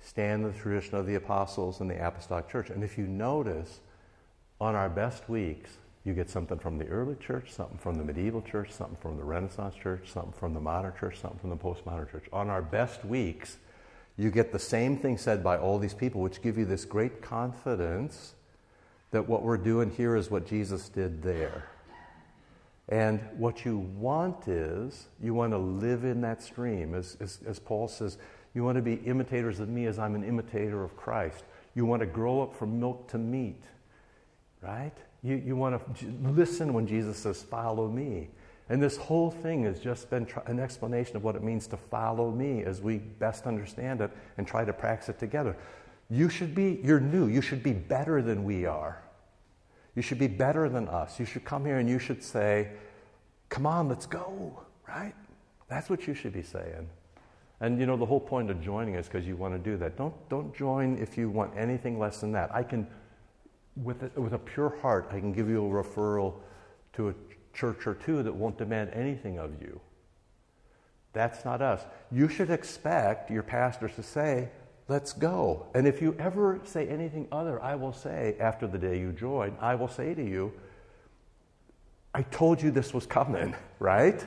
stand 0.00 0.44
in 0.44 0.52
the 0.52 0.58
tradition 0.58 0.96
of 0.96 1.06
the 1.06 1.14
apostles 1.14 1.80
and 1.80 1.90
the 1.90 2.06
apostolic 2.06 2.48
church. 2.48 2.70
And 2.70 2.82
if 2.82 2.98
you 2.98 3.06
notice, 3.06 3.80
on 4.60 4.74
our 4.74 4.88
best 4.88 5.28
weeks, 5.28 5.70
you 6.04 6.14
get 6.14 6.30
something 6.30 6.58
from 6.58 6.78
the 6.78 6.86
early 6.86 7.14
church, 7.16 7.52
something 7.52 7.78
from 7.78 7.96
the 7.96 8.04
medieval 8.04 8.40
church, 8.42 8.70
something 8.72 8.96
from 8.96 9.16
the 9.16 9.22
Renaissance 9.22 9.74
church, 9.74 10.10
something 10.12 10.32
from 10.32 10.54
the 10.54 10.60
modern 10.60 10.94
church, 10.98 11.20
something 11.20 11.38
from 11.38 11.50
the 11.50 11.56
postmodern 11.56 12.10
church. 12.10 12.24
On 12.32 12.48
our 12.48 12.62
best 12.62 13.04
weeks, 13.04 13.58
you 14.16 14.30
get 14.30 14.52
the 14.52 14.58
same 14.58 14.96
thing 14.96 15.18
said 15.18 15.44
by 15.44 15.58
all 15.58 15.78
these 15.78 15.94
people, 15.94 16.20
which 16.20 16.42
give 16.42 16.56
you 16.56 16.64
this 16.64 16.84
great 16.84 17.20
confidence 17.22 18.34
that 19.10 19.28
what 19.28 19.42
we're 19.42 19.58
doing 19.58 19.90
here 19.90 20.16
is 20.16 20.30
what 20.30 20.46
Jesus 20.46 20.88
did 20.88 21.22
there. 21.22 21.64
And 22.90 23.20
what 23.36 23.64
you 23.64 23.78
want 23.78 24.48
is, 24.48 25.06
you 25.22 25.32
want 25.32 25.52
to 25.52 25.58
live 25.58 26.04
in 26.04 26.20
that 26.22 26.42
stream. 26.42 26.94
As, 26.94 27.16
as, 27.20 27.38
as, 27.46 27.60
Paul 27.60 27.86
says, 27.86 28.18
you 28.52 28.64
want 28.64 28.76
to 28.76 28.82
be 28.82 28.94
imitators 28.94 29.60
of 29.60 29.68
me 29.68 29.86
as 29.86 29.98
I'm 29.98 30.16
an 30.16 30.24
imitator 30.24 30.82
of 30.82 30.96
Christ. 30.96 31.44
You 31.76 31.86
want 31.86 32.00
to 32.00 32.06
grow 32.06 32.42
up 32.42 32.52
from 32.52 32.80
milk 32.80 33.06
to 33.08 33.18
meat, 33.18 33.62
right? 34.60 34.92
You, 35.22 35.36
you 35.36 35.54
want 35.54 35.96
to 35.98 36.06
listen 36.22 36.72
when 36.72 36.86
Jesus 36.86 37.16
says, 37.16 37.44
Follow 37.44 37.88
me. 37.88 38.28
And 38.68 38.82
this 38.82 38.96
whole 38.96 39.30
thing 39.30 39.64
has 39.64 39.80
just 39.80 40.10
been 40.10 40.26
an 40.46 40.58
explanation 40.58 41.16
of 41.16 41.24
what 41.24 41.36
it 41.36 41.42
means 41.42 41.66
to 41.68 41.76
follow 41.76 42.30
me 42.30 42.64
as 42.64 42.80
we 42.80 42.98
best 42.98 43.46
understand 43.46 44.00
it 44.00 44.10
and 44.38 44.46
try 44.46 44.64
to 44.64 44.72
practice 44.72 45.08
it 45.10 45.18
together. 45.18 45.56
You 46.08 46.28
should 46.28 46.54
be, 46.54 46.80
you're 46.82 47.00
new. 47.00 47.26
You 47.26 47.40
should 47.40 47.62
be 47.62 47.72
better 47.72 48.22
than 48.22 48.44
we 48.44 48.66
are. 48.66 49.02
You 49.94 50.02
should 50.02 50.18
be 50.18 50.28
better 50.28 50.68
than 50.68 50.88
us. 50.88 51.18
You 51.18 51.26
should 51.26 51.44
come 51.44 51.64
here 51.64 51.78
and 51.78 51.88
you 51.88 51.98
should 51.98 52.22
say, 52.22 52.70
Come 53.48 53.66
on, 53.66 53.88
let's 53.88 54.06
go, 54.06 54.62
right? 54.88 55.14
That's 55.68 55.90
what 55.90 56.06
you 56.06 56.14
should 56.14 56.32
be 56.32 56.42
saying. 56.42 56.88
And 57.60 57.78
you 57.78 57.86
know, 57.86 57.96
the 57.96 58.06
whole 58.06 58.20
point 58.20 58.50
of 58.50 58.62
joining 58.62 58.94
is 58.94 59.06
because 59.06 59.26
you 59.26 59.36
want 59.36 59.54
to 59.54 59.58
do 59.58 59.76
that. 59.76 59.96
Don't, 59.96 60.14
don't 60.28 60.54
join 60.54 60.96
if 60.98 61.18
you 61.18 61.28
want 61.28 61.52
anything 61.56 61.98
less 61.98 62.20
than 62.20 62.32
that. 62.32 62.54
I 62.54 62.62
can, 62.62 62.86
with 63.76 64.02
a, 64.02 64.20
with 64.20 64.32
a 64.32 64.38
pure 64.38 64.78
heart, 64.80 65.08
I 65.10 65.18
can 65.18 65.32
give 65.32 65.48
you 65.48 65.64
a 65.66 65.68
referral 65.68 66.34
to 66.94 67.10
a 67.10 67.14
church 67.52 67.86
or 67.86 67.94
two 67.94 68.22
that 68.22 68.34
won't 68.34 68.56
demand 68.56 68.90
anything 68.94 69.38
of 69.38 69.60
you. 69.60 69.80
That's 71.12 71.44
not 71.44 71.60
us. 71.60 71.82
You 72.10 72.28
should 72.28 72.50
expect 72.50 73.30
your 73.30 73.42
pastors 73.42 73.94
to 73.96 74.02
say, 74.02 74.48
Let's 74.90 75.12
go. 75.12 75.66
And 75.72 75.86
if 75.86 76.02
you 76.02 76.16
ever 76.18 76.58
say 76.64 76.88
anything 76.88 77.28
other, 77.30 77.62
I 77.62 77.76
will 77.76 77.92
say, 77.92 78.34
after 78.40 78.66
the 78.66 78.76
day 78.76 78.98
you 78.98 79.12
join, 79.12 79.56
I 79.60 79.76
will 79.76 79.86
say 79.86 80.14
to 80.14 80.20
you, 80.20 80.52
I 82.12 82.22
told 82.22 82.60
you 82.60 82.72
this 82.72 82.92
was 82.92 83.06
coming, 83.06 83.54
right? 83.78 84.26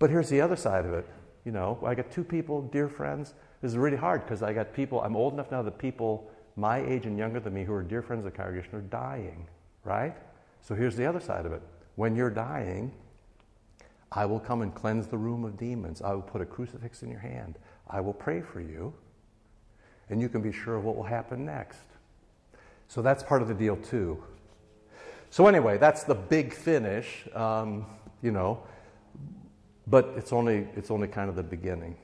But 0.00 0.10
here's 0.10 0.28
the 0.28 0.40
other 0.40 0.56
side 0.56 0.84
of 0.84 0.94
it. 0.94 1.06
You 1.44 1.52
know, 1.52 1.78
I 1.86 1.94
got 1.94 2.10
two 2.10 2.24
people, 2.24 2.62
dear 2.62 2.88
friends. 2.88 3.34
This 3.62 3.70
is 3.70 3.78
really 3.78 3.96
hard 3.96 4.24
because 4.24 4.42
I 4.42 4.52
got 4.52 4.74
people, 4.74 5.00
I'm 5.00 5.14
old 5.14 5.34
enough 5.34 5.52
now 5.52 5.62
that 5.62 5.78
people 5.78 6.28
my 6.56 6.78
age 6.78 7.06
and 7.06 7.16
younger 7.16 7.38
than 7.38 7.54
me 7.54 7.62
who 7.62 7.72
are 7.72 7.84
dear 7.84 8.02
friends 8.02 8.26
of 8.26 8.32
the 8.32 8.36
congregation 8.36 8.74
are 8.74 8.80
dying, 8.80 9.46
right? 9.84 10.16
So 10.60 10.74
here's 10.74 10.96
the 10.96 11.06
other 11.06 11.20
side 11.20 11.46
of 11.46 11.52
it. 11.52 11.62
When 11.94 12.16
you're 12.16 12.30
dying, 12.30 12.90
I 14.10 14.26
will 14.26 14.40
come 14.40 14.62
and 14.62 14.74
cleanse 14.74 15.06
the 15.06 15.18
room 15.18 15.44
of 15.44 15.56
demons. 15.56 16.02
I 16.02 16.14
will 16.14 16.20
put 16.20 16.40
a 16.40 16.46
crucifix 16.46 17.04
in 17.04 17.12
your 17.12 17.20
hand. 17.20 17.60
I 17.88 18.00
will 18.00 18.12
pray 18.12 18.40
for 18.40 18.60
you 18.60 18.92
and 20.10 20.20
you 20.20 20.28
can 20.28 20.42
be 20.42 20.52
sure 20.52 20.76
of 20.76 20.84
what 20.84 20.96
will 20.96 21.04
happen 21.04 21.44
next. 21.44 21.86
So 22.88 23.00
that's 23.00 23.22
part 23.22 23.40
of 23.40 23.48
the 23.48 23.54
deal, 23.54 23.76
too. 23.76 24.22
So, 25.30 25.46
anyway, 25.46 25.78
that's 25.78 26.02
the 26.02 26.14
big 26.14 26.52
finish, 26.52 27.26
um, 27.34 27.86
you 28.20 28.32
know, 28.32 28.64
but 29.86 30.12
it's 30.16 30.32
only, 30.32 30.66
it's 30.74 30.90
only 30.90 31.06
kind 31.06 31.30
of 31.30 31.36
the 31.36 31.42
beginning. 31.44 31.96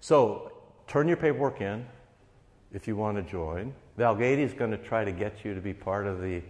So, 0.00 0.50
turn 0.86 1.08
your 1.08 1.18
paperwork 1.18 1.60
in 1.60 1.86
if 2.72 2.88
you 2.88 2.96
want 2.96 3.18
to 3.18 3.22
join. 3.22 3.74
Val 3.98 4.16
Gady 4.16 4.38
is 4.38 4.54
going 4.54 4.70
to 4.70 4.78
try 4.78 5.04
to 5.04 5.12
get 5.12 5.44
you 5.44 5.54
to 5.54 5.60
be 5.60 5.74
part 5.74 6.06
of 6.06 6.22
the 6.22 6.40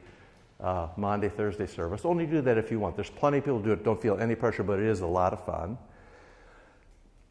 uh, 0.60 0.86
Monday, 0.96 1.28
Thursday 1.28 1.66
service. 1.66 2.04
Only 2.04 2.26
do 2.26 2.40
that 2.42 2.56
if 2.56 2.70
you 2.70 2.78
want. 2.78 2.94
There's 2.94 3.10
plenty 3.10 3.38
of 3.38 3.44
people 3.44 3.58
who 3.58 3.64
do 3.64 3.72
it. 3.72 3.84
Don't 3.84 4.00
feel 4.00 4.18
any 4.18 4.36
pressure, 4.36 4.62
but 4.62 4.78
it 4.78 4.86
is 4.86 5.00
a 5.00 5.06
lot 5.06 5.32
of 5.32 5.44
fun. 5.44 5.76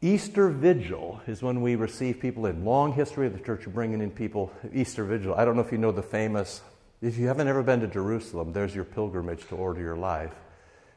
Easter 0.04 0.48
Vigil 0.48 1.20
is 1.28 1.42
when 1.42 1.62
we 1.62 1.76
receive 1.76 2.18
people 2.18 2.46
in. 2.46 2.64
Long 2.64 2.92
history 2.92 3.28
of 3.28 3.32
the 3.34 3.38
church 3.38 3.66
of 3.66 3.74
bringing 3.74 4.00
in 4.00 4.10
people. 4.10 4.52
Easter 4.74 5.04
Vigil. 5.04 5.32
I 5.36 5.44
don't 5.44 5.54
know 5.54 5.62
if 5.62 5.70
you 5.70 5.78
know 5.78 5.92
the 5.92 6.02
famous, 6.02 6.60
if 7.00 7.16
you 7.16 7.28
haven't 7.28 7.46
ever 7.46 7.62
been 7.62 7.78
to 7.80 7.86
Jerusalem, 7.86 8.52
there's 8.52 8.74
your 8.74 8.84
pilgrimage 8.84 9.46
to 9.46 9.54
order 9.54 9.80
your 9.80 9.96
life. 9.96 10.34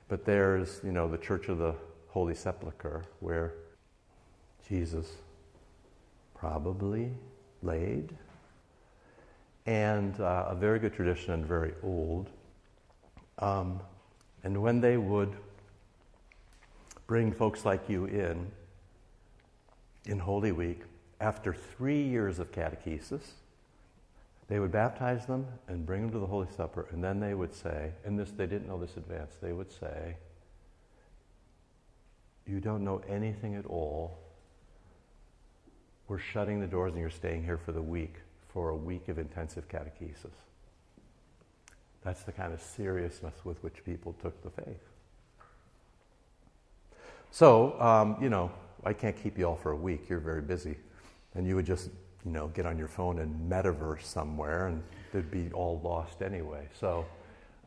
But 0.07 0.25
there's, 0.25 0.81
you 0.83 0.91
know, 0.91 1.07
the 1.07 1.19
Church 1.19 1.49
of 1.49 1.59
the 1.59 1.75
Holy 2.07 2.33
Sepulchre 2.33 3.03
where 3.19 3.53
Jesus 4.67 5.07
probably 6.33 7.11
laid. 7.61 8.09
And 9.67 10.19
uh, 10.19 10.45
a 10.47 10.55
very 10.55 10.79
good 10.79 10.95
tradition 10.95 11.31
and 11.31 11.45
very 11.45 11.73
old. 11.83 12.31
Um, 13.37 13.81
and 14.43 14.59
when 14.63 14.81
they 14.81 14.97
would 14.97 15.35
bring 17.05 17.31
folks 17.31 17.65
like 17.65 17.87
you 17.87 18.05
in, 18.05 18.51
in 20.05 20.19
Holy 20.19 20.51
Week, 20.51 20.81
after 21.19 21.53
three 21.53 22.03
years 22.03 22.39
of 22.39 22.51
catechesis, 22.51 23.31
they 24.47 24.59
would 24.59 24.71
baptize 24.71 25.25
them 25.25 25.47
and 25.67 25.85
bring 25.85 26.01
them 26.01 26.11
to 26.11 26.19
the 26.19 26.27
Holy 26.27 26.47
Supper, 26.55 26.87
and 26.91 27.03
then 27.03 27.19
they 27.19 27.33
would 27.33 27.53
say, 27.53 27.91
and 28.03 28.17
this 28.17 28.31
they 28.31 28.45
didn't 28.45 28.67
know 28.67 28.79
this 28.79 28.95
advance, 28.97 29.35
they 29.41 29.53
would 29.53 29.71
say, 29.71 30.17
You 32.45 32.59
don't 32.59 32.83
know 32.83 33.01
anything 33.09 33.55
at 33.55 33.65
all. 33.65 34.19
We're 36.07 36.19
shutting 36.19 36.59
the 36.59 36.67
doors 36.67 36.91
and 36.91 37.01
you're 37.01 37.09
staying 37.09 37.43
here 37.43 37.57
for 37.57 37.71
the 37.71 37.81
week, 37.81 38.17
for 38.53 38.69
a 38.69 38.75
week 38.75 39.07
of 39.07 39.17
intensive 39.17 39.67
catechesis. 39.67 40.35
That's 42.03 42.21
the 42.21 42.31
kind 42.31 42.53
of 42.53 42.61
seriousness 42.61 43.33
with 43.43 43.63
which 43.63 43.83
people 43.83 44.13
took 44.21 44.39
the 44.43 44.51
faith. 44.51 44.83
So, 47.31 47.81
um, 47.81 48.17
you 48.21 48.29
know, 48.29 48.51
I 48.85 48.93
can't 48.93 49.21
keep 49.21 49.37
you 49.37 49.45
all 49.45 49.55
for 49.55 49.71
a 49.71 49.75
week. 49.75 50.09
You're 50.09 50.19
very 50.19 50.41
busy. 50.41 50.77
And 51.33 51.47
you 51.47 51.55
would 51.55 51.65
just, 51.65 51.89
you 52.23 52.31
know, 52.31 52.47
get 52.49 52.65
on 52.65 52.77
your 52.77 52.87
phone 52.87 53.19
and 53.19 53.51
metaverse 53.51 54.03
somewhere 54.03 54.67
and 54.67 54.83
they'd 55.11 55.29
be 55.31 55.49
all 55.53 55.81
lost 55.83 56.21
anyway. 56.21 56.67
So, 56.79 57.05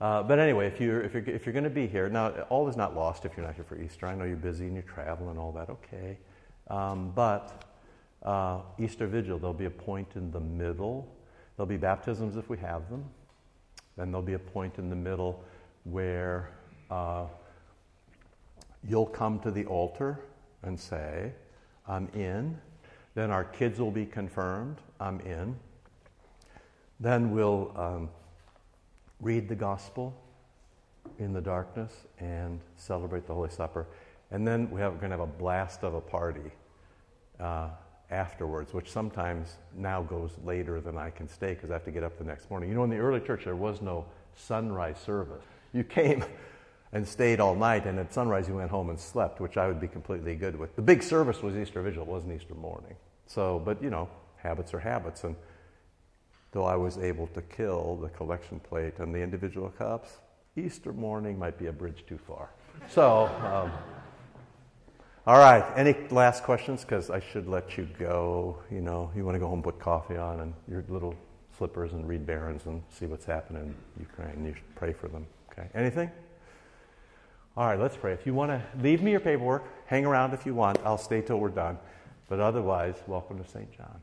uh, 0.01 0.23
but 0.23 0.39
anyway, 0.39 0.69
if 0.69 0.81
you're, 0.81 1.03
if 1.03 1.13
you're, 1.13 1.25
if 1.25 1.45
you're 1.45 1.53
going 1.53 1.65
to 1.65 1.71
be 1.71 1.89
here, 1.89 2.09
now 2.09 2.31
all 2.49 2.69
is 2.69 2.77
not 2.77 2.95
lost 2.95 3.25
if 3.25 3.37
you're 3.37 3.45
not 3.45 3.57
here 3.57 3.65
for 3.65 3.81
Easter. 3.81 4.07
I 4.07 4.15
know 4.15 4.25
you're 4.25 4.37
busy 4.37 4.67
and 4.67 4.75
you're 4.75 4.83
traveling 4.85 5.31
and 5.31 5.39
all 5.39 5.53
that, 5.53 5.69
okay. 5.69 6.17
Um, 6.69 7.11
but 7.15 7.65
uh, 8.23 8.61
Easter 8.79 9.07
Vigil, 9.07 9.39
there'll 9.39 9.53
be 9.53 9.65
a 9.65 9.71
point 9.71 10.09
in 10.15 10.31
the 10.31 10.41
middle. 10.41 11.13
There'll 11.57 11.67
be 11.67 11.77
baptisms 11.77 12.37
if 12.37 12.49
we 12.49 12.59
have 12.59 12.89
them. 12.91 13.05
Then 13.97 14.13
there'll 14.13 14.23
be 14.23 14.35
a 14.35 14.39
point 14.39 14.79
in 14.79 14.89
the 14.89 14.97
middle 14.97 15.43
where 15.83 16.51
uh, 16.91 17.25
you'll 18.89 19.07
come 19.07 19.41
to 19.41 19.51
the 19.51 19.65
altar 19.67 20.21
and 20.63 20.79
say, 20.79 21.33
I'm 21.87 22.09
in. 22.15 22.59
Then 23.15 23.31
our 23.31 23.45
kids 23.45 23.81
will 23.81 23.91
be 23.91 24.07
confirmed, 24.07 24.79
I'm 25.01 25.21
in. 25.21 25.57
Then 27.01 27.31
we'll 27.31 27.73
um, 27.77 28.11
read 29.21 29.49
the 29.49 29.55
gospel 29.57 30.15
in 31.19 31.33
the 31.33 31.41
darkness 31.41 31.93
and 32.19 32.61
celebrate 32.77 33.27
the 33.27 33.35
Holy 33.35 33.51
Supper. 33.51 33.87
And 34.31 34.47
then 34.47 34.71
we 34.71 34.81
we're 34.81 34.91
going 34.91 35.11
to 35.11 35.17
have 35.17 35.21
a 35.21 35.27
blast 35.27 35.83
of 35.83 35.95
a 35.95 36.01
party. 36.01 36.51
Uh, 37.41 37.69
afterwards, 38.11 38.73
which 38.73 38.91
sometimes 38.91 39.57
now 39.77 40.03
goes 40.03 40.31
later 40.45 40.81
than 40.81 40.97
I 40.97 41.11
can 41.11 41.29
stay 41.29 41.55
because 41.55 41.71
I 41.71 41.75
have 41.75 41.85
to 41.85 41.91
get 41.91 42.03
up 42.03 42.17
the 42.19 42.25
next 42.25 42.51
morning. 42.51 42.69
You 42.69 42.75
know, 42.75 42.85
in 42.85 42.91
the 42.91 42.97
early 42.97 43.21
church, 43.21 43.45
there 43.45 43.57
was 43.57 43.83
no 43.83 44.07
sunrise 44.35 44.99
service. 44.99 45.45
You 45.73 45.85
came 45.85 46.25
and 46.93 47.07
stayed 47.07 47.41
all 47.41 47.55
night, 47.55 47.87
and 47.87 47.99
at 47.99 48.13
sunrise, 48.13 48.47
he 48.47 48.53
went 48.53 48.71
home 48.71 48.91
and 48.91 48.99
slept, 48.99 49.41
which 49.41 49.57
I 49.57 49.67
would 49.67 49.81
be 49.81 49.89
completely 49.89 50.35
good 50.35 50.57
with. 50.57 50.75
The 50.77 50.83
big 50.83 51.03
service 51.03 51.43
was 51.43 51.57
Easter 51.57 51.83
Vigil, 51.83 52.03
it 52.03 52.09
wasn't 52.09 52.33
Easter 52.41 52.55
morning. 52.55 52.95
So, 53.27 53.61
but 53.65 53.83
you 53.83 53.91
know, 53.91 54.09
habits 54.37 54.73
are 54.73 54.79
habits. 54.79 55.25
And 55.25 55.37
though 56.53 56.65
I 56.65 56.77
was 56.77 56.99
able 56.99 57.27
to 57.29 57.43
kill 57.43 57.97
the 57.97 58.09
collection 58.09 58.59
plate 58.61 58.95
and 58.99 59.15
the 59.15 59.21
individual 59.21 59.69
cups, 59.71 60.19
Easter 60.57 60.93
morning 60.93 61.39
might 61.39 61.59
be 61.59 61.67
a 61.67 61.73
bridge 61.73 62.05
too 62.09 62.19
far. 62.19 62.51
So, 62.89 63.27
um, 63.45 63.71
all 65.27 65.39
right, 65.39 65.65
any 65.77 65.95
last 66.11 66.43
questions? 66.43 66.85
Because 66.85 67.11
I 67.11 67.21
should 67.21 67.47
let 67.47 67.77
you 67.77 67.87
go. 67.99 68.63
You 68.71 68.81
know, 68.81 69.11
you 69.15 69.27
want 69.27 69.35
to 69.35 69.39
go 69.39 69.47
home, 69.47 69.63
put 69.63 69.79
coffee 69.79 70.17
on, 70.17 70.41
and 70.41 70.55
your 70.67 70.85
little 70.89 71.15
slippers, 71.59 71.93
and 71.93 72.09
read 72.09 72.25
Barron's 72.25 72.65
and 72.65 72.83
see 72.89 73.05
what's 73.05 73.27
happening 73.27 73.63
in 73.63 73.75
Ukraine. 74.01 74.45
You 74.47 74.55
should 74.55 74.75
pray 74.75 74.95
for 74.95 75.09
them. 75.09 75.27
Okay, 75.53 75.69
anything? 75.75 76.11
All 77.59 77.67
right, 77.67 77.81
let's 77.81 77.97
pray. 77.97 78.13
If 78.13 78.25
you 78.25 78.35
want 78.35 78.53
to 78.53 78.63
leave 78.81 79.03
me 79.03 79.11
your 79.11 79.19
paperwork, 79.19 79.65
hang 79.87 80.07
around 80.07 80.33
if 80.33 80.47
you 80.47 80.55
want. 80.55 80.79
I'll 80.85 80.97
stay 80.97 81.23
till 81.23 81.41
we're 81.41 81.49
done. 81.49 81.77
But 82.29 82.39
otherwise, 82.39 82.95
welcome 83.09 83.43
to 83.43 83.51
St. 83.51 83.77
John. 83.77 84.01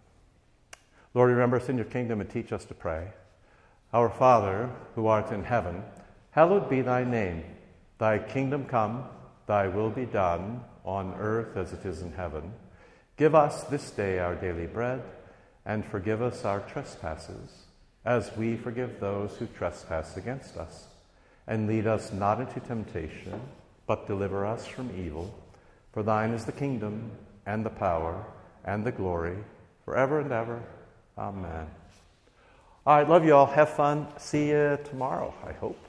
Lord, 1.13 1.31
remember 1.31 1.55
us 1.55 1.69
in 1.69 1.77
your 1.77 1.85
kingdom 1.85 2.19
and 2.19 2.29
teach 2.29 2.51
us 2.51 2.65
to 2.65 2.73
pray. 2.73 3.13
Our 3.93 4.09
Father, 4.09 4.69
who 4.95 5.07
art 5.07 5.31
in 5.31 5.45
heaven, 5.45 5.83
hallowed 6.31 6.69
be 6.69 6.81
thy 6.81 7.05
name. 7.05 7.45
Thy 7.97 8.19
kingdom 8.19 8.65
come, 8.65 9.05
thy 9.47 9.69
will 9.69 9.89
be 9.89 10.05
done, 10.05 10.59
on 10.83 11.13
earth 11.17 11.55
as 11.55 11.71
it 11.71 11.85
is 11.85 12.01
in 12.01 12.11
heaven. 12.11 12.51
Give 13.15 13.33
us 13.33 13.63
this 13.63 13.89
day 13.89 14.19
our 14.19 14.35
daily 14.35 14.67
bread, 14.67 15.01
and 15.65 15.85
forgive 15.85 16.21
us 16.21 16.43
our 16.43 16.59
trespasses, 16.59 17.67
as 18.03 18.35
we 18.35 18.57
forgive 18.57 18.99
those 18.99 19.37
who 19.37 19.45
trespass 19.45 20.17
against 20.17 20.57
us. 20.57 20.87
And 21.47 21.67
lead 21.67 21.87
us 21.87 22.11
not 22.11 22.39
into 22.39 22.59
temptation, 22.59 23.39
but 23.87 24.07
deliver 24.07 24.45
us 24.45 24.65
from 24.65 24.89
evil. 24.97 25.33
For 25.93 26.03
thine 26.03 26.31
is 26.31 26.45
the 26.45 26.51
kingdom, 26.51 27.11
and 27.45 27.65
the 27.65 27.69
power, 27.69 28.25
and 28.63 28.83
the 28.83 28.91
glory, 28.91 29.37
forever 29.85 30.19
and 30.19 30.31
ever. 30.31 30.61
Amen. 31.17 31.67
All 32.85 32.97
right, 32.97 33.07
love 33.07 33.23
you 33.23 33.35
all. 33.35 33.45
Have 33.45 33.69
fun. 33.69 34.07
See 34.17 34.49
you 34.49 34.79
tomorrow, 34.83 35.33
I 35.47 35.53
hope. 35.53 35.84